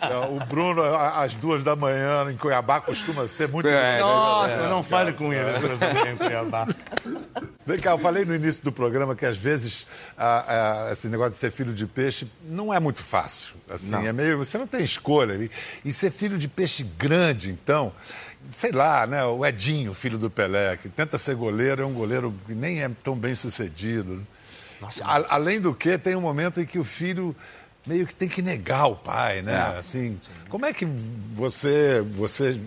É, 0.00 0.16
O 0.26 0.38
Bruno, 0.46 0.82
a- 0.82 1.22
às 1.22 1.34
duas 1.34 1.62
da 1.62 1.75
manhã, 1.76 2.26
em 2.30 2.37
Cuiabá, 2.37 2.80
costuma 2.80 3.26
ser 3.28 3.48
muito... 3.48 3.68
É, 3.68 3.98
Nossa, 3.98 4.68
não 4.68 4.82
fale 4.82 5.12
com 5.12 5.32
ele 5.32 5.52
depois 5.58 5.78
do 5.78 6.08
em 6.08 6.16
Cuiabá. 6.16 6.66
Vem 7.66 7.78
cá, 7.78 7.90
eu 7.90 7.98
falei 7.98 8.25
no 8.25 8.34
início 8.34 8.62
do 8.62 8.72
programa 8.72 9.14
que 9.14 9.26
às 9.26 9.37
vezes 9.37 9.87
ah, 10.16 10.87
ah, 10.88 10.92
esse 10.92 11.08
negócio 11.08 11.32
de 11.32 11.38
ser 11.38 11.50
filho 11.52 11.72
de 11.75 11.87
peixe 11.87 12.30
não 12.44 12.72
é 12.72 12.80
muito 12.80 13.02
fácil. 13.02 13.54
Assim, 13.68 14.06
é 14.06 14.12
meio. 14.12 14.38
Você 14.38 14.56
não 14.56 14.66
tem 14.66 14.82
escolha. 14.82 15.34
E, 15.34 15.50
e 15.84 15.92
ser 15.92 16.10
filho 16.10 16.38
de 16.38 16.48
peixe 16.48 16.82
grande, 16.98 17.50
então, 17.50 17.92
sei 18.50 18.72
lá, 18.72 19.06
né? 19.06 19.22
O 19.25 19.44
Edinho, 19.44 19.92
filho 19.92 20.16
do 20.16 20.30
Pelé, 20.30 20.76
que 20.78 20.88
tenta 20.88 21.18
ser 21.18 21.34
goleiro, 21.34 21.82
é 21.82 21.87
um 21.87 21.92
goleiro 21.92 22.34
que 22.46 22.54
nem 22.54 22.82
é 22.82 22.90
tão 23.02 23.14
bem 23.14 23.34
sucedido. 23.34 24.25
Né? 24.80 24.88
A- 25.02 25.35
além 25.35 25.61
do 25.61 25.75
que, 25.75 25.97
tem 25.99 26.14
um 26.16 26.20
momento 26.20 26.61
em 26.61 26.66
que 26.66 26.78
o 26.78 26.85
filho 26.85 27.35
meio 27.87 28.06
que 28.06 28.14
tem 28.14 28.28
que 28.28 28.42
negar 28.42 28.87
o 28.87 28.97
pai, 28.97 29.40
né? 29.40 29.54
É. 29.54 29.78
Assim, 29.78 30.20
como 30.50 30.66
é 30.66 30.75
que 30.75 30.85
você, 31.32 32.02
você 32.12 32.61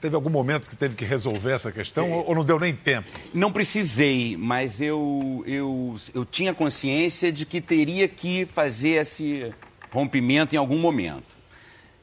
teve 0.00 0.16
algum 0.16 0.30
momento 0.30 0.68
que 0.68 0.74
teve 0.74 0.96
que 0.96 1.04
resolver 1.04 1.52
essa 1.52 1.70
questão 1.70 2.10
ou, 2.10 2.28
ou 2.28 2.34
não 2.34 2.44
deu 2.44 2.58
nem 2.58 2.74
tempo? 2.74 3.08
Não 3.32 3.52
precisei, 3.52 4.36
mas 4.36 4.80
eu, 4.80 5.44
eu, 5.46 5.96
eu 6.12 6.24
tinha 6.24 6.52
consciência 6.52 7.30
de 7.32 7.46
que 7.46 7.60
teria 7.60 8.08
que 8.08 8.44
fazer 8.46 9.00
esse 9.00 9.54
rompimento 9.92 10.56
em 10.56 10.58
algum 10.58 10.78
momento. 10.78 11.34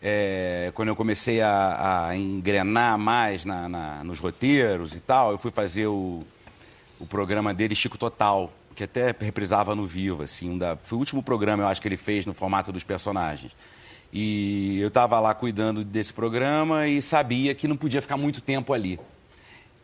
É, 0.01 0.71
quando 0.73 0.87
eu 0.89 0.95
comecei 0.95 1.41
a, 1.41 2.07
a 2.07 2.15
engrenar 2.15 2.97
mais 2.97 3.43
na- 3.45 3.67
na- 3.69 4.03
nos 4.03 4.17
roteiros 4.19 4.95
e 4.95 4.99
tal, 4.99 5.31
eu 5.31 5.37
fui 5.37 5.51
fazer 5.51 5.85
o, 5.87 6.23
o 6.99 7.05
programa 7.05 7.53
dele, 7.53 7.75
Chico 7.75 7.97
Total, 7.97 8.51
que 8.81 8.85
até 8.85 9.15
reprisava 9.19 9.75
no 9.75 9.85
Vivo, 9.85 10.23
assim, 10.23 10.49
um 10.49 10.57
da, 10.57 10.75
foi 10.75 10.95
o 10.95 10.99
último 10.99 11.21
programa, 11.21 11.61
eu 11.61 11.67
acho, 11.67 11.79
que 11.79 11.87
ele 11.87 11.97
fez 11.97 12.25
no 12.25 12.33
formato 12.33 12.71
dos 12.71 12.83
personagens. 12.83 13.51
E 14.11 14.79
eu 14.79 14.87
estava 14.87 15.19
lá 15.19 15.35
cuidando 15.35 15.83
desse 15.83 16.11
programa 16.11 16.87
e 16.87 16.99
sabia 16.99 17.53
que 17.53 17.67
não 17.67 17.77
podia 17.77 18.01
ficar 18.01 18.17
muito 18.17 18.41
tempo 18.41 18.73
ali. 18.73 18.99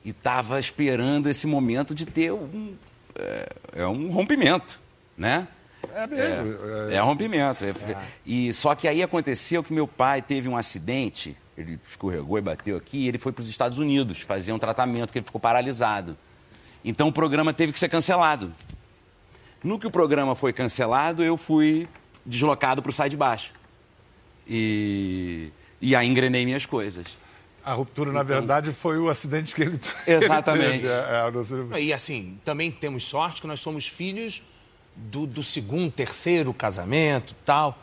E 0.04 0.10
estava 0.10 0.60
esperando 0.60 1.30
esse 1.30 1.46
momento 1.46 1.94
de 1.94 2.08
ter 2.08 2.32
um, 2.32 2.74
é, 3.16 3.50
é 3.76 3.88
um 3.88 4.10
rompimento, 4.10 4.80
né? 5.16 5.48
É 5.94 6.08
mesmo. 6.08 6.58
É, 6.90 6.96
é 6.96 7.00
rompimento. 7.00 7.66
É- 7.66 7.74
E 8.26 8.52
só 8.52 8.74
que 8.74 8.88
aí 8.88 9.04
aconteceu 9.04 9.64
que 9.64 9.72
meu 9.72 9.88
pai 9.88 10.24
teve 10.24 10.50
um 10.50 10.58
acidente, 10.58 11.38
ele 11.56 11.80
escorregou 11.88 12.40
e 12.40 12.42
bateu 12.42 12.76
aqui, 12.76 12.98
e 13.06 13.08
ele 13.08 13.20
foi 13.20 13.32
para 13.32 13.44
os 13.44 13.50
Estados 13.50 13.78
Unidos 13.78 14.20
fazer 14.22 14.54
um 14.54 14.60
tratamento, 14.60 15.12
que 15.12 15.20
ele 15.20 15.26
ficou 15.26 15.40
paralisado. 15.40 16.18
Então 16.84 17.10
o 17.10 17.12
programa 17.12 17.54
teve 17.54 17.72
que 17.72 17.78
ser 17.80 17.90
cancelado. 17.90 18.52
No 19.64 19.80
que 19.80 19.88
o 19.88 19.92
programa 19.92 20.36
foi 20.36 20.54
cancelado, 20.54 21.24
eu 21.24 21.38
fui 21.38 21.88
deslocado 22.26 22.82
para 22.82 22.90
o 22.90 22.94
Sai 22.94 23.10
de 23.10 23.18
Baixo. 23.18 23.54
E, 24.48 25.52
e 25.82 25.96
aí 25.96 26.08
engrenei 26.08 26.46
minhas 26.46 26.66
coisas. 26.66 27.08
A 27.64 27.74
ruptura, 27.74 28.14
na 28.14 28.24
verdade, 28.24 28.72
foi 28.72 28.98
o 28.98 29.10
acidente 29.10 29.54
que 29.54 29.62
ele 29.62 29.78
Exatamente. 30.08 30.64
ele 30.64 30.80
teve. 30.80 31.74
É, 31.74 31.80
é, 31.80 31.84
E 31.84 31.92
assim, 31.92 32.40
também 32.44 32.72
temos 32.72 33.04
sorte 33.04 33.42
que 33.42 33.48
nós 33.48 33.60
somos 33.60 33.88
filhos 33.88 34.42
do, 34.96 35.28
do 35.28 35.44
segundo, 35.44 35.92
terceiro 35.92 36.54
casamento 36.54 37.36
tal. 37.46 37.78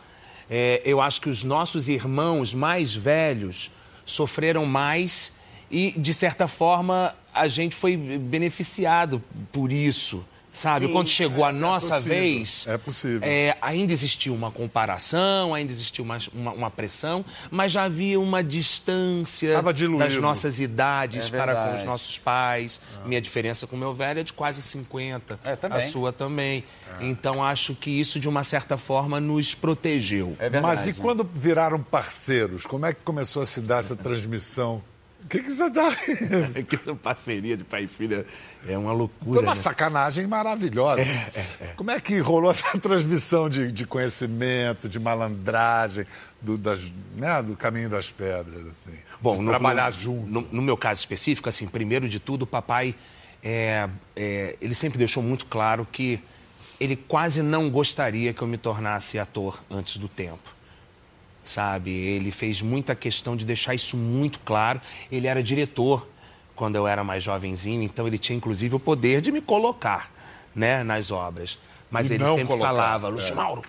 É, 0.49 0.81
eu 0.85 1.01
acho 1.01 1.21
que 1.21 1.29
os 1.29 1.45
nossos 1.45 1.89
irmãos 1.89 2.53
mais 2.55 2.95
velhos 2.95 3.71
sofreram 4.05 4.67
mais 4.67 5.33
e, 5.71 5.93
de 5.93 6.13
certa 6.13 6.47
forma, 6.47 7.15
a 7.33 7.49
gente 7.49 7.75
foi 7.75 7.97
beneficiado 7.97 9.23
por 9.53 9.73
isso. 9.73 10.25
Sabe, 10.55 10.87
Sim, 10.87 10.93
quando 10.93 11.09
chegou 11.09 11.45
a 11.45 11.53
nossa 11.53 11.97
possível, 11.97 12.17
vez, 12.17 12.67
é 12.69 12.79
possível. 12.79 13.21
é, 13.23 13.57
ainda 13.61 13.93
existia 13.93 14.33
uma 14.33 14.53
comparação, 14.53 15.53
ainda 15.53 15.73
existia 15.73 16.03
uma, 16.03 16.17
uma, 16.33 16.53
uma 16.53 16.71
pressão, 16.71 17.25
mas 17.51 17.73
já 17.73 17.83
havia 17.83 18.21
uma 18.21 18.43
distância 18.43 19.61
das 19.61 20.17
nossas 20.17 20.61
idades 20.61 21.27
É 21.27 21.37
para 21.37 21.55
com 21.55 21.77
os 21.77 21.85
nossos 21.85 22.19
pais. 22.19 22.81
Minha 23.05 23.21
diferença 23.21 23.67
com 23.67 23.75
o 23.75 23.79
meu 23.79 23.93
velho 23.93 24.21
é 24.21 24.23
de 24.23 24.33
quase 24.33 24.62
50. 24.62 25.40
É, 25.43 25.57
também. 25.57 25.79
A 25.79 25.88
sua 25.88 26.12
também. 26.12 26.62
Então 27.01 27.43
acho 27.43 27.75
que 27.75 27.90
isso, 27.90 28.21
de 28.21 28.29
uma 28.29 28.45
certa 28.45 28.77
forma, 28.77 29.21
nos 29.21 29.57
protegeu. 29.57 30.37
É 30.38 30.49
verdade. 30.49 30.62
Mas 30.62 30.87
e 30.87 30.93
quando 30.93 31.29
viraram 31.35 31.83
parceiros, 31.83 32.64
como 32.64 32.87
é 32.87 32.95
que 32.95 33.01
começou 33.03 33.43
a 33.43 33.47
se 33.47 33.61
dar 33.61 33.81
essa 33.81 33.97
transmissão? 33.97 34.81
O 35.25 35.27
que, 35.29 35.39
que 35.43 35.51
você 35.51 35.71
dá? 35.71 35.89
Aquela 35.89 36.95
parceria 37.03 37.57
de 37.57 37.65
pai 37.65 37.85
e 37.85 37.89
filha 37.89 38.27
é 38.69 38.77
uma 38.77 38.91
Foi 38.91 38.99
loucura. 38.99 39.41
uma 39.41 39.55
né? 39.55 39.61
sacanagem 39.61 40.27
maravilhosa. 40.27 41.03
Como 41.77 41.91
é 41.91 41.99
que 41.99 42.19
rolou 42.19 42.51
essa 42.51 42.77
transmissão 42.79 43.49
de, 43.49 43.73
de 43.73 43.87
conhecimento, 43.87 44.87
de 44.87 45.01
malandragem, 45.01 46.05
do, 46.43 46.59
das, 46.59 46.93
né, 47.17 47.43
do 47.43 47.57
caminho 47.57 47.89
das 47.89 48.11
pedras? 48.13 48.67
Assim, 48.67 48.93
Bom, 49.21 49.41
no- 49.41 49.49
trabalhar 49.51 49.87
no, 49.93 49.99
junto. 49.99 50.31
No, 50.31 50.41
no 50.53 50.63
meu 50.63 50.77
caso 50.77 51.01
específico, 51.01 51.49
assim, 51.49 51.67
primeiro 51.67 52.07
de 52.07 52.21
tudo, 52.21 52.43
o 52.43 52.47
papai, 52.47 52.95
é, 53.43 53.89
é, 54.15 54.57
ele 54.61 54.75
sempre 54.75 54.99
deixou 54.99 55.23
muito 55.23 55.47
claro 55.47 55.89
que 55.91 56.21
ele 56.79 56.97
quase 56.97 57.41
não 57.43 57.71
gostaria 57.71 58.35
que 58.35 58.43
eu 58.43 58.47
me 58.49 58.59
tornasse 58.59 59.19
ator 59.19 59.63
antes 59.71 59.97
do 59.97 60.07
tempo. 60.09 60.55
Sabe? 61.45 61.91
Ele 61.91 62.31
fez 62.31 62.63
muita 62.63 62.95
questão 62.95 63.37
de 63.37 63.45
deixar 63.45 63.75
isso 63.75 63.97
muito 63.97 64.39
claro. 64.41 64.81
Ele 65.13 65.27
era 65.27 65.43
diretor 65.43 66.09
quando 66.57 66.77
eu 66.77 66.87
era 66.87 67.05
mais 67.05 67.23
jovenzinho, 67.23 67.83
então 67.83 68.07
ele 68.07 68.19
tinha 68.19 68.37
inclusive 68.37 68.75
o 68.75 68.81
poder 68.81 69.21
de 69.21 69.31
me 69.31 69.41
colocar, 69.41 70.11
né, 70.55 70.83
nas 70.83 71.11
obras. 71.11 71.59
Mas 71.91 72.11
E 72.11 72.15
ele 72.15 72.25
sempre 72.25 72.45
colocar, 72.47 72.69
falava, 72.69 73.09
é. 73.09 73.11
Lúcio 73.11 73.35
Mauro, 73.35 73.63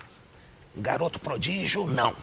garoto 0.76 1.18
prodígio, 1.18 1.86
não. 1.86 2.14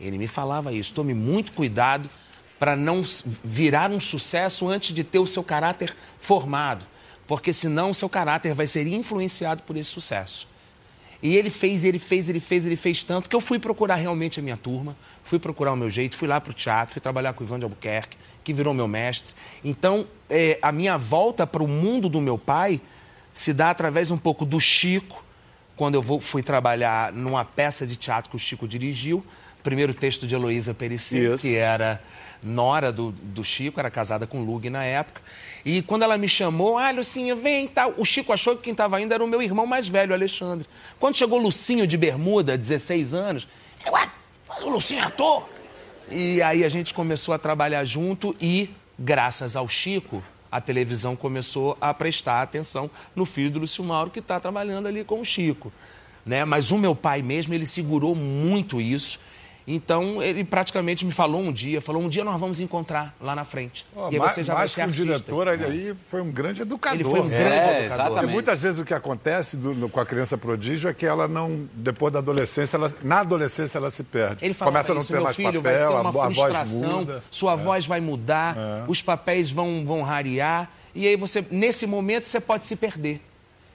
Ele 0.00 0.18
me 0.18 0.26
falava 0.26 0.72
isso. 0.72 0.92
Tome 0.92 1.14
muito 1.14 1.52
cuidado 1.52 2.10
para 2.58 2.76
não 2.76 3.04
virar 3.42 3.90
um 3.90 4.00
sucesso 4.00 4.68
antes 4.68 4.94
de 4.94 5.04
ter 5.04 5.18
o 5.18 5.26
seu 5.26 5.42
caráter 5.42 5.96
formado, 6.20 6.84
porque 7.26 7.52
senão 7.52 7.90
o 7.90 7.94
seu 7.94 8.08
caráter 8.08 8.54
vai 8.54 8.66
ser 8.66 8.86
influenciado 8.86 9.62
por 9.62 9.76
esse 9.76 9.90
sucesso. 9.90 10.48
E 11.24 11.34
ele 11.36 11.48
fez, 11.48 11.84
ele 11.84 11.98
fez, 11.98 12.28
ele 12.28 12.38
fez, 12.38 12.66
ele 12.66 12.76
fez 12.76 13.02
tanto 13.02 13.30
que 13.30 13.34
eu 13.34 13.40
fui 13.40 13.58
procurar 13.58 13.94
realmente 13.94 14.38
a 14.38 14.42
minha 14.42 14.58
turma, 14.58 14.94
fui 15.24 15.38
procurar 15.38 15.72
o 15.72 15.76
meu 15.76 15.88
jeito, 15.88 16.14
fui 16.18 16.28
lá 16.28 16.38
para 16.38 16.50
o 16.50 16.52
teatro, 16.54 16.92
fui 16.92 17.00
trabalhar 17.00 17.32
com 17.32 17.42
o 17.42 17.46
Ivan 17.46 17.58
de 17.58 17.64
Albuquerque, 17.64 18.18
que 18.44 18.52
virou 18.52 18.74
meu 18.74 18.86
mestre. 18.86 19.32
Então, 19.64 20.06
eh, 20.28 20.58
a 20.60 20.70
minha 20.70 20.98
volta 20.98 21.46
para 21.46 21.62
o 21.62 21.66
mundo 21.66 22.10
do 22.10 22.20
meu 22.20 22.36
pai 22.36 22.78
se 23.32 23.54
dá 23.54 23.70
através 23.70 24.10
um 24.10 24.18
pouco 24.18 24.44
do 24.44 24.60
Chico, 24.60 25.24
quando 25.76 25.94
eu 25.94 26.02
vou- 26.02 26.20
fui 26.20 26.42
trabalhar 26.42 27.10
numa 27.10 27.42
peça 27.42 27.86
de 27.86 27.96
teatro 27.96 28.28
que 28.28 28.36
o 28.36 28.38
Chico 28.38 28.68
dirigiu, 28.68 29.24
primeiro 29.62 29.94
texto 29.94 30.26
de 30.26 30.34
Heloísa 30.34 30.74
Perecer, 30.74 31.32
Isso. 31.32 31.40
que 31.40 31.56
era 31.56 32.02
nora 32.44 32.92
do, 32.92 33.10
do 33.10 33.42
Chico, 33.42 33.80
era 33.80 33.90
casada 33.90 34.26
com 34.26 34.40
o 34.40 34.44
Lug 34.44 34.68
na 34.70 34.84
época. 34.84 35.20
E 35.64 35.82
quando 35.82 36.02
ela 36.02 36.18
me 36.18 36.28
chamou, 36.28 36.76
ah, 36.76 36.90
Lucinha, 36.90 37.34
vem 37.34 37.66
tal. 37.66 37.94
O 37.96 38.04
Chico 38.04 38.32
achou 38.32 38.54
que 38.56 38.62
quem 38.62 38.72
estava 38.72 39.00
indo 39.00 39.12
era 39.12 39.24
o 39.24 39.26
meu 39.26 39.42
irmão 39.42 39.66
mais 39.66 39.88
velho, 39.88 40.12
Alexandre. 40.12 40.66
Quando 41.00 41.16
chegou 41.16 41.38
Lucinho 41.38 41.86
de 41.86 41.96
bermuda, 41.96 42.56
16 42.58 43.14
anos, 43.14 43.48
eu, 43.84 43.92
ué, 43.92 44.08
mas 44.48 44.62
o 44.62 44.68
Lucinho 44.68 45.00
é 45.00 45.04
ator? 45.04 45.48
E 46.10 46.42
aí 46.42 46.64
a 46.64 46.68
gente 46.68 46.92
começou 46.92 47.34
a 47.34 47.38
trabalhar 47.38 47.82
junto 47.84 48.36
e, 48.40 48.70
graças 48.98 49.56
ao 49.56 49.68
Chico, 49.68 50.22
a 50.52 50.60
televisão 50.60 51.16
começou 51.16 51.76
a 51.80 51.92
prestar 51.92 52.42
atenção 52.42 52.90
no 53.16 53.24
filho 53.24 53.50
do 53.50 53.58
Lúcio 53.60 53.82
Mauro, 53.82 54.10
que 54.10 54.20
está 54.20 54.38
trabalhando 54.38 54.86
ali 54.86 55.02
com 55.02 55.20
o 55.20 55.24
Chico. 55.24 55.72
Né? 56.24 56.44
Mas 56.44 56.70
o 56.70 56.78
meu 56.78 56.94
pai 56.94 57.22
mesmo, 57.22 57.54
ele 57.54 57.66
segurou 57.66 58.14
muito 58.14 58.80
isso. 58.80 59.18
Então, 59.66 60.22
ele 60.22 60.44
praticamente 60.44 61.06
me 61.06 61.12
falou 61.12 61.40
um 61.40 61.50
dia, 61.50 61.80
falou, 61.80 62.02
um 62.02 62.08
dia 62.08 62.22
nós 62.22 62.38
vamos 62.38 62.60
encontrar 62.60 63.14
lá 63.18 63.34
na 63.34 63.44
frente. 63.44 63.86
Oh, 63.96 64.10
e 64.10 64.14
aí 64.14 64.18
mais, 64.18 64.32
você 64.34 64.44
já 64.44 64.52
mais 64.52 64.74
vai 64.74 64.86
que 64.86 64.92
ser 64.94 65.02
um 65.02 65.04
artista. 65.06 65.30
diretor, 65.32 65.48
ele 65.48 65.64
aí 65.64 65.94
foi 66.10 66.20
um 66.20 66.30
grande 66.30 66.60
educador. 66.60 67.00
Ele 67.00 67.08
foi 67.08 67.20
um 67.20 67.24
né? 67.24 67.38
grande 67.38 67.54
É, 67.54 67.58
educador. 67.60 67.84
exatamente. 67.86 68.14
Porque 68.20 68.32
muitas 68.32 68.60
vezes 68.60 68.80
o 68.80 68.84
que 68.84 68.92
acontece 68.92 69.56
do- 69.56 69.72
no- 69.74 69.88
com 69.88 69.98
a 70.00 70.04
criança 70.04 70.36
prodígio 70.36 70.90
é 70.90 70.92
que 70.92 71.06
ela 71.06 71.26
não, 71.26 71.66
depois 71.72 72.12
da 72.12 72.18
adolescência, 72.18 72.76
ela- 72.76 72.92
na 73.02 73.20
adolescência 73.20 73.78
ela 73.78 73.90
se 73.90 74.04
perde. 74.04 74.44
Ele 74.44 74.52
falava 74.52 74.72
Começa 74.76 74.92
a 74.92 74.94
não 74.96 75.00
isso, 75.00 75.08
ter 75.08 75.14
meu 75.14 75.24
mais 75.24 75.36
filho, 75.36 75.46
papel, 75.46 75.62
vai 75.62 75.78
ser 75.78 75.84
a 75.94 76.00
uma 76.02 76.12
vo- 76.12 76.20
a, 76.20 76.24
voz 76.28 76.36
frustração, 76.36 76.98
muda. 77.00 77.12
É. 77.14 77.20
sua 77.30 77.56
voz 77.56 77.86
vai 77.86 78.00
mudar, 78.02 78.56
os 78.86 79.00
papéis 79.00 79.50
vão, 79.50 79.82
vão 79.86 80.02
rarear, 80.02 80.70
e 80.94 81.06
aí 81.06 81.16
você, 81.16 81.42
nesse 81.50 81.86
momento, 81.86 82.26
você 82.26 82.38
pode 82.38 82.66
se 82.66 82.76
perder. 82.76 83.18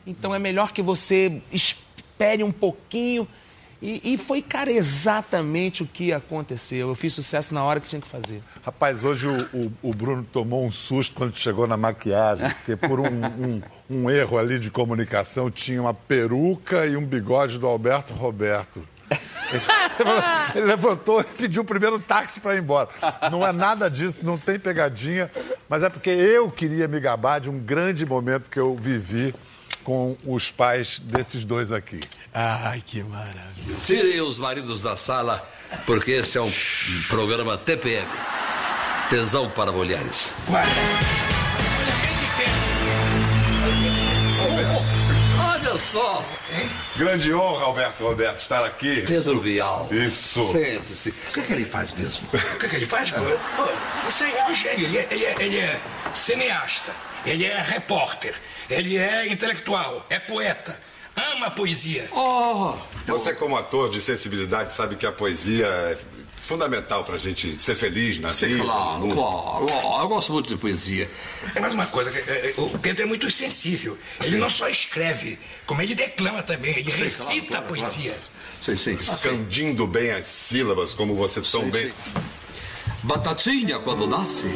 Então 0.05 0.35
é 0.35 0.39
melhor 0.39 0.71
que 0.71 0.83
você 0.83 1.41
espere 1.51 2.43
um 2.43 2.51
pouquinho. 2.51 3.27
E, 3.81 4.13
e 4.13 4.17
foi, 4.17 4.41
cara, 4.41 4.69
exatamente 4.69 5.83
o 5.83 5.85
que 5.87 6.11
aconteceu. 6.11 6.89
Eu 6.89 6.95
fiz 6.95 7.13
sucesso 7.13 7.53
na 7.53 7.63
hora 7.63 7.79
que 7.79 7.87
tinha 7.87 8.01
que 8.01 8.07
fazer. 8.07 8.41
Rapaz, 8.63 9.05
hoje 9.05 9.27
o, 9.27 9.37
o- 9.57 9.71
o 9.83 9.93
Bruno 9.93 10.21
tomou 10.29 10.65
um 10.65 10.71
susto 10.71 11.15
quando 11.15 11.35
chegou 11.37 11.65
na 11.65 11.77
maquiagem, 11.77 12.49
porque 12.49 12.75
por 12.75 12.99
um, 12.99 13.05
um- 13.25 13.61
um 13.89 14.09
erro 14.09 14.37
ali 14.37 14.59
de 14.59 14.69
comunicação 14.69 15.49
tinha 15.49 15.81
uma 15.81 15.93
peruca 15.93 16.85
e 16.85 16.97
um 16.97 17.05
bigode 17.05 17.57
do 17.57 17.67
Alberto 17.67 18.13
Roberto. 18.13 18.83
Ele, 20.53 20.65
levantou 20.65 21.21
e 21.21 21.23
pediu 21.23 21.61
o 21.63 21.65
primeiro 21.65 21.99
táxi 21.99 22.39
para 22.39 22.55
ir 22.55 22.59
embora. 22.61 22.89
Não 23.31 23.45
é 23.45 23.51
nada 23.51 23.89
disso, 23.89 24.25
não 24.25 24.37
tem 24.37 24.59
pegadinha, 24.59 25.29
mas 25.67 25.83
é 25.83 25.89
porque 25.89 26.09
eu 26.09 26.51
queria 26.51 26.87
me 26.87 26.99
gabar 26.99 27.39
de 27.39 27.49
um 27.49 27.57
grande 27.59 28.05
momento 28.05 28.49
que 28.49 28.59
eu 28.59 28.75
vivi 28.75 29.33
com 29.83 30.15
os 30.25 30.51
pais 30.51 30.99
desses 30.99 31.43
dois 31.43 31.71
aqui. 31.71 31.99
Ai, 32.33 32.83
que 32.85 33.03
maravilha. 33.03 33.77
Tirem 33.83 34.21
os 34.21 34.37
maridos 34.37 34.81
da 34.81 34.95
sala, 34.95 35.47
porque 35.85 36.11
esse 36.11 36.37
é 36.37 36.41
um 36.41 36.51
programa 37.07 37.57
TPM. 37.57 38.07
Tesão 39.09 39.49
para 39.49 39.71
mulheres. 39.71 40.33
Olha 45.39 45.77
só, 45.77 46.23
Grande 46.95 47.33
honra, 47.33 47.63
Alberto 47.63 48.03
Roberto, 48.03 48.39
estar 48.39 48.65
aqui. 48.65 49.03
Pedro 49.07 49.39
Vial. 49.39 49.87
Isso. 49.89 50.45
Sente-se. 50.51 51.09
O 51.09 51.33
que, 51.33 51.39
é 51.39 51.43
que 51.43 51.53
ele 51.53 51.65
faz 51.65 51.93
mesmo? 51.93 52.27
O 52.33 52.59
que, 52.59 52.67
que 52.67 52.75
ele 52.75 52.85
faz? 52.85 53.13
Você 54.05 54.25
é 54.25 54.45
um 54.49 54.53
gênio. 54.53 54.85
Ele 54.85 54.97
é, 54.97 55.07
ele, 55.09 55.25
é, 55.25 55.35
ele 55.39 55.57
é 55.59 55.79
cineasta, 56.13 56.93
ele 57.25 57.45
é 57.45 57.61
repórter, 57.61 58.33
ele 58.69 58.97
é 58.97 59.27
intelectual, 59.27 60.05
é 60.09 60.19
poeta, 60.19 60.79
ama 61.33 61.47
a 61.47 61.51
poesia. 61.51 62.07
Oh, 62.11 62.73
Você, 63.07 63.33
como 63.33 63.57
ator 63.57 63.89
de 63.89 64.01
sensibilidade, 64.01 64.73
sabe 64.73 64.95
que 64.95 65.05
a 65.05 65.11
poesia 65.11 65.67
é 65.67 65.97
fundamental 66.41 67.03
pra 67.03 67.17
gente 67.17 67.61
ser 67.61 67.75
feliz 67.75 68.19
na 68.19 68.29
sim, 68.29 68.47
vida. 68.47 68.63
claro, 68.63 68.99
no 69.05 69.13
claro, 69.13 69.65
claro. 69.67 70.03
Eu 70.03 70.07
gosto 70.07 70.33
muito 70.33 70.49
de 70.49 70.57
poesia. 70.57 71.09
É 71.53 71.59
mais 71.59 71.73
uma 71.73 71.85
coisa, 71.85 72.09
é, 72.09 72.49
é, 72.49 72.53
o 72.57 72.69
Pedro 72.79 73.03
é 73.03 73.05
muito 73.05 73.29
sensível. 73.29 73.97
Ele 74.23 74.37
não 74.37 74.49
só 74.49 74.67
escreve, 74.67 75.37
como 75.65 75.81
ele 75.81 75.93
declama 75.93 76.41
também, 76.41 76.75
ele 76.77 76.91
Sim, 76.91 77.03
recita 77.03 77.27
claro, 77.27 77.65
a 77.65 77.67
claro, 77.67 77.67
poesia. 77.67 78.15
Sim, 78.63 78.75
sim. 78.75 78.97
Escandindo 78.99 79.85
bem 79.85 80.11
as 80.11 80.25
sílabas, 80.25 80.93
como 80.93 81.15
você 81.15 81.41
tão 81.41 81.63
Sim, 81.65 81.69
bem. 81.71 81.91
Batatinha, 83.03 83.79
quando 83.79 84.07
nasce, 84.07 84.49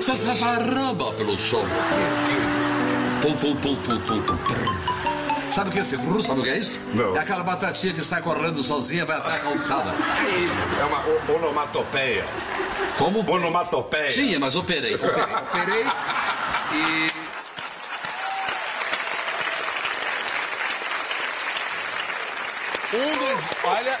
se 0.00 0.12
esparrama 0.12 1.12
pelo 1.12 1.38
chão. 1.38 1.62
Tum, 3.22 3.32
tum, 3.34 3.54
tum, 3.56 3.76
tum, 3.76 4.00
tum, 4.00 4.22
tum. 4.22 4.98
Sabe 5.52 5.70
o 5.70 5.72
que 5.72 5.78
é 5.78 5.82
esse 5.82 5.96
frru? 5.96 6.22
Sabe 6.22 6.40
o 6.40 6.42
que 6.42 6.50
é 6.50 6.58
isso? 6.58 6.80
Não. 6.94 7.16
É 7.16 7.20
aquela 7.20 7.42
batatinha 7.42 7.94
que 7.94 8.04
sai 8.04 8.20
correndo 8.22 8.62
sozinha 8.62 9.04
vai 9.04 9.16
até 9.16 9.36
a 9.36 9.38
calçada. 9.38 9.94
É 10.80 10.84
uma 10.84 11.36
onomatopeia. 11.36 12.26
Como? 12.98 13.28
Onomatopeia. 13.30 14.10
Tinha, 14.10 14.38
mas 14.38 14.56
operei. 14.56 14.96
Operei, 14.96 15.22
operei 15.22 15.86
e. 16.72 17.28
Um 22.90 23.12
dos, 23.18 23.40
olha, 23.64 23.98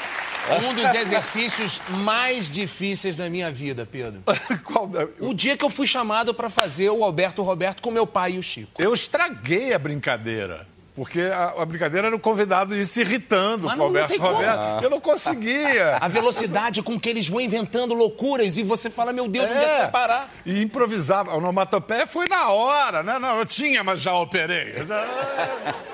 um 0.56 0.74
dos 0.74 0.94
exercícios 0.94 1.80
mais 1.90 2.50
difíceis 2.50 3.16
da 3.16 3.28
minha 3.28 3.50
vida, 3.50 3.86
Pedro. 3.90 4.22
Qual- 4.64 4.90
O 5.20 5.34
dia 5.34 5.56
que 5.56 5.64
eu 5.64 5.70
fui 5.70 5.86
chamado 5.86 6.32
para 6.34 6.48
fazer 6.48 6.90
o 6.90 7.04
Alberto 7.04 7.42
Roberto 7.42 7.82
com 7.82 7.90
meu 7.90 8.06
pai 8.06 8.32
e 8.32 8.38
o 8.38 8.42
Chico. 8.42 8.80
Eu 8.80 8.92
estraguei 8.94 9.72
a 9.74 9.78
brincadeira. 9.78 10.66
Porque 10.98 11.20
a, 11.20 11.54
a 11.62 11.64
brincadeira 11.64 12.08
era 12.08 12.16
o 12.16 12.18
convidado 12.18 12.74
ir 12.74 12.84
se 12.84 13.02
irritando 13.02 13.66
Mas 13.68 13.78
com 13.78 13.84
o 13.86 14.18
como. 14.18 14.32
Roberto. 14.34 14.82
Eu 14.82 14.90
não 14.90 15.00
conseguia. 15.00 15.96
A 16.00 16.08
velocidade 16.08 16.82
com 16.82 16.98
que 16.98 17.08
eles 17.08 17.28
vão 17.28 17.40
inventando 17.40 17.94
loucuras 17.94 18.58
e 18.58 18.64
você 18.64 18.90
fala, 18.90 19.12
meu 19.12 19.28
Deus, 19.28 19.48
onde 19.48 19.58
é 19.60 19.74
que 19.74 19.82
vai 19.82 19.90
parar? 19.92 20.28
E 20.44 20.60
improvisava. 20.60 21.30
A 21.30 21.36
onomatopeia 21.36 22.04
foi 22.04 22.26
na 22.26 22.48
hora, 22.48 23.04
né? 23.04 23.16
Não, 23.16 23.38
eu 23.38 23.46
tinha, 23.46 23.84
mas 23.84 24.00
já 24.00 24.12
operei. 24.12 24.74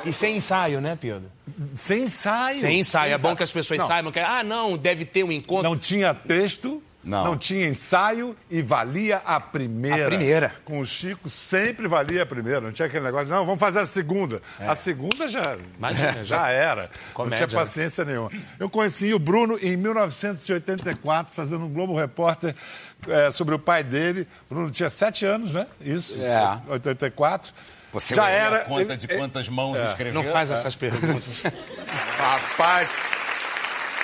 E 0.07 0.11
sem 0.11 0.39
ensaio, 0.39 0.81
né, 0.81 0.97
Pedro? 0.99 1.31
Sem 1.77 2.05
ensaio. 2.05 2.61
Sem 2.61 2.81
ensaio. 2.81 3.13
É 3.13 3.19
bom 3.19 3.37
que 3.37 3.43
as 3.43 3.53
pessoas 3.53 3.81
Não. 3.81 3.87
saibam 3.87 4.11
que, 4.11 4.21
ah, 4.21 4.43
não, 4.43 4.75
deve 4.75 5.05
ter 5.05 5.23
um 5.23 5.31
encontro. 5.31 5.69
Não 5.69 5.79
tinha 5.79 6.15
texto, 6.15 6.83
não. 7.05 7.25
Não. 7.25 7.37
tinha 7.39 7.67
ensaio 7.69 8.35
e 8.51 8.63
valia 8.63 9.19
a 9.25 9.39
primeira. 9.39 10.05
A 10.07 10.09
primeira. 10.09 10.55
Com 10.65 10.81
o 10.81 10.87
Chico 10.87 11.29
sempre 11.29 11.87
valia 11.87 12.23
a 12.23 12.27
primeira. 12.27 12.61
Não 12.61 12.73
tinha 12.73 12.87
aquele 12.87 13.05
negócio, 13.05 13.27
de, 13.27 13.33
não, 13.33 13.45
vamos 13.45 13.61
fazer 13.61 13.81
a 13.81 13.87
segunda. 13.87 14.41
A 14.59 14.75
segunda 14.75 15.29
já, 15.29 15.43
É. 15.53 15.59
Imagina, 15.79 16.23
já 16.25 16.49
era. 16.49 16.91
Comédia, 17.13 17.41
não 17.43 17.49
tinha 17.49 17.61
paciência 17.61 18.05
nenhuma. 18.05 18.31
Eu 18.59 18.69
conheci 18.71 19.13
o 19.13 19.19
Bruno 19.19 19.59
em 19.61 19.77
1984, 19.77 21.35
fazendo 21.35 21.65
um 21.65 21.69
Globo 21.69 21.95
Repórter 21.97 22.55
eh, 23.09 23.31
sobre 23.31 23.55
o 23.55 23.59
pai 23.59 23.83
dele. 23.83 24.27
O 24.51 24.55
Bruno 24.55 24.71
tinha 24.71 24.91
sete 24.91 25.25
anos, 25.27 25.51
né? 25.53 25.67
Isso. 25.81 26.17
É. 26.21 26.59
84. 26.69 27.53
Você 27.93 28.15
já 28.15 28.29
era. 28.29 28.61
conta 28.61 28.81
ele- 28.83 28.97
de 28.97 29.07
ele- 29.07 29.19
quantas 29.19 29.49
mãos 29.49 29.77
escreveu? 29.91 30.15
Não 30.15 30.25
faz 30.33 30.51
essas 30.51 30.75
perguntas. 30.75 31.43
Rapaz. 32.19 32.91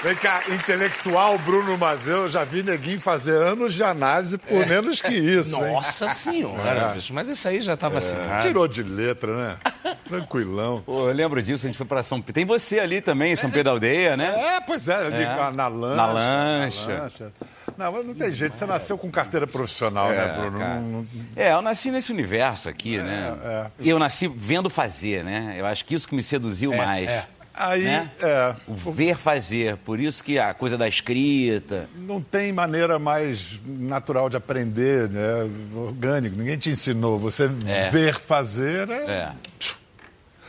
Vem 0.02 0.14
cá, 0.14 0.42
intelectual 0.48 1.36
Bruno 1.38 1.76
Mazeu, 1.76 2.22
eu 2.22 2.28
já 2.28 2.42
vi 2.42 2.62
neguinho 2.62 2.98
fazer 2.98 3.36
anos 3.36 3.74
de 3.74 3.82
análise 3.82 4.38
por 4.38 4.66
menos 4.66 5.02
que 5.02 5.12
isso. 5.12 5.54
hein? 5.54 5.72
Nossa 5.74 6.08
senhora, 6.08 6.88
bicho. 6.94 7.12
Mas 7.12 7.28
isso 7.28 7.46
aí 7.46 7.60
já 7.60 7.74
estava 7.74 7.98
assinado. 7.98 8.40
Tirou 8.46 8.66
de 8.66 8.82
letra, 8.82 9.36
né? 9.36 9.56
Tranquilão. 10.08 10.82
Pô, 10.86 11.06
eu 11.08 11.12
lembro 11.14 11.42
disso, 11.42 11.66
a 11.66 11.68
gente 11.68 11.76
foi 11.76 11.86
pra 11.86 12.02
São 12.02 12.18
Pedro. 12.18 12.32
Tem 12.32 12.44
você 12.46 12.78
ali 12.78 13.02
também, 13.02 13.36
São 13.36 13.50
Pedro 13.50 13.64
da 13.64 13.70
Aldeia, 13.72 14.16
né? 14.16 14.32
É, 14.56 14.60
pois 14.62 14.88
é, 14.88 14.94
ali 14.94 15.22
É. 15.22 15.26
Na, 15.26 15.50
na 15.52 15.68
lancha. 15.68 15.96
Na 15.96 16.06
lancha. 16.06 16.86
na 16.96 17.02
lancha. 17.02 17.32
Não, 17.76 17.92
mas 17.92 18.06
não 18.06 18.14
tem 18.14 18.30
jeito, 18.30 18.56
você 18.56 18.64
nasceu 18.66 18.96
com 18.96 19.10
carteira 19.10 19.46
profissional, 19.46 20.08
né, 20.10 20.34
Bruno? 20.38 20.58
Não- 20.58 21.06
É, 21.36 21.52
eu 21.52 21.60
nasci 21.62 21.90
nesse 21.90 22.10
universo 22.10 22.68
aqui, 22.70 22.96
né? 22.98 23.34
é. 23.44 23.66
E 23.78 23.88
eu 23.90 23.98
nasci 23.98 24.28
vendo 24.28 24.70
fazer, 24.70 25.22
né? 25.24 25.56
Eu 25.58 25.66
acho 25.66 25.84
que 25.84 25.94
isso 25.94 26.08
que 26.08 26.14
me 26.14 26.22
seduziu 26.22 26.74
mais. 26.74 27.08
é. 27.08 27.26
Aí, 27.52 27.82
Né? 27.84 28.10
é, 28.20 28.54
O 28.66 28.74
ver 28.92 29.16
fazer. 29.16 29.76
Por 29.78 29.98
isso 30.00 30.22
que 30.24 30.38
a 30.38 30.54
coisa 30.54 30.78
da 30.78 30.88
escrita. 30.88 31.88
não 31.96 32.20
tem 32.22 32.52
maneira 32.52 32.98
mais 32.98 33.60
natural 33.66 34.28
de 34.30 34.36
aprender, 34.36 35.08
né? 35.08 35.50
Orgânico, 35.74 36.36
ninguém 36.36 36.56
te 36.56 36.70
ensinou. 36.70 37.18
Você 37.18 37.50
É. 37.66 37.90
ver 37.90 38.14
fazer 38.14 38.88
é... 38.88 38.94
É. 39.10 39.32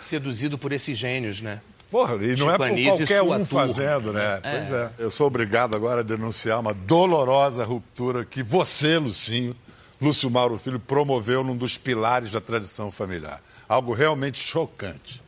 Seduzido 0.01 0.57
por 0.57 0.71
esses 0.71 0.97
gênios, 0.97 1.41
né? 1.41 1.61
Porra, 1.89 2.15
e 2.23 2.35
não 2.37 2.49
é 2.49 2.57
por 2.57 2.69
qualquer 2.69 3.21
um 3.21 3.27
turma. 3.27 3.45
fazendo, 3.45 4.13
né? 4.13 4.39
Pois 4.41 4.71
é. 4.71 4.89
Eu 4.97 5.11
sou 5.11 5.27
obrigado 5.27 5.75
agora 5.75 5.99
a 5.99 6.03
denunciar 6.03 6.59
uma 6.59 6.73
dolorosa 6.73 7.65
ruptura 7.65 8.23
que 8.23 8.41
você, 8.41 8.97
Lucinho, 8.97 9.55
Lúcio 9.99 10.29
Mauro 10.29 10.57
Filho, 10.57 10.79
promoveu 10.79 11.43
num 11.43 11.55
dos 11.55 11.77
pilares 11.77 12.31
da 12.31 12.39
tradição 12.39 12.89
familiar. 12.91 13.41
Algo 13.67 13.93
realmente 13.93 14.39
chocante. 14.39 15.21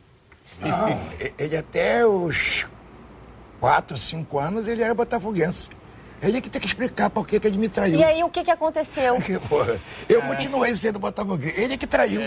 Não, 0.60 1.00
ele 1.38 1.56
até 1.56 2.06
os 2.06 2.66
quatro, 3.60 3.96
cinco 3.98 4.38
anos, 4.38 4.66
ele 4.68 4.82
era 4.82 4.94
botafoguense. 4.94 5.68
Ele 6.22 6.38
é 6.38 6.40
que 6.40 6.48
tem 6.48 6.60
que 6.60 6.66
explicar 6.66 7.10
por 7.10 7.26
que 7.26 7.38
que 7.38 7.46
ele 7.46 7.58
me 7.58 7.68
traiu. 7.68 7.98
E 8.00 8.04
aí, 8.04 8.22
o 8.24 8.30
que, 8.30 8.42
que 8.44 8.50
aconteceu? 8.50 9.16
Eu 10.08 10.22
continuei 10.22 10.74
sendo 10.74 10.98
botafoguense. 10.98 11.60
Ele 11.60 11.74
é 11.74 11.76
que 11.76 11.86
traiu. 11.86 12.22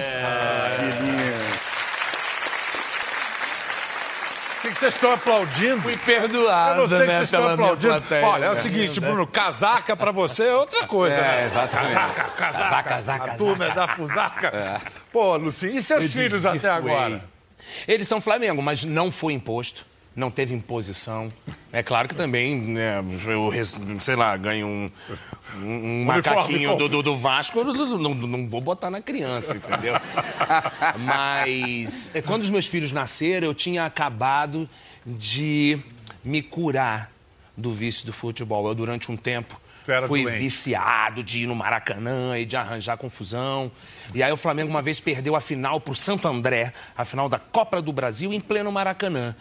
Por 4.55 4.61
que, 4.61 4.69
que 4.69 4.79
vocês 4.79 4.93
estão 4.95 5.11
aplaudindo? 5.13 5.81
Fui 5.81 5.93
Eu 5.93 5.99
perdoado, 5.99 6.81
não 6.81 6.87
sei 6.89 6.99
que 6.99 7.05
né, 7.07 7.17
vocês 7.17 7.29
estão 7.33 7.47
aplaudindo. 7.47 7.93
plateia. 7.93 8.27
Olha, 8.27 8.45
é 8.45 8.51
o 8.51 8.55
seguinte, 8.55 8.99
Bruno, 8.99 9.25
casaca 9.25 9.95
pra 9.95 10.11
você 10.11 10.43
é 10.47 10.53
outra 10.55 10.85
coisa, 10.85 11.15
É, 11.15 11.21
né? 11.21 11.45
exatamente. 11.45 11.93
Casaca, 11.93 12.23
casaca. 12.31 12.83
Casaca, 12.83 13.31
A 13.31 13.35
turma 13.35 13.65
é 13.65 13.71
da 13.73 13.87
fusaca. 13.87 14.81
Pô, 15.11 15.35
Lucinho, 15.37 15.77
e 15.77 15.81
seus 15.81 16.11
filhos 16.11 16.45
até 16.45 16.69
agora? 16.69 17.23
Eles 17.87 18.07
são 18.07 18.19
Flamengo, 18.21 18.61
mas 18.61 18.83
não 18.83 19.11
foi 19.11 19.33
imposto. 19.33 19.85
Não 20.15 20.31
teve 20.31 20.51
imposição. 20.55 21.29
É 21.71 21.83
claro 21.83 22.07
que 22.07 22.15
também, 22.15 22.55
né, 22.59 23.03
eu, 23.27 23.51
sei 23.99 24.15
lá, 24.15 24.35
ganho 24.35 24.65
um, 24.65 24.91
um- 25.57 26.01
um 26.01 26.05
macaquinho 26.05 26.75
do, 26.75 26.89
do- 26.89 27.03
do 27.03 27.15
Vasco, 27.15 27.59
eu 27.59 27.65
não, 27.99 28.15
não- 28.15 28.47
vou 28.49 28.59
botar 28.59 28.89
na 28.89 28.99
criança, 28.99 29.55
entendeu? 29.55 29.93
Mas 30.97 32.09
é, 32.13 32.21
quando 32.21 32.41
os 32.43 32.49
meus 32.49 32.65
filhos 32.67 32.91
nasceram, 32.91 33.47
eu 33.47 33.53
tinha 33.53 33.85
acabado 33.85 34.67
de 35.05 35.77
me 36.23 36.41
curar 36.41 37.11
do 37.55 37.71
vício 37.73 38.05
do 38.05 38.13
futebol. 38.13 38.67
Eu, 38.67 38.75
durante 38.75 39.11
um 39.11 39.17
tempo, 39.17 39.59
Era 39.91 40.07
fui 40.07 40.23
doente. 40.23 40.39
viciado 40.39 41.23
de 41.23 41.41
ir 41.41 41.47
no 41.47 41.55
Maracanã 41.55 42.37
e 42.37 42.45
de 42.45 42.55
arranjar 42.55 42.97
confusão. 42.97 43.71
E 44.13 44.21
aí 44.21 44.31
o 44.31 44.37
Flamengo 44.37 44.69
uma 44.69 44.81
vez 44.81 44.99
perdeu 44.99 45.35
a 45.35 45.41
final 45.41 45.79
pro 45.81 45.95
Santo 45.95 46.27
André, 46.27 46.73
a 46.97 47.05
final 47.05 47.27
da 47.29 47.39
Copa 47.39 47.81
do 47.81 47.91
Brasil, 47.91 48.33
em 48.33 48.39
pleno 48.39 48.71
Maracanã. 48.71 49.35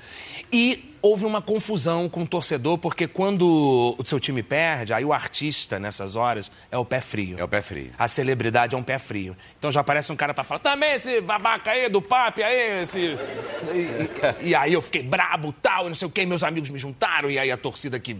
E 0.52 0.95
houve 1.06 1.24
uma 1.24 1.40
confusão 1.40 2.08
com 2.08 2.22
o 2.22 2.26
torcedor, 2.26 2.78
porque 2.78 3.06
quando 3.06 3.94
o 3.96 4.04
seu 4.04 4.18
time 4.18 4.42
perde, 4.42 4.92
aí 4.92 5.04
o 5.04 5.12
artista, 5.12 5.78
nessas 5.78 6.16
horas, 6.16 6.50
é 6.70 6.76
o 6.76 6.84
pé 6.84 7.00
frio. 7.00 7.38
É 7.38 7.44
o 7.44 7.48
pé 7.48 7.62
frio. 7.62 7.90
A 7.98 8.08
celebridade 8.08 8.74
é 8.74 8.78
um 8.78 8.82
pé 8.82 8.98
frio. 8.98 9.36
Então 9.58 9.70
já 9.70 9.80
aparece 9.80 10.10
um 10.10 10.16
cara 10.16 10.34
pra 10.34 10.42
falar, 10.42 10.58
também 10.58 10.92
esse 10.94 11.20
babaca 11.20 11.70
aí 11.70 11.88
do 11.88 12.02
papi 12.02 12.42
aí, 12.42 12.82
esse... 12.82 12.98
E, 13.00 13.78
e- 14.42 14.48
e 14.48 14.54
aí 14.54 14.72
eu 14.72 14.82
fiquei 14.82 15.02
brabo, 15.02 15.52
tal, 15.62 15.88
não 15.88 15.94
sei 15.94 16.08
o 16.08 16.10
quê, 16.10 16.26
meus 16.26 16.42
amigos 16.42 16.70
me 16.70 16.78
juntaram, 16.78 17.30
e 17.30 17.38
aí 17.38 17.50
a 17.50 17.56
torcida 17.56 17.98
que, 18.00 18.16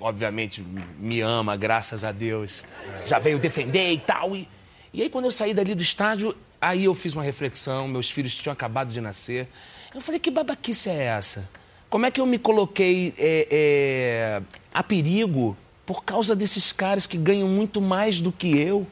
obviamente, 0.00 0.62
me 0.98 1.20
ama, 1.20 1.56
graças 1.56 2.04
a 2.04 2.12
Deus, 2.12 2.64
já 3.04 3.18
veio 3.18 3.38
defender 3.38 3.90
e 3.92 3.98
tal. 3.98 4.36
E, 4.36 4.48
e 4.92 5.02
aí 5.02 5.10
quando 5.10 5.24
eu 5.24 5.32
saí 5.32 5.52
dali 5.52 5.74
do 5.74 5.82
estádio, 5.82 6.36
aí 6.60 6.84
eu 6.84 6.94
fiz 6.94 7.14
uma 7.14 7.22
reflexão, 7.22 7.88
meus 7.88 8.08
filhos 8.10 8.34
tinham 8.34 8.52
acabado 8.52 8.92
de 8.92 9.00
nascer. 9.00 9.48
Eu 9.94 10.00
falei, 10.00 10.20
que 10.20 10.30
babaquice 10.30 10.88
é 10.88 11.04
essa? 11.04 11.48
Como 11.92 12.06
é 12.06 12.10
que 12.10 12.22
eu 12.22 12.24
me 12.24 12.38
coloquei 12.38 13.12
é, 13.18 13.46
é, 13.50 14.42
a 14.72 14.82
perigo 14.82 15.54
por 15.84 16.02
causa 16.02 16.34
desses 16.34 16.72
caras 16.72 17.04
que 17.04 17.18
ganham 17.18 17.46
muito 17.46 17.82
mais 17.82 18.18
do 18.18 18.32
que 18.32 18.58
eu 18.58 18.86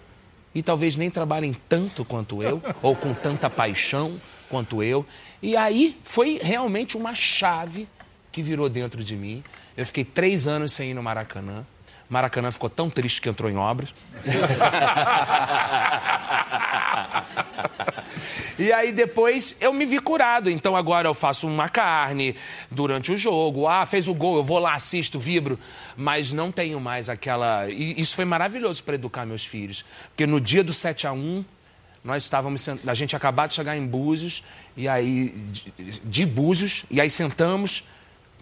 e 0.54 0.62
talvez 0.62 0.96
nem 0.96 1.10
trabalhem 1.10 1.56
tanto 1.66 2.04
quanto 2.04 2.42
eu, 2.42 2.62
ou 2.82 2.94
com 2.94 3.14
tanta 3.14 3.48
paixão 3.48 4.20
quanto 4.50 4.82
eu. 4.82 5.06
E 5.40 5.56
aí 5.56 5.98
foi 6.04 6.38
realmente 6.42 6.94
uma 6.94 7.14
chave 7.14 7.88
que 8.30 8.42
virou 8.42 8.68
dentro 8.68 9.02
de 9.02 9.16
mim. 9.16 9.42
Eu 9.74 9.86
fiquei 9.86 10.04
três 10.04 10.46
anos 10.46 10.74
sem 10.74 10.90
ir 10.90 10.94
no 10.94 11.02
Maracanã. 11.02 11.64
Maracanã 12.06 12.52
ficou 12.52 12.68
tão 12.68 12.90
triste 12.90 13.22
que 13.22 13.30
entrou 13.30 13.50
em 13.50 13.56
obras. 13.56 13.94
E 18.60 18.72
aí 18.72 18.92
depois 18.92 19.56
eu 19.60 19.72
me 19.72 19.86
vi 19.86 19.98
curado. 19.98 20.50
Então 20.50 20.76
agora 20.76 21.08
eu 21.08 21.14
faço 21.14 21.46
uma 21.48 21.68
carne 21.68 22.36
durante 22.70 23.10
o 23.10 23.16
jogo. 23.16 23.66
Ah, 23.66 23.86
fez 23.86 24.06
o 24.06 24.14
gol, 24.14 24.36
eu 24.36 24.44
vou 24.44 24.58
lá, 24.58 24.74
assisto, 24.74 25.18
vibro. 25.18 25.58
Mas 25.96 26.30
não 26.30 26.52
tenho 26.52 26.78
mais 26.78 27.08
aquela. 27.08 27.68
E 27.70 27.98
isso 28.00 28.14
foi 28.14 28.24
maravilhoso 28.24 28.82
para 28.84 28.94
educar 28.96 29.24
meus 29.24 29.44
filhos. 29.44 29.84
Porque 30.10 30.26
no 30.26 30.40
dia 30.40 30.62
do 30.62 30.72
7 30.74 31.06
a 31.06 31.12
1 31.12 31.44
nós 32.04 32.22
estávamos. 32.24 32.60
sent- 32.60 32.86
A 32.86 32.94
gente 32.94 33.16
acabou 33.16 33.46
de 33.48 33.54
chegar 33.54 33.76
em 33.76 33.86
Búzios, 33.86 34.42
e 34.76 34.86
aí. 34.88 35.34
de- 36.04 36.26
Búzios, 36.26 36.84
e 36.90 37.00
aí 37.00 37.08
sentamos 37.08 37.82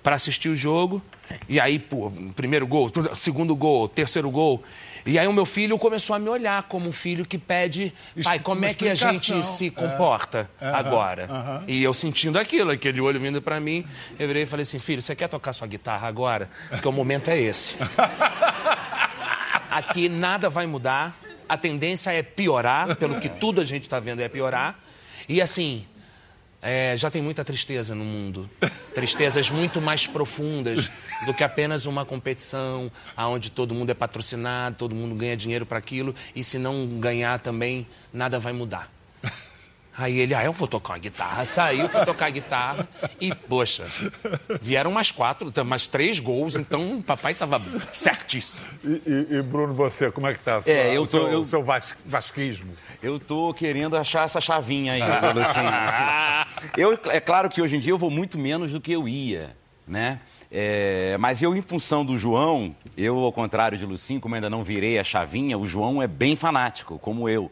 para 0.02 0.16
assistir 0.16 0.48
o 0.48 0.57
jogo. 0.57 1.00
E 1.48 1.61
aí, 1.61 1.78
pô, 1.78 2.11
primeiro 2.35 2.66
gol, 2.66 2.90
segundo 3.16 3.54
gol, 3.54 3.88
terceiro 3.88 4.31
gol. 4.31 4.62
E 5.09 5.18
aí 5.18 5.27
o 5.27 5.33
meu 5.33 5.47
filho 5.47 5.79
começou 5.79 6.14
a 6.14 6.18
me 6.18 6.29
olhar 6.29 6.64
como 6.64 6.87
um 6.87 6.92
filho 6.92 7.25
que 7.25 7.38
pede, 7.38 7.94
pai, 8.23 8.38
como 8.38 8.66
é 8.66 8.75
que 8.75 8.90
a 8.90 8.94
gente 8.94 9.42
se 9.42 9.71
comporta 9.71 10.51
agora? 10.61 11.64
E 11.66 11.83
eu 11.83 11.94
sentindo 11.94 12.38
aquilo, 12.38 12.71
aquele 12.71 13.01
olho 13.01 13.18
vindo 13.18 13.40
para 13.40 13.59
mim, 13.59 13.87
eu 14.18 14.27
virei 14.27 14.42
e 14.42 14.47
falei 14.47 14.64
assim, 14.64 14.79
filho, 14.79 15.01
você 15.01 15.16
quer 15.16 15.29
tocar 15.29 15.55
sua 15.55 15.66
guitarra 15.66 16.07
agora? 16.07 16.51
Porque 16.68 16.87
o 16.87 16.92
momento 16.92 17.31
é 17.31 17.40
esse. 17.40 17.75
Aqui 19.71 20.11
nada 20.11 20.51
vai 20.51 20.66
mudar, 20.66 21.18
a 21.49 21.57
tendência 21.57 22.11
é 22.11 22.23
piorar, 22.23 22.94
pelo 22.97 23.18
que 23.18 23.31
tudo 23.31 23.62
a 23.62 23.64
gente 23.64 23.85
está 23.85 23.99
vendo 23.99 24.21
é 24.21 24.29
piorar. 24.29 24.79
E 25.27 25.40
assim, 25.40 25.87
é, 26.61 26.97
já 26.97 27.11
tem 27.11 27.23
muita 27.23 27.44
tristeza 27.44 27.94
no 27.94 28.05
mundo. 28.05 28.49
Tristezas 28.94 29.51
muito 29.51 29.81
mais 29.81 30.07
profundas 30.07 30.90
do 31.25 31.33
que 31.33 31.44
apenas 31.44 31.87
uma 31.87 32.05
competição 32.05 32.90
onde 33.16 33.51
todo 33.51 33.75
mundo 33.75 33.90
é 33.90 33.94
patrocinado, 33.94 34.77
todo 34.77 34.94
mundo 34.94 35.14
ganha 35.14 35.37
dinheiro 35.37 35.64
para 35.64 35.79
aquilo, 35.79 36.14
e 36.35 36.42
se 36.42 36.59
não 36.59 36.99
ganhar 36.99 37.38
também, 37.38 37.87
nada 38.12 38.38
vai 38.38 38.53
mudar. 38.53 38.98
Aí 40.01 40.21
ele, 40.21 40.33
ah, 40.33 40.45
eu 40.45 40.53
vou 40.53 40.69
tocar 40.69 40.93
uma 40.93 40.99
guitarra. 41.01 41.45
Saiu, 41.45 41.89
foi 41.89 42.05
tocar 42.05 42.31
guitarra 42.31 42.89
e, 43.21 43.35
poxa, 43.35 43.85
vieram 44.63 44.93
mais 44.93 45.11
quatro, 45.11 45.53
mais 45.65 45.89
três 45.89 46.21
gols, 46.21 46.55
então 46.55 46.99
o 46.99 47.03
papai 47.03 47.33
estava 47.33 47.61
certíssimo. 47.93 48.65
E, 48.85 49.03
e- 49.05 49.27
e, 49.37 49.43
Bruno, 49.43 49.75
você, 49.75 50.09
como 50.11 50.29
é 50.29 50.35
que 50.35 50.39
tá 50.41 50.61
sua- 50.61 50.71
É, 50.73 50.97
eu 50.97 51.03
o 51.03 51.07
tô- 51.07 51.19
seu, 51.19 51.29
eu- 51.29 51.41
o 51.41 51.45
seu 51.45 51.65
vas- 51.65 51.95
vasquismo? 52.07 52.73
Eu 53.03 53.19
tô 53.19 53.53
querendo 53.53 53.97
achar 53.97 54.25
essa 54.25 54.41
chavinha 54.41 54.93
aí, 54.93 55.01
Lucinho. 55.35 55.69
Eu, 56.77 56.99
é 57.11 57.21
claro 57.21 57.49
que 57.49 57.61
hoje 57.63 57.77
em 57.77 57.81
dia 57.81 57.93
eu 57.93 57.99
vou 57.99 58.11
muito 58.11 58.39
menos 58.39 58.73
do 58.73 58.81
que 58.81 58.93
eu 58.93 59.09
ia, 59.09 59.57
né? 59.87 60.21
É, 60.51 61.17
mas 61.19 61.43
eu, 61.43 61.55
em 61.57 61.61
função 61.63 62.05
do 62.05 62.17
João, 62.19 62.75
eu, 62.97 63.17
ao 63.19 63.33
contrário 63.33 63.77
de 63.77 63.85
Lucinho, 63.85 64.21
como 64.21 64.35
ainda 64.35 64.49
não 64.49 64.65
virei 64.65 64.99
a 64.99 65.05
chavinha, 65.05 65.59
o 65.59 65.67
João 65.67 66.03
é 66.03 66.07
bem 66.07 66.35
fanático, 66.37 66.99
como 66.99 67.29
eu. 67.29 67.51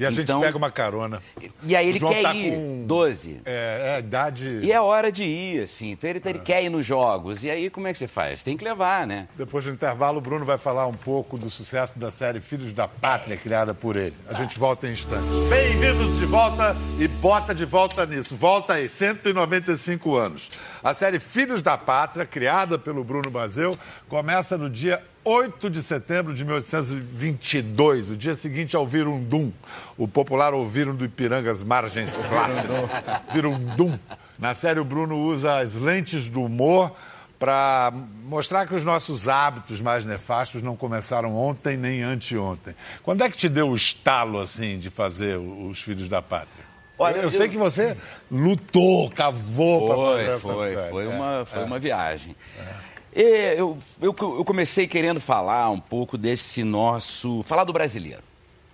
E 0.00 0.06
a 0.06 0.10
gente 0.10 0.22
Então- 0.22 0.40
pega 0.40 0.56
uma 0.56 0.70
carona. 0.70 1.22
E 1.62 1.76
aí 1.76 1.86
O 1.86 1.90
ele 1.90 1.98
João 1.98 2.10
quer 2.10 2.22
tá 2.22 2.34
ir, 2.34 2.50
com- 2.52 2.84
12. 2.86 3.38
É, 3.44 3.82
é 3.84 3.94
a 3.96 3.98
idade. 3.98 4.60
E 4.62 4.72
é 4.72 4.80
hora 4.80 5.12
de 5.12 5.24
ir, 5.24 5.64
assim. 5.64 5.90
Então 5.90 6.08
ele, 6.08 6.22
ele 6.24 6.38
quer 6.38 6.64
ir 6.64 6.70
nos 6.70 6.86
jogos. 6.86 7.44
E 7.44 7.50
aí 7.50 7.68
como 7.68 7.86
é 7.86 7.92
que 7.92 7.98
você 7.98 8.08
faz? 8.08 8.42
Tem 8.42 8.56
que 8.56 8.64
levar, 8.64 9.06
né? 9.06 9.28
Depois 9.36 9.66
do 9.66 9.70
intervalo, 9.70 10.16
o 10.16 10.20
Bruno 10.22 10.46
vai 10.46 10.56
falar 10.56 10.86
um 10.86 10.94
pouco 10.94 11.36
do 11.36 11.50
sucesso 11.50 11.98
da 11.98 12.10
série 12.10 12.40
Filhos 12.40 12.72
da 12.72 12.88
Pátria, 12.88 13.36
criada 13.36 13.74
por 13.74 13.94
ele. 13.94 14.16
A 14.26 14.32
gente 14.32 14.58
volta 14.58 14.88
em 14.88 14.92
instantes. 14.92 15.28
Bem-vindos 15.50 16.18
de 16.18 16.24
volta 16.24 16.74
e 16.98 17.06
bota 17.06 17.54
de 17.54 17.66
volta 17.66 18.06
nisso. 18.06 18.34
Volta 18.34 18.72
aí, 18.74 18.88
195 18.88 20.16
anos. 20.16 20.50
A 20.82 20.94
série 20.94 21.18
Filhos 21.18 21.60
da 21.60 21.76
Pátria, 21.76 22.24
criada 22.24 22.78
pelo 22.78 23.04
Bruno 23.04 23.30
Bazeu, 23.30 23.76
começa 24.08 24.56
no 24.56 24.70
dia 24.70 25.02
8 25.24 25.68
de 25.68 25.82
setembro 25.82 26.32
de 26.32 26.44
1822, 26.44 28.10
o 28.10 28.16
dia 28.16 28.34
seguinte 28.34 28.74
ao 28.74 28.86
Virundum, 28.86 29.52
o 29.98 30.08
popular 30.08 30.54
ouviram 30.54 30.94
do 30.94 31.04
Ipirangas 31.04 31.62
Margens 31.62 32.16
Plácidas. 32.16 32.88
Virundum. 33.32 33.98
Na 34.38 34.54
série, 34.54 34.80
o 34.80 34.84
Bruno 34.84 35.18
usa 35.18 35.58
as 35.58 35.74
lentes 35.74 36.28
do 36.30 36.42
humor 36.42 36.90
para 37.38 37.92
mostrar 38.24 38.66
que 38.66 38.74
os 38.74 38.84
nossos 38.84 39.28
hábitos 39.28 39.80
mais 39.82 40.04
nefastos 40.04 40.62
não 40.62 40.74
começaram 40.74 41.36
ontem 41.36 41.76
nem 41.76 42.02
anteontem. 42.02 42.74
Quando 43.02 43.22
é 43.22 43.28
que 43.30 43.36
te 43.36 43.48
deu 43.48 43.68
o 43.68 43.74
estalo, 43.74 44.40
assim, 44.40 44.78
de 44.78 44.88
fazer 44.90 45.36
os 45.38 45.82
Filhos 45.82 46.08
da 46.08 46.22
Pátria? 46.22 46.64
Olha, 46.98 47.16
eu, 47.16 47.22
eu- 47.24 47.30
sei 47.30 47.48
que 47.48 47.56
você 47.56 47.96
lutou, 48.30 49.10
cavou 49.10 49.86
para 49.86 49.96
fazer 49.96 50.24
Foi, 50.24 50.34
essa 50.34 50.38
foi, 50.40 50.74
série. 50.74 50.90
foi 50.90 51.04
É, 51.04 51.08
uma, 51.08 51.44
foi 51.46 51.60
é. 51.60 51.64
uma 51.64 51.78
viagem. 51.78 52.36
E 52.58 52.89
eu, 53.14 53.76
eu, 54.00 54.14
eu 54.20 54.44
comecei 54.44 54.86
querendo 54.86 55.20
falar 55.20 55.70
um 55.70 55.80
pouco 55.80 56.16
desse 56.16 56.62
nosso. 56.62 57.42
falar 57.42 57.64
do 57.64 57.72
brasileiro. 57.72 58.22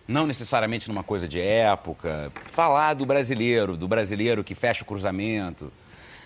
Não 0.07 0.27
necessariamente 0.27 0.88
numa 0.88 1.03
coisa 1.03 1.27
de 1.27 1.40
época. 1.40 2.31
Falar 2.44 2.94
do 2.94 3.05
brasileiro, 3.05 3.77
do 3.77 3.88
brasileiro 3.88 4.44
que 4.44 4.55
fecha 4.55 4.83
o 4.83 4.87
cruzamento, 4.87 5.72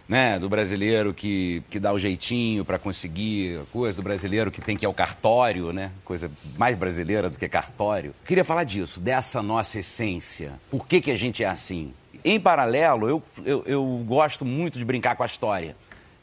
né? 0.08 0.38
Do 0.38 0.48
brasileiro 0.48 1.14
que, 1.14 1.62
que 1.70 1.78
dá 1.78 1.92
o 1.92 1.98
jeitinho 1.98 2.64
para 2.64 2.78
conseguir 2.78 3.60
coisa, 3.72 3.96
do 3.96 4.02
brasileiro 4.02 4.50
que 4.50 4.60
tem 4.60 4.76
que 4.76 4.84
ir 4.84 4.88
ao 4.88 4.92
cartório, 4.92 5.72
né? 5.72 5.92
Coisa 6.04 6.30
mais 6.58 6.76
brasileira 6.76 7.30
do 7.30 7.38
que 7.38 7.48
cartório. 7.48 8.12
Queria 8.26 8.44
falar 8.44 8.64
disso, 8.64 9.00
dessa 9.00 9.40
nossa 9.40 9.78
essência. 9.78 10.52
Por 10.68 10.86
que, 10.86 11.00
que 11.00 11.10
a 11.10 11.16
gente 11.16 11.42
é 11.44 11.46
assim? 11.46 11.94
Em 12.22 12.38
paralelo, 12.38 13.08
eu, 13.08 13.22
eu, 13.46 13.62
eu 13.66 14.04
gosto 14.06 14.44
muito 14.44 14.78
de 14.78 14.84
brincar 14.84 15.16
com 15.16 15.22
a 15.22 15.26
história. 15.26 15.74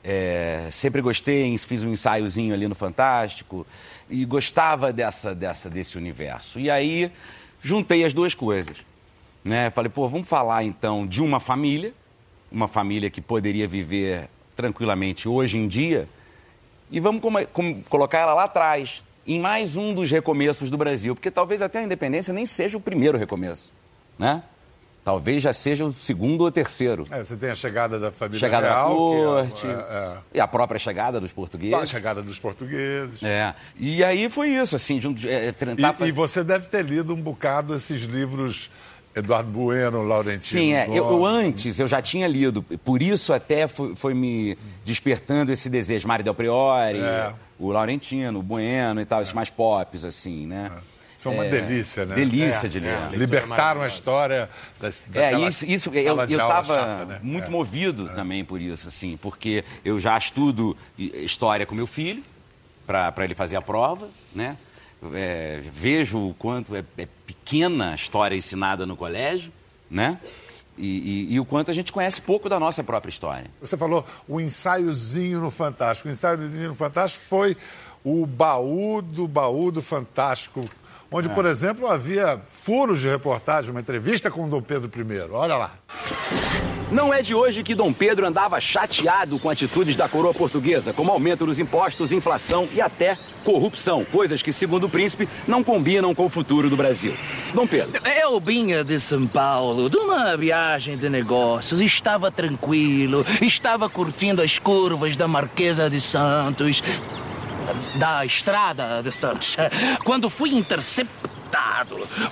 É, 0.10 0.70
sempre 0.72 1.02
gostei, 1.02 1.58
fiz 1.58 1.84
um 1.84 1.92
ensaiozinho 1.92 2.54
ali 2.54 2.66
no 2.66 2.74
Fantástico 2.76 3.68
e 4.10 4.24
gostava 4.24 4.94
dessa, 4.94 5.36
dessa, 5.36 5.70
desse 5.70 5.98
universo. 5.98 6.62
E 6.62 6.70
aí 6.72 7.12
juntei 7.62 8.06
as 8.06 8.14
duas 8.14 8.34
coisas. 8.34 8.78
Né? 9.44 9.70
Falei, 9.70 9.90
pô, 9.90 10.08
vamos 10.08 10.28
falar 10.28 10.64
então 10.64 11.06
de 11.06 11.22
uma 11.22 11.42
família, 11.42 11.94
uma 12.50 12.70
família 12.70 13.10
que 13.10 13.20
poderia 13.20 13.68
viver 13.68 14.30
tranquilamente 14.56 15.28
hoje 15.28 15.58
em 15.58 15.68
dia, 15.68 16.08
e 16.90 17.02
vamos 17.02 17.22
come- 17.22 17.46
com- 17.46 17.82
colocar 17.84 18.20
ela 18.20 18.34
lá 18.34 18.46
atrás, 18.46 19.04
em 19.26 19.40
mais 19.40 19.76
um 19.76 19.94
dos 19.94 20.10
recomeços 20.10 20.70
do 20.72 20.78
Brasil, 20.78 21.14
porque 21.16 21.30
talvez 21.30 21.62
até 21.62 21.80
a 21.80 21.84
independência 21.84 22.34
nem 22.34 22.46
seja 22.46 22.78
o 22.78 22.82
primeiro 22.82 23.18
recomeço, 23.18 23.74
né? 24.18 24.42
Talvez 25.08 25.42
já 25.42 25.54
seja 25.54 25.86
o 25.86 25.94
segundo 25.94 26.42
ou 26.42 26.52
terceiro. 26.52 27.08
É, 27.10 27.24
você 27.24 27.38
tem 27.38 27.50
a 27.50 27.56
chegada 27.56 27.98
da 27.98 28.12
família 28.12 28.38
Chegada 28.42 28.68
real. 28.68 28.90
da 28.90 28.96
que 28.98 29.16
é- 29.16 29.24
corte 29.24 29.68
é, 29.68 30.18
e 30.34 30.40
a 30.42 30.46
própria 30.46 30.78
chegada 30.78 31.18
dos 31.18 31.32
é. 31.32 31.34
portugueses. 31.34 31.74
A 31.82 31.86
chegada 31.86 32.22
dos 32.22 32.38
portugueses. 32.38 33.24
É. 33.24 33.56
E 33.78 34.04
aí 34.04 34.30
foi 34.30 34.50
isso, 34.50 34.76
assim, 34.76 35.00
junto, 35.00 35.26
é, 35.26 35.54
tentar 35.54 35.96
E, 36.02 36.08
e 36.08 36.12
você 36.12 36.44
deve 36.44 36.68
ter 36.68 36.84
lido 36.84 37.14
um 37.14 37.22
bocado 37.22 37.74
esses 37.74 38.02
livros 38.04 38.70
Eduardo 39.16 39.50
Bueno, 39.50 40.04
Laurentino. 40.04 40.62
Sim, 40.62 40.74
é. 40.74 40.90
Eu, 40.90 40.96
eu 41.10 41.26
antes 41.26 41.80
eu 41.80 41.88
já 41.88 42.02
tinha 42.02 42.28
lido, 42.28 42.62
por 42.62 43.02
isso 43.02 43.32
até 43.32 43.66
foi, 43.66 43.96
foi 43.96 44.14
me 44.14 44.58
despertando 44.84 45.54
esse 45.54 45.70
desejo. 45.70 46.06
Mário 46.06 46.26
Del 46.26 46.34
Priori, 46.36 47.00
É. 47.00 47.32
o 47.58 47.72
Laurentino, 47.72 48.40
o 48.40 48.44
Bueno 48.44 49.00
e 49.00 49.06
tal, 49.06 49.22
esses 49.22 49.34
mais 49.34 49.50
pops, 49.50 50.04
assim, 50.04 50.46
né? 50.46 50.70
São 51.18 51.34
uma 51.34 51.46
É, 51.46 51.50
delícia, 51.50 52.06
né? 52.06 52.14
Delícia 52.16 52.70
de 52.70 52.80
ler. 52.80 52.90
é. 53.12 53.16
Libertaram 53.16 53.82
a 53.82 53.88
história 53.88 54.50
das, 54.80 55.06
É, 55.16 55.34
isso, 55.40 55.66
isso 55.66 55.90
eu, 55.94 56.04
sala 56.06 56.28
de 56.28 56.34
eu 56.34 56.42
aula 56.42 56.54
tava 56.56 56.76
chata, 56.76 57.06
né? 57.06 57.20
muito 57.24 57.48
É. 57.48 57.50
movido 57.50 58.08
também 58.10 58.46
por 58.46 58.62
isso, 58.62 58.88
assim, 58.88 59.18
porque 59.18 59.64
eu 59.84 60.00
já 60.00 60.16
estudo 60.18 60.78
hi- 60.98 61.12
história 61.26 61.66
com 61.66 61.74
meu 61.74 61.88
filho, 61.88 62.24
para 62.86 63.14
ele 63.26 63.34
fazer 63.36 63.56
a 63.58 63.62
prova, 63.62 64.10
né? 64.34 64.58
É, 65.14 65.60
vejo 65.72 66.30
o 66.30 66.34
quanto 66.36 66.76
é, 66.76 66.84
é, 66.98 67.08
pequena 67.26 67.92
a 67.92 67.96
história 67.96 68.36
ensinada 68.36 68.86
no 68.86 68.96
colégio, 68.96 69.52
né? 69.90 70.20
E, 70.78 71.28
e, 71.30 71.34
e, 71.34 71.40
o 71.40 71.46
quanto 71.46 71.72
a 71.72 71.74
gente 71.74 71.92
conhece 71.92 72.22
pouco 72.22 72.48
da 72.48 72.60
nossa 72.60 72.84
própria 72.84 73.10
história. 73.10 73.46
Você 73.60 73.76
falou 73.76 74.06
o 74.28 74.40
ensaiozinho 74.40 75.42
no 75.42 75.50
Fantástico. 75.50 76.08
O 76.08 76.12
ensaiozinho 76.12 76.70
no 76.70 76.76
Fantástico 76.76 77.26
foi 77.26 77.58
o 78.04 78.26
baú 78.28 79.02
do 79.02 79.28
baú 79.28 79.72
do 79.72 79.82
Fantástico, 79.82 80.64
onde, 81.12 81.30
é. 81.30 81.34
por 81.34 81.46
exemplo, 81.46 81.88
havia 81.88 82.40
furos 82.48 83.02
de 83.02 83.08
reportagem, 83.08 83.72
uma 83.72 83.80
entrevista 83.80 84.30
com 84.30 84.46
o 84.46 84.50
Dom 84.50 84.62
Pedro 84.62 84.90
I. 84.90 85.32
Olha 85.32 85.56
lá. 85.56 85.72
Não 86.92 87.14
é 87.14 87.22
de 87.22 87.36
hoje 87.36 87.64
que 87.64 87.76
Dom 87.76 87.92
Pedro 87.92 88.26
andava 88.26 88.62
chateado 88.62 89.38
com 89.38 89.50
atitudes 89.50 89.98
da 89.98 90.08
coroa 90.08 90.34
portuguesa, 90.34 90.94
como 90.94 91.12
aumento 91.12 91.46
dos 91.46 91.60
impostos, 91.60 92.14
inflação 92.14 92.68
e 92.74 92.80
até 92.80 93.18
corrupção, 93.44 94.06
coisas 94.06 94.42
que, 94.42 94.54
segundo 94.54 94.86
o 94.86 94.90
príncipe, 94.90 95.28
não 95.46 95.64
combinam 95.64 96.16
com 96.16 96.26
o 96.26 96.30
futuro 96.30 96.70
do 96.70 96.78
Brasil. 96.78 97.14
Dom 97.54 97.68
Pedro. 97.68 98.02
Eu 98.06 98.40
vinha 98.40 98.84
de 98.86 99.00
São 99.00 99.28
Paulo, 99.28 99.90
de 99.90 99.98
uma 99.98 100.36
viagem 100.38 100.98
de 100.98 101.10
negócios, 101.10 101.82
estava 101.82 102.32
tranquilo, 102.32 103.26
estava 103.42 103.90
curtindo 103.90 104.42
as 104.42 104.58
curvas 104.58 105.18
da 105.18 105.28
Marquesa 105.28 105.90
de 105.90 106.00
Santos, 106.00 106.82
da 107.96 108.26
estrada 108.26 109.02
de 109.02 109.12
Santos, 109.12 109.58
quando 110.04 110.30
fui 110.30 110.54
interceptado 110.54 111.38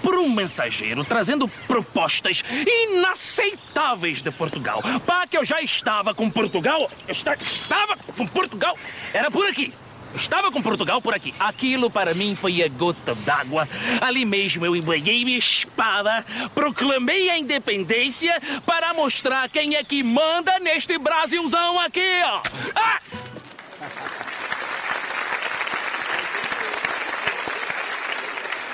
por 0.02 0.16
um 0.16 0.30
mensageiro 0.30 1.04
trazendo 1.04 1.48
propostas 1.68 2.44
inaceitáveis 2.92 4.22
de 4.22 4.32
Portugal. 4.32 4.82
Pá, 5.06 5.26
que 5.26 5.38
eu 5.38 5.46
já 5.46 5.62
estava 5.62 6.14
com 6.14 6.30
Portugal. 6.30 6.90
Estava 7.08 7.98
com 8.18 8.28
Portugal. 8.28 8.78
Era 9.14 9.32
por 9.32 9.48
aqui. 9.48 9.74
Estava 10.16 10.50
com 10.50 10.62
Portugal 10.62 11.02
por 11.02 11.14
aqui. 11.14 11.34
Aquilo 11.40 11.90
para 11.90 12.14
mim 12.14 12.36
foi 12.36 12.64
a 12.64 12.70
gota 12.70 13.14
d'água. 13.16 13.68
Ali 14.00 14.24
mesmo 14.26 14.66
eu 14.66 14.76
embanhei 14.76 15.26
minha 15.26 15.38
espada, 15.38 16.26
proclamei 16.54 17.30
a 17.30 17.38
independência 17.38 18.42
para 18.66 18.94
mostrar 18.94 19.50
quem 19.50 19.76
é 19.76 19.84
que 19.84 20.02
manda 20.02 20.58
neste 20.60 20.98
Brasilzão 20.98 21.80
aqui, 21.80 22.22
ó. 22.24 22.42
Ah! 22.76 23.00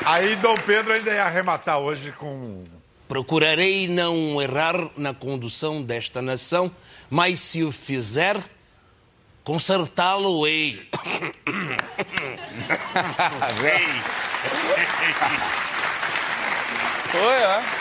Aí 0.06 0.36
Dom 0.38 0.56
Pedro 0.56 0.94
ainda 0.94 1.12
ia 1.12 1.24
arrematar 1.24 1.78
hoje 1.80 2.12
com. 2.14 2.66
Procurarei 3.08 3.88
não 3.88 4.42
errar 4.42 4.90
na 4.98 5.14
condução 5.14 5.84
desta 5.84 6.22
nação, 6.22 6.72
mas 7.10 7.40
se 7.40 7.64
o 7.64 7.72
fizer, 7.72 8.42
consertá-lo-ei. 9.44 10.90
Foi, 17.12 17.44
ó 17.44 17.81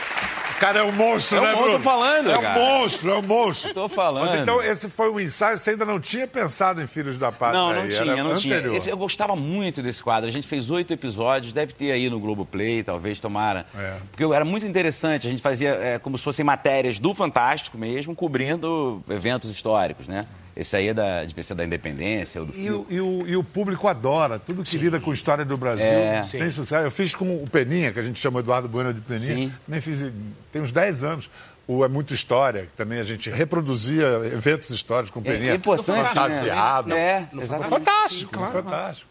cara 0.61 0.81
é 0.81 0.83
um 0.83 0.93
monstro, 0.93 1.39
é 1.39 1.41
né, 1.41 1.55
Bruno? 1.55 1.73
Tô 1.73 1.81
falando, 1.81 2.31
É 2.31 2.39
um 2.39 2.43
cara. 2.43 2.59
monstro, 2.61 3.11
é 3.11 3.19
um 3.19 3.23
monstro. 3.23 3.75
Tô 3.75 3.89
falando. 3.89 4.27
Mas 4.27 4.41
então 4.41 4.63
esse 4.63 4.89
foi 4.91 5.11
um 5.11 5.19
ensaio, 5.19 5.57
você 5.59 5.71
ainda 5.71 5.85
não 5.87 5.99
tinha 5.99 6.27
pensado 6.27 6.81
em 6.83 6.87
Filhos 6.87 7.17
da 7.19 7.33
Pátria 7.33 7.59
Não, 7.61 7.73
não 7.73 7.83
aí, 7.83 7.89
tinha, 7.89 8.13
era 8.13 8.23
não 8.25 8.33
anterior. 8.33 8.63
tinha. 8.63 8.77
Esse- 8.77 8.91
eu 8.91 8.97
gostava 8.97 9.35
muito 9.35 9.83
desse 9.83 10.03
quadro. 10.03 10.29
A 10.29 10.33
gente 10.33 10.47
fez 10.47 10.71
oito 10.71 10.93
episódios, 10.93 11.53
deve 11.53 11.73
ter 11.73 11.91
aí 11.93 12.09
no 12.11 12.21
Globoplay, 12.21 12.83
talvez, 12.83 13.19
tomara. 13.19 13.67
É. 13.77 13.95
Porque 14.11 14.23
era 14.35 14.45
muito 14.45 14.67
interessante. 14.67 15.27
A 15.27 15.31
gente 15.31 15.43
fazia 15.43 15.71
é, 15.71 15.99
como 15.99 16.17
se 16.19 16.25
fossem 16.25 16.45
matérias 16.45 16.99
do 16.99 17.15
Fantástico 17.15 17.79
mesmo, 17.79 18.15
cobrindo 18.15 19.03
eventos 19.09 19.51
históricos, 19.51 20.07
né? 20.07 20.21
Esse 20.61 20.77
aí 20.77 20.89
é 20.89 20.95
da, 20.95 21.25
devia 21.25 21.43
ser 21.43 21.55
da 21.55 21.65
Independência 21.65 22.39
ou 22.41 22.47
do 22.47 22.53
E 22.53 22.63
filme. 22.63 22.85
o, 22.91 22.93
e, 22.93 23.01
o, 23.01 23.27
e 23.29 23.37
o 23.37 23.43
público 23.43 23.89
adora, 23.89 24.39
tudo 24.39 24.63
que 24.63 24.77
lida 24.77 25.01
com 25.01 25.11
a 25.11 25.15
história 25.15 25.43
do 25.43 25.57
Brasil. 25.57 25.87
É. 25.87 26.21
Tem 26.21 26.51
sucesso. 26.51 26.87
Eu 26.87 26.91
fiz 26.91 27.15
com 27.15 27.43
o 27.43 27.49
Peninha, 27.49 27.93
que 27.93 27.99
a 27.99 28.03
gente 28.03 28.19
chama 28.21 28.41
Eduardo 28.41 28.69
Bueno 28.69 28.93
de 28.93 29.01
Peninha. 29.01 29.35
Sim. 29.37 29.53
Também 29.65 29.81
fiz, 29.81 30.05
tem 30.53 30.61
uns 30.61 30.71
10 30.71 31.03
anos. 31.03 31.31
O 31.67 31.85
É 31.85 31.89
Muito 31.89 32.13
História, 32.13 32.63
que 32.63 32.73
também 32.77 32.99
a 32.99 33.05
gente 33.05 33.31
reproduzia 33.31 34.05
eventos 34.35 34.69
históricos 34.71 35.11
com 35.11 35.21
o 35.21 35.23
É, 35.23 35.33
Peninha. 35.33 35.53
é 35.53 35.55
importante, 35.55 36.09
Fantasiado. 36.13 36.89
né? 36.91 37.29
É, 37.33 37.43
exatamente. 37.43 37.69
fantástico, 37.71 38.35
foi 38.39 38.63
fantástico. 38.63 39.09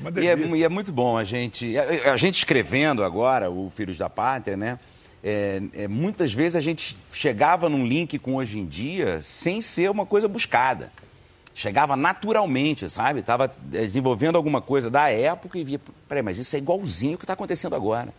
Uma 0.00 0.10
E 0.20 0.26
é, 0.26 0.36
e 0.36 0.64
é 0.64 0.68
muito 0.68 0.90
bom 0.90 1.16
a 1.18 1.22
gente. 1.24 1.76
A, 1.78 2.12
a 2.14 2.16
gente 2.16 2.38
escrevendo 2.38 3.04
agora 3.04 3.50
o 3.50 3.70
Filhos 3.76 3.98
da 3.98 4.08
Pátria, 4.08 4.56
né? 4.56 4.78
É, 5.22 5.60
é, 5.74 5.88
muitas 5.88 6.32
vezes 6.32 6.54
a 6.56 6.60
gente 6.60 6.96
chegava 7.12 7.68
num 7.68 7.86
link 7.86 8.18
com 8.18 8.36
hoje 8.36 8.58
em 8.58 8.66
dia 8.66 9.20
sem 9.22 9.60
ser 9.60 9.90
uma 9.90 10.06
coisa 10.06 10.28
buscada. 10.28 10.92
Chegava 11.54 11.96
naturalmente, 11.96 12.88
sabe? 12.88 13.18
Estava 13.18 13.52
desenvolvendo 13.62 14.36
alguma 14.36 14.62
coisa 14.62 14.88
da 14.88 15.10
época 15.10 15.58
e 15.58 15.64
via, 15.64 15.80
peraí, 16.08 16.22
mas 16.22 16.38
isso 16.38 16.54
é 16.54 16.58
igualzinho 16.60 17.16
o 17.16 17.18
que 17.18 17.24
está 17.24 17.32
acontecendo 17.32 17.74
agora, 17.74 18.14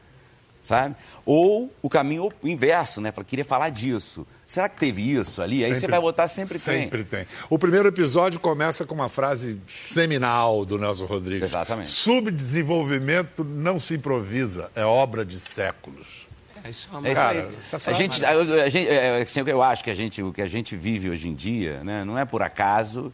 sabe? 0.61 0.93
Ou 1.25 1.73
o 1.81 1.89
caminho 1.89 2.29
inverso, 2.43 2.99
né? 2.99 3.13
Fala, 3.13 3.23
queria 3.23 3.45
falar 3.45 3.69
disso. 3.69 4.27
Será 4.45 4.67
que 4.67 4.75
teve 4.75 5.13
isso 5.13 5.41
ali? 5.41 5.63
Aí 5.63 5.69
você 5.73 5.79
Sempre- 5.79 5.91
vai 5.91 6.01
botar 6.01 6.27
sempre, 6.27 6.59
tem. 6.59 6.81
Sempre 6.81 7.05
tem. 7.05 7.25
O 7.49 7.57
primeiro 7.57 7.87
episódio 7.87 8.41
começa 8.41 8.85
com 8.85 8.93
uma 8.93 9.07
frase 9.07 9.57
seminal 9.69 10.65
do 10.65 10.77
Nelson 10.77 11.05
Rodrigues. 11.05 11.47
Exatamente. 11.47 11.87
Subdesenvolvimento 11.89 13.45
não 13.45 13.79
se 13.79 13.95
improvisa, 13.95 14.69
é 14.75 14.83
obra 14.83 15.23
de 15.23 15.39
séculos. 15.39 16.27
É 16.63 16.69
isso, 16.69 16.87
é 16.93 17.07
É 17.07 17.11
isso 17.11 17.21
aí. 17.21 17.47
essa 17.73 17.91
A 17.91 17.93
gente, 17.93 18.25
a, 18.25 18.31
a 18.31 18.69
gente, 18.69 18.87
é, 18.87 19.21
assim, 19.21 19.41
eu 19.45 19.61
acho 19.63 19.83
que 19.83 19.89
a 19.89 19.93
gente, 19.93 20.21
o 20.21 20.33
que 20.33 20.41
a 20.41 20.47
gente 20.47 20.75
vive 20.75 21.09
hoje 21.09 21.27
em 21.27 21.33
dia, 21.35 21.83
né, 21.83 22.03
não 22.03 22.17
é 22.17 22.25
por 22.25 22.41
acaso, 22.41 23.11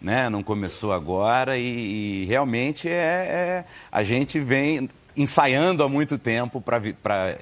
né, 0.00 0.28
não 0.28 0.42
começou 0.42 0.92
agora 0.92 1.58
e, 1.58 2.22
e 2.22 2.24
realmente 2.26 2.88
é, 2.88 2.92
é- 2.92 3.64
a 3.90 4.02
gente 4.02 4.38
vem 4.40 4.88
ensaiando 5.16 5.82
há 5.82 5.88
muito 5.88 6.16
tempo 6.16 6.60
para 6.60 6.80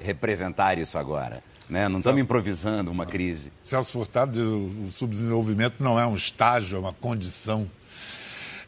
representar 0.03 0.77
isso 0.77 0.97
agora. 0.97 1.43
Né? 1.69 1.87
Não 1.89 1.97
estamos 1.97 2.21
improvisando 2.21 2.89
uma 2.89 3.05
crise. 3.05 3.51
Celso 3.63 3.91
Furtado 3.91 4.31
diz 4.31 4.43
o 4.43 4.89
subdesenvolvimento 4.91 5.83
não 5.83 5.99
é 5.99 6.05
um 6.07 6.15
estágio, 6.15 6.77
é 6.77 6.79
uma 6.79 6.93
condição. 6.93 7.69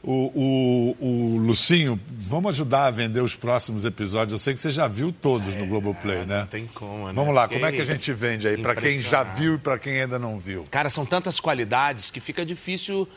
O, 0.01 0.95
o, 1.01 1.05
o 1.05 1.37
Lucinho, 1.39 1.99
vamos 2.09 2.51
ajudar 2.55 2.85
a 2.85 2.91
vender 2.91 3.19
os 3.21 3.35
próximos 3.35 3.83
episódios. 3.83 4.31
Eu 4.31 4.39
sei 4.39 4.53
que 4.53 4.59
você 4.61 4.71
já 4.71 4.87
viu 4.87 5.11
todos 5.11 5.55
no 5.55 5.65
Globoplay, 5.67 6.25
né? 6.25 6.39
não 6.39 6.47
tem 6.47 6.65
como, 6.67 7.07
né? 7.07 7.13
Vamos 7.13 7.35
lá, 7.35 7.43
Fiquei 7.43 7.57
como 7.59 7.65
é 7.69 7.75
que 7.75 7.81
a 7.81 7.85
gente 7.85 8.13
vende 8.13 8.47
aí? 8.47 8.57
Para 8.61 8.75
quem 8.75 9.01
já 9.01 9.23
viu 9.23 9.55
e 9.55 9.57
para 9.57 9.77
quem 9.77 9.99
ainda 10.01 10.17
não 10.17 10.39
viu. 10.39 10.65
Cara, 10.71 10.89
são 10.89 11.05
tantas 11.05 11.37
qualidades 11.39 12.09
que 12.11 12.21
fica 12.21 12.45
difícil 12.45 13.07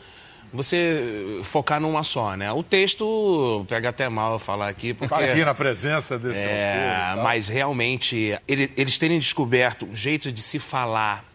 você 0.51 1.39
focar 1.43 1.79
numa 1.79 2.03
só, 2.03 2.35
né? 2.35 2.51
O 2.51 2.61
texto 2.61 3.65
pega 3.67 3.89
até 3.89 4.07
mal 4.09 4.33
eu 4.33 4.39
falar 4.39 4.67
aqui, 4.67 4.93
porque... 4.93 5.13
Aqui 5.15 5.43
na 5.45 5.55
presença 5.55 6.19
desse. 6.19 6.39
É, 6.39 7.15
mas 7.23 7.47
realmente, 7.47 8.37
ele- 8.47 8.71
eles 8.77 8.97
terem 8.97 9.17
descoberto 9.17 9.85
um 9.87 9.95
jeito 9.95 10.31
de 10.31 10.41
se 10.41 10.59
falar 10.59 11.25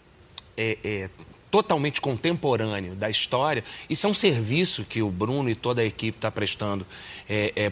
é, 0.56 0.76
é, 0.84 1.10
totalmente 1.50 2.00
contemporâneo 2.00 2.94
da 2.94 3.08
história, 3.08 3.64
isso 3.88 4.06
é 4.06 4.10
um 4.10 4.14
serviço 4.14 4.84
que 4.84 5.02
o 5.02 5.10
Bruno 5.10 5.48
e 5.48 5.54
toda 5.54 5.82
a 5.82 5.84
equipe 5.84 6.18
está 6.18 6.30
prestando 6.30 6.86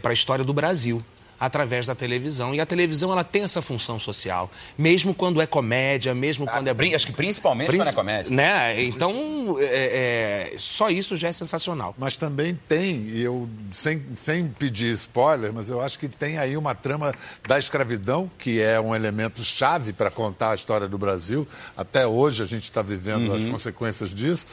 para 0.01 0.11
a 0.11 0.15
história 0.15 0.45
do 0.45 0.53
Brasil 0.53 1.05
através 1.39 1.87
da 1.87 1.95
televisão. 1.95 2.55
E 2.55 2.61
a 2.61 2.67
televisão 2.67 3.13
ela 3.13 3.25
tem 3.25 3.43
essa 3.43 3.61
função 3.63 3.99
social, 3.99 4.51
mesmo 4.77 5.15
quando 5.15 5.41
é 5.41 5.47
comédia, 5.47 6.15
mesmo 6.15 6.47
quando 6.47 6.69
é... 6.69 6.95
Acho 6.95 7.07
que 7.07 7.13
principalmente 7.13 7.77
quando 7.77 7.89
é 7.89 7.93
comédia. 7.93 8.35
Né? 8.35 8.83
Então, 8.85 9.57
é, 9.59 10.53
é, 10.53 10.59
só 10.59 10.89
isso 10.89 11.17
já 11.17 11.29
é 11.29 11.33
sensacional. 11.33 11.95
Mas 11.99 12.17
também 12.17 12.59
tem, 12.69 13.09
e 13.09 13.23
eu 13.23 13.49
sem, 13.73 14.03
sem 14.15 14.49
pedir 14.49 14.93
spoiler, 14.93 15.53
mas 15.53 15.69
eu 15.69 15.81
acho 15.81 15.99
que 15.99 16.09
tem 16.09 16.39
aí 16.39 16.57
uma 16.57 16.75
trama 16.75 17.15
da 17.47 17.59
escravidão, 17.59 18.31
que 18.39 18.61
é 18.61 18.81
um 18.81 18.95
elemento 18.95 19.43
chave 19.45 19.93
para 19.93 20.11
contar 20.11 20.53
a 20.53 20.55
história 20.55 20.89
do 20.89 20.97
Brasil. 20.97 21.47
Até 21.77 22.07
hoje 22.07 22.43
a 22.43 22.47
gente 22.47 22.65
está 22.65 22.83
vivendo 22.83 23.33
as 23.35 23.45
consequências 23.47 24.15
disso. 24.15 24.47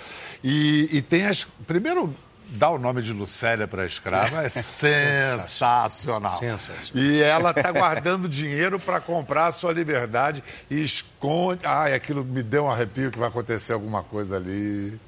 E, 0.44 0.90
e 0.92 1.02
tem 1.02 1.26
as. 1.26 1.46
Primeiro. 1.66 2.14
Dar 2.54 2.70
o 2.70 2.78
nome 2.78 3.02
de 3.02 3.12
Lucélia 3.12 3.68
para 3.68 3.84
a 3.84 3.86
escrava 3.86 4.44
é 4.44 4.50
sensacional. 4.50 6.38
Sensacional. 6.38 7.04
E 7.04 7.22
ela 7.22 7.50
está 7.50 7.72
guardando 7.72 8.30
dinheiro 8.30 8.80
para 8.80 9.02
comprar 9.02 9.48
a 9.48 9.52
sua 9.52 9.74
liberdade 9.74 10.44
e 10.70 10.84
esconde. 10.84 11.62
Ai, 11.66 11.94
aquilo 11.94 12.24
me 12.24 12.44
deu 12.44 12.66
um 12.66 12.70
arrepio 12.70 13.12
que 13.12 13.18
vai 13.18 13.28
acontecer 13.28 13.74
alguma 13.74 14.04
coisa 14.04 14.36
ali. 14.38 15.00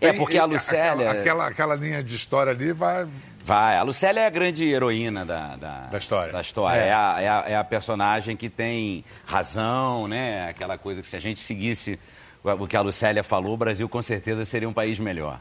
É, 0.00 0.12
porque 0.14 0.38
a 0.38 0.44
Lucélia... 0.46 1.10
Aquela, 1.10 1.20
aquela, 1.20 1.46
aquela 1.48 1.74
linha 1.74 2.02
de 2.02 2.14
história 2.14 2.52
ali 2.52 2.72
vai. 2.72 3.06
Vai, 3.44 3.76
a 3.76 3.82
Lucélia 3.82 4.20
é 4.20 4.26
a 4.26 4.30
grande 4.30 4.64
heroína 4.64 5.24
da, 5.24 5.56
da, 5.56 5.80
Da 5.86 5.98
história. 5.98 6.32
Da 6.32 6.40
história. 6.40 6.80
É. 6.80 6.88
É. 6.88 6.92
a, 6.94 7.16
é, 7.20 7.28
a, 7.28 7.44
é 7.48 7.56
a 7.56 7.64
personagem 7.64 8.36
que 8.36 8.48
tem 8.48 9.04
razão, 9.26 10.08
né? 10.08 10.48
Aquela 10.48 10.78
coisa 10.78 11.02
que 11.02 11.08
se 11.08 11.16
a 11.16 11.20
gente 11.20 11.40
seguisse 11.40 11.98
o 12.44 12.66
que 12.66 12.76
a 12.76 12.80
Lucélia 12.80 13.22
falou, 13.22 13.54
o 13.54 13.56
Brasil 13.56 13.88
com 13.88 14.00
certeza 14.00 14.44
seria 14.44 14.68
um 14.68 14.72
país 14.72 14.98
melhor. 14.98 15.40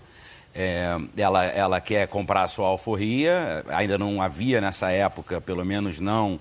É, 0.54 0.98
ela, 1.16 1.46
ela 1.46 1.82
quer 1.82 2.08
comprar 2.08 2.44
a 2.44 2.48
sua 2.48 2.68
alforria, 2.68 3.64
ainda 3.70 3.98
não 3.98 4.22
havia 4.22 4.60
nessa 4.60 4.92
época, 4.92 5.40
pelo 5.40 5.64
menos 5.64 6.00
não 6.02 6.40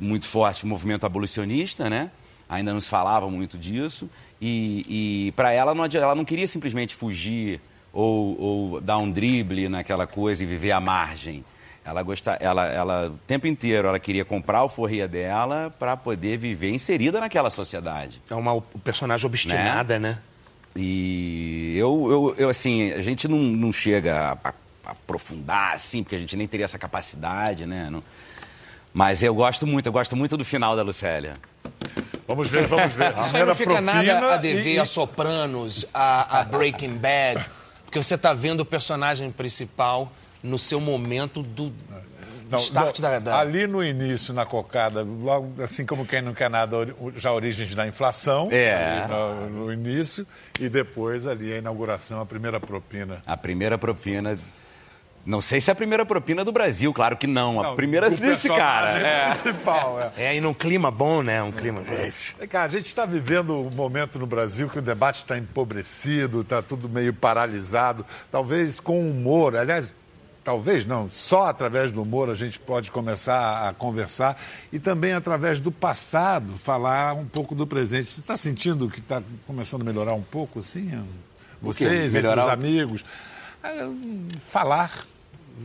muito 0.00 0.26
forte, 0.26 0.66
movimento 0.66 1.04
abolicionista, 1.06 1.88
né? 1.90 2.10
Ainda 2.48 2.72
não 2.72 2.80
se 2.80 2.88
falava 2.88 3.28
muito 3.28 3.56
disso. 3.58 4.08
E, 4.40 5.26
e 5.28 5.32
para 5.32 5.52
ela, 5.52 5.74
não, 5.74 5.84
ela 5.84 6.14
não 6.14 6.24
queria 6.24 6.46
simplesmente 6.46 6.94
fugir 6.94 7.60
ou, 7.92 8.40
ou 8.40 8.80
dar 8.80 8.98
um 8.98 9.10
drible 9.10 9.68
naquela 9.68 10.06
coisa 10.06 10.42
e 10.42 10.46
viver 10.46 10.72
à 10.72 10.80
margem. 10.80 11.44
Ela, 11.84 12.02
gosta, 12.02 12.32
ela, 12.40 12.66
ela, 12.66 13.08
o 13.08 13.18
tempo 13.26 13.46
inteiro, 13.46 13.88
ela 13.88 13.98
queria 13.98 14.24
comprar 14.24 14.58
a 14.58 14.60
alforria 14.62 15.06
dela 15.06 15.74
para 15.78 15.96
poder 15.96 16.38
viver 16.38 16.70
inserida 16.70 17.20
naquela 17.20 17.50
sociedade. 17.50 18.22
É 18.28 18.34
uma 18.34 18.60
personagem 18.82 19.26
obstinada, 19.26 19.98
né? 19.98 20.18
E 20.76 21.76
eu, 21.76 22.10
eu, 22.10 22.34
eu, 22.36 22.48
assim, 22.48 22.92
a 22.92 23.00
gente 23.00 23.28
não, 23.28 23.38
não 23.38 23.72
chega 23.72 24.38
a, 24.42 24.48
a 24.48 24.54
aprofundar, 24.86 25.74
assim, 25.74 26.02
porque 26.02 26.16
a 26.16 26.18
gente 26.18 26.36
nem 26.36 26.46
teria 26.46 26.64
essa 26.64 26.78
capacidade, 26.78 27.64
né? 27.64 27.88
Não... 27.90 28.02
Mas 28.92 29.22
eu 29.22 29.34
gosto 29.34 29.66
muito, 29.66 29.86
eu 29.86 29.92
gosto 29.92 30.16
muito 30.16 30.36
do 30.36 30.44
final 30.44 30.76
da 30.76 30.82
Lucélia. 30.82 31.36
Vamos 32.26 32.48
ver, 32.48 32.66
vamos 32.66 32.92
ver. 32.92 33.14
Isso 33.18 33.36
aí 33.36 33.44
não 33.44 33.54
fica 33.54 33.80
nada 33.80 34.34
a 34.34 34.36
dever 34.36 34.74
e... 34.74 34.78
a 34.78 34.84
Sopranos, 34.84 35.84
a, 35.92 36.40
a 36.40 36.44
Breaking 36.44 36.96
Bad, 36.96 37.48
porque 37.84 38.02
você 38.02 38.14
está 38.14 38.32
vendo 38.32 38.60
o 38.60 38.64
personagem 38.64 39.30
principal 39.30 40.12
no 40.42 40.58
seu 40.58 40.80
momento 40.80 41.42
do 41.42 41.72
não, 42.54 42.60
start 42.60 42.98
não, 43.00 43.10
da, 43.10 43.18
da, 43.18 43.38
Ali 43.38 43.66
no 43.66 43.82
início, 43.82 44.32
na 44.32 44.46
cocada, 44.46 45.02
logo 45.02 45.62
assim 45.62 45.84
como 45.84 46.06
quem 46.06 46.22
não 46.22 46.34
quer 46.34 46.50
nada, 46.50 46.76
já 47.16 47.32
origens 47.32 47.74
da 47.74 47.86
inflação. 47.86 48.48
É. 48.50 49.06
No, 49.08 49.50
no, 49.50 49.72
início. 49.72 50.26
E 50.58 50.68
depois 50.68 51.26
ali 51.26 51.52
a 51.52 51.58
inauguração, 51.58 52.20
a 52.20 52.26
primeira 52.26 52.60
propina. 52.60 53.22
A 53.26 53.36
primeira 53.36 53.76
propina. 53.78 54.36
Não 55.26 55.40
sei 55.40 55.58
se 55.58 55.70
é 55.70 55.72
a 55.72 55.74
primeira 55.74 56.04
propina 56.04 56.44
do 56.44 56.52
Brasil, 56.52 56.92
claro 56.92 57.16
que 57.16 57.26
não. 57.26 57.58
A 57.58 57.64
não, 57.64 57.76
primeira 57.76 58.10
desse 58.10 58.46
cara. 58.48 58.90
É. 58.98 59.30
Principal, 59.30 60.12
é. 60.16 60.24
é, 60.24 60.36
e 60.36 60.40
num 60.40 60.52
clima 60.52 60.90
bom, 60.90 61.22
né? 61.22 61.42
Um 61.42 61.50
clima. 61.50 61.82
É, 62.38 62.46
cara, 62.46 62.66
a 62.66 62.68
gente 62.68 62.86
está 62.86 63.06
vivendo 63.06 63.54
um 63.54 63.70
momento 63.70 64.18
no 64.18 64.26
Brasil 64.26 64.68
que 64.68 64.78
o 64.78 64.82
debate 64.82 65.18
está 65.18 65.38
empobrecido, 65.38 66.42
está 66.42 66.60
tudo 66.60 66.90
meio 66.90 67.14
paralisado. 67.14 68.04
Talvez 68.30 68.78
com 68.78 69.00
humor. 69.00 69.56
Aliás, 69.56 69.94
talvez 70.44 70.84
não, 70.84 71.08
só 71.08 71.46
através 71.46 71.90
do 71.90 72.02
humor 72.02 72.28
a 72.28 72.34
gente 72.34 72.58
pode 72.58 72.92
começar 72.92 73.68
a 73.68 73.72
conversar 73.72 74.38
e 74.70 74.78
também 74.78 75.14
através 75.14 75.58
do 75.58 75.72
passado 75.72 76.52
falar 76.52 77.14
um 77.14 77.24
pouco 77.24 77.54
do 77.54 77.66
presente. 77.66 78.10
Você 78.10 78.20
está 78.20 78.36
sentindo 78.36 78.88
que 78.88 79.00
está 79.00 79.22
começando 79.46 79.80
a 79.80 79.84
melhorar 79.84 80.12
um 80.12 80.22
pouco, 80.22 80.58
assim? 80.58 80.92
Vocês, 81.60 82.12
melhorar... 82.12 82.42
entre 82.42 82.46
os 82.46 82.52
amigos. 82.52 83.04
É, 83.62 83.88
falar, 84.44 85.06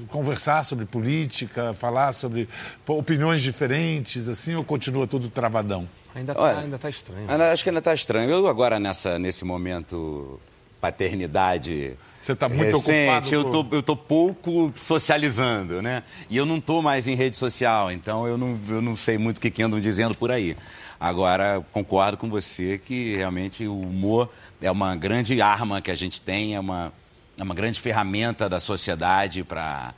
conversar 0.07 0.63
sobre 0.63 0.85
política, 0.85 1.73
falar 1.73 2.13
sobre 2.13 2.47
opiniões 2.87 3.41
diferentes, 3.41 4.29
assim, 4.29 4.55
ou 4.55 4.63
continua 4.63 5.05
tudo 5.05 5.29
travadão? 5.29 5.87
Ainda 6.15 6.31
está 6.31 6.57
ainda 6.57 6.79
tá 6.79 6.89
estranho. 6.89 7.29
Acho 7.29 7.63
que 7.63 7.69
ainda 7.69 7.79
está 7.79 7.93
estranho. 7.93 8.29
Eu 8.29 8.47
agora, 8.47 8.79
nessa, 8.79 9.19
nesse 9.19 9.43
momento 9.43 10.39
paternidade 10.79 11.97
você 12.21 12.33
está 12.33 12.49
muito 12.49 12.77
recente, 12.77 13.35
ocupado. 13.35 13.35
Eu 13.35 13.63
tô, 13.63 13.75
eu 13.75 13.83
tô 13.83 13.95
pouco 13.95 14.71
socializando, 14.75 15.81
né? 15.81 16.03
E 16.29 16.37
eu 16.37 16.45
não 16.45 16.57
estou 16.57 16.81
mais 16.81 17.07
em 17.07 17.15
rede 17.15 17.37
social, 17.37 17.91
então 17.91 18.27
eu 18.27 18.37
não, 18.37 18.59
eu 18.67 18.81
não 18.81 18.95
sei 18.95 19.17
muito 19.17 19.37
o 19.37 19.41
que, 19.41 19.49
que 19.49 19.63
andam 19.63 19.79
dizendo 19.79 20.15
por 20.15 20.31
aí. 20.31 20.55
Agora, 20.99 21.63
concordo 21.71 22.17
com 22.17 22.29
você 22.29 22.77
que 22.77 23.15
realmente 23.15 23.65
o 23.65 23.79
humor 23.79 24.29
é 24.61 24.69
uma 24.69 24.95
grande 24.95 25.41
arma 25.41 25.81
que 25.81 25.89
a 25.89 25.95
gente 25.95 26.21
tem, 26.21 26.55
é 26.55 26.59
uma, 26.59 26.91
é 27.37 27.43
uma 27.43 27.55
grande 27.55 27.79
ferramenta 27.79 28.49
da 28.49 28.59
sociedade 28.59 29.43
para 29.43 29.93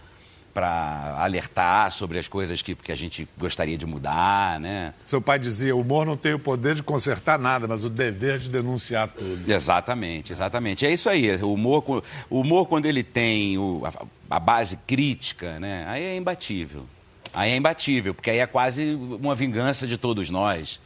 para 0.54 1.16
alertar 1.20 1.91
sobre 1.91 2.20
as 2.20 2.28
coisas 2.28 2.62
que, 2.62 2.76
que 2.76 2.91
a 2.91 2.95
gente 2.95 3.28
gostaria 3.38 3.78
de 3.78 3.86
mudar, 3.86 4.60
né? 4.60 4.93
Seu 5.06 5.22
pai 5.22 5.39
dizia, 5.39 5.76
o 5.76 5.82
humor 5.82 6.06
não 6.06 6.18
tem 6.18 6.34
o 6.34 6.39
poder 6.39 6.76
de 6.76 6.84
consertar 6.84 7.39
nada, 7.39 7.68
mas 7.68 7.84
o 7.84 7.89
dever 7.89 8.39
de 8.39 8.49
denunciar 8.49 9.08
tudo. 9.08 9.49
Exatamente, 9.49 10.34
exatamente. 10.34 10.86
É 10.86 10.91
isso 10.91 11.10
aí. 11.10 11.36
O 11.41 11.54
humor, 11.54 12.04
o 12.30 12.41
humor 12.41 12.68
quando 12.68 12.86
ele 12.86 13.04
tem 13.04 13.58
o, 13.58 13.84
a, 13.86 14.36
a 14.36 14.39
base 14.39 14.78
crítica, 14.86 15.60
né? 15.60 15.86
Aí 15.88 16.04
é 16.04 16.16
imbatível. 16.16 16.86
Aí 17.34 17.52
é 17.52 17.56
imbatível, 17.56 18.14
porque 18.14 18.30
aí 18.30 18.39
é 18.39 18.45
quase 18.45 18.93
uma 18.93 19.34
vingança 19.34 19.88
de 19.88 19.97
todos 19.97 20.30
nós. 20.30 20.80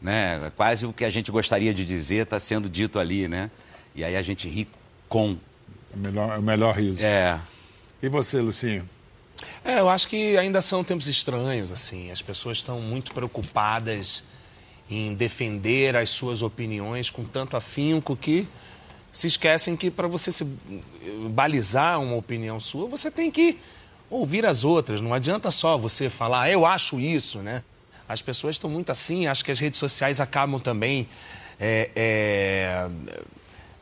Né? 0.00 0.52
Quase 0.54 0.86
o 0.86 0.92
que 0.92 1.04
a 1.04 1.10
gente 1.10 1.30
gostaria 1.30 1.72
de 1.72 1.84
dizer 1.84 2.24
está 2.24 2.38
sendo 2.38 2.68
dito 2.68 2.98
ali, 2.98 3.26
né? 3.26 3.50
E 3.94 4.04
aí 4.04 4.16
a 4.16 4.22
gente 4.22 4.48
ri 4.48 4.68
com. 5.08 5.36
É 5.92 5.96
o 5.96 5.98
melhor, 5.98 6.36
é 6.36 6.38
o 6.38 6.42
melhor 6.42 6.76
riso. 6.76 7.04
É. 7.04 7.40
E 8.02 8.08
você, 8.08 8.40
Lucinho? 8.40 8.88
É, 9.64 9.80
eu 9.80 9.88
acho 9.88 10.08
que 10.08 10.36
ainda 10.36 10.62
são 10.62 10.82
tempos 10.82 11.08
estranhos, 11.08 11.72
assim. 11.72 12.10
As 12.10 12.22
pessoas 12.22 12.58
estão 12.58 12.80
muito 12.80 13.12
preocupadas 13.12 14.24
em 14.90 15.14
defender 15.14 15.96
as 15.96 16.10
suas 16.10 16.42
opiniões 16.42 17.10
com 17.10 17.24
tanto 17.24 17.56
afinco 17.56 18.16
que 18.16 18.48
se 19.12 19.26
esquecem 19.26 19.76
que 19.76 19.90
para 19.90 20.06
você 20.06 20.30
se 20.30 20.44
balizar 21.30 22.00
uma 22.00 22.16
opinião 22.16 22.60
sua, 22.60 22.86
você 22.86 23.10
tem 23.10 23.30
que 23.30 23.58
ouvir 24.10 24.46
as 24.46 24.64
outras. 24.64 25.00
Não 25.00 25.12
adianta 25.12 25.50
só 25.50 25.76
você 25.76 26.08
falar, 26.08 26.42
ah, 26.42 26.50
eu 26.50 26.64
acho 26.64 26.98
isso, 27.00 27.38
né? 27.38 27.62
As 28.08 28.22
pessoas 28.22 28.56
estão 28.56 28.70
muito 28.70 28.90
assim, 28.90 29.26
acho 29.26 29.44
que 29.44 29.50
as 29.50 29.58
redes 29.58 29.78
sociais 29.78 30.20
acabam 30.20 30.60
também, 30.60 31.06
é, 31.60 31.90
é, 31.94 32.88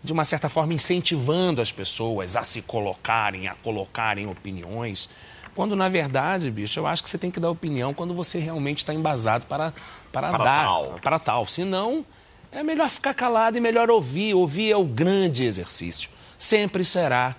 de 0.02 0.12
uma 0.12 0.24
certa 0.24 0.48
forma, 0.48 0.74
incentivando 0.74 1.60
as 1.60 1.70
pessoas 1.70 2.36
a 2.36 2.42
se 2.42 2.62
colocarem, 2.62 3.46
a 3.46 3.54
colocarem 3.54 4.26
opiniões. 4.26 5.08
Quando, 5.56 5.74
na 5.74 5.88
verdade, 5.88 6.50
bicho, 6.50 6.78
eu 6.78 6.86
acho 6.86 7.02
que 7.02 7.08
você 7.08 7.16
tem 7.16 7.30
que 7.30 7.40
dar 7.40 7.50
opinião 7.50 7.94
quando 7.94 8.12
você 8.12 8.38
realmente 8.38 8.78
está 8.78 8.92
embasado 8.92 9.46
para, 9.46 9.72
para, 10.12 10.28
para 10.30 10.44
dar. 10.44 10.64
Tal. 10.64 11.00
Para 11.02 11.18
tal. 11.18 11.46
Senão, 11.46 12.04
é 12.52 12.62
melhor 12.62 12.90
ficar 12.90 13.14
calado 13.14 13.56
e 13.56 13.60
melhor 13.60 13.90
ouvir. 13.90 14.34
Ouvir 14.34 14.70
é 14.70 14.76
o 14.76 14.84
grande 14.84 15.44
exercício. 15.44 16.10
Sempre 16.36 16.84
será 16.84 17.34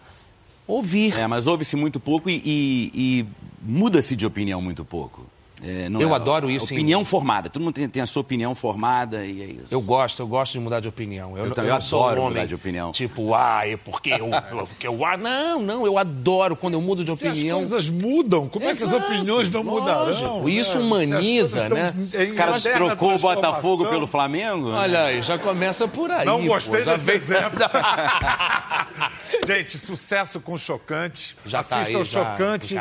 ouvir. 0.66 1.16
É, 1.16 1.28
mas 1.28 1.46
ouve-se 1.46 1.76
muito 1.76 2.00
pouco 2.00 2.28
e, 2.28 2.42
e, 2.44 2.92
e 2.96 3.26
muda-se 3.62 4.16
de 4.16 4.26
opinião 4.26 4.60
muito 4.64 4.84
pouco. 4.84 5.28
É, 5.64 5.88
eu 5.90 6.12
é, 6.12 6.16
adoro 6.16 6.50
isso. 6.50 6.66
Opinião 6.66 7.02
em... 7.02 7.06
formada. 7.06 7.50
Todo 7.50 7.64
mundo 7.64 7.74
tem, 7.74 7.90
tem, 7.90 8.02
a 8.02 8.06
sua 8.06 8.22
opinião 8.22 8.54
formada 8.54 9.26
e 9.26 9.42
é 9.42 9.46
isso. 9.46 9.66
Eu 9.72 9.82
gosto, 9.82 10.22
eu 10.22 10.28
gosto 10.28 10.54
de 10.54 10.60
mudar 10.60 10.80
de 10.80 10.88
opinião. 10.88 11.38
Eu, 11.38 11.46
eu, 11.46 11.54
eu, 11.56 11.64
eu 11.64 11.76
adoro 11.76 12.22
um 12.22 12.30
mudar 12.30 12.46
de 12.46 12.56
opinião. 12.56 12.92
Tipo, 12.92 13.34
ah, 13.34 13.68
é 13.68 13.76
porque 13.76 14.12
eu, 14.12 14.30
porque 14.68 14.88
eu. 14.88 15.06
Ah, 15.06 15.18
não, 15.18 15.62
não, 15.62 15.86
eu 15.86 15.98
adoro 15.98 16.56
quando 16.56 16.76
eu 16.76 16.82
mudo 16.82 17.04
de 17.04 17.16
se 17.16 17.28
opinião. 17.28 17.60
as 17.60 17.70
coisas 17.70 17.90
mudam, 17.90 18.48
como 18.48 18.66
Exato, 18.66 18.76
é 18.76 18.78
que 18.78 18.84
as 18.84 18.94
opiniões 18.94 19.50
não 19.50 19.64
lógico. 19.64 19.80
mudarão? 19.82 20.50
Isso 20.50 20.80
humaniza, 20.80 21.70
né? 21.70 21.94
O 22.32 22.36
cara 22.36 22.60
trocou 22.60 23.16
o 23.16 23.20
Botafogo 23.20 23.86
pelo 23.88 24.06
Flamengo? 24.06 24.70
Olha 24.70 25.06
aí, 25.06 25.22
já 25.22 25.38
começa 25.38 25.88
por 25.88 26.12
aí. 26.12 26.26
Não 26.26 26.46
gostei 26.46 26.84
pô, 26.84 26.92
desse 26.92 27.06
vem... 27.06 27.16
exemplo. 27.16 27.60
Gente, 29.48 29.78
sucesso 29.78 30.40
com 30.40 30.58
Chocante. 30.58 31.38
Já 31.46 31.60
Assista 31.60 31.78
tá 31.78 31.86
aí, 31.86 31.96
o 31.96 32.06
Chocante 32.06 32.76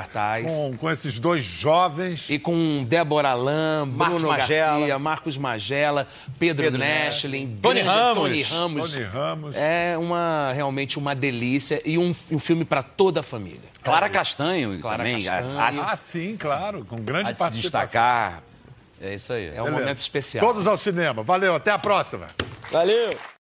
com, 0.45 0.77
com 0.77 0.91
esses 0.91 1.19
dois 1.19 1.43
jovens. 1.45 2.29
E 2.29 2.39
com 2.39 2.66
Débora 2.85 3.35
Lam, 3.35 3.87
Marcos 3.87 4.21
Bruno 4.23 4.29
Magela. 4.29 4.79
Garcia, 4.79 4.99
Marcos 4.99 5.39
Magela, 5.39 6.09
Pedro, 6.39 6.65
Pedro 6.65 6.79
Nestlin, 6.79 7.59
Tony 7.63 7.81
Ramos. 7.81 8.23
Tony 8.23 8.43
Ramos. 8.43 8.93
Tony 8.93 9.05
Ramos. 9.05 9.57
É 9.57 9.97
uma, 9.99 10.53
realmente 10.53 10.99
uma 10.99 11.15
delícia 11.15 11.81
e 11.85 11.99
um, 11.99 12.15
um 12.31 12.39
filme 12.39 12.65
para 12.65 12.83
toda 12.83 13.21
a 13.21 13.23
família. 13.23 13.77
Clara 13.83 14.09
Castanho 14.09 14.79
Clara 14.81 14.99
também. 14.99 15.23
Castanho. 15.23 15.59
A, 15.59 15.89
a, 15.89 15.93
ah, 15.93 15.97
sim, 15.97 16.37
claro, 16.37 16.85
com 16.85 17.01
grande 17.01 17.31
a 17.31 17.35
participação. 17.35 17.81
destacar. 17.83 18.43
É 19.01 19.15
isso 19.15 19.33
aí. 19.33 19.49
É 19.49 19.61
um 19.61 19.65
Beleza. 19.65 19.71
momento 19.73 19.99
especial. 19.99 20.45
Todos 20.45 20.67
ao 20.67 20.77
cinema. 20.77 21.23
Valeu, 21.23 21.55
até 21.55 21.71
a 21.71 21.79
próxima. 21.79 22.27
Valeu. 22.71 23.11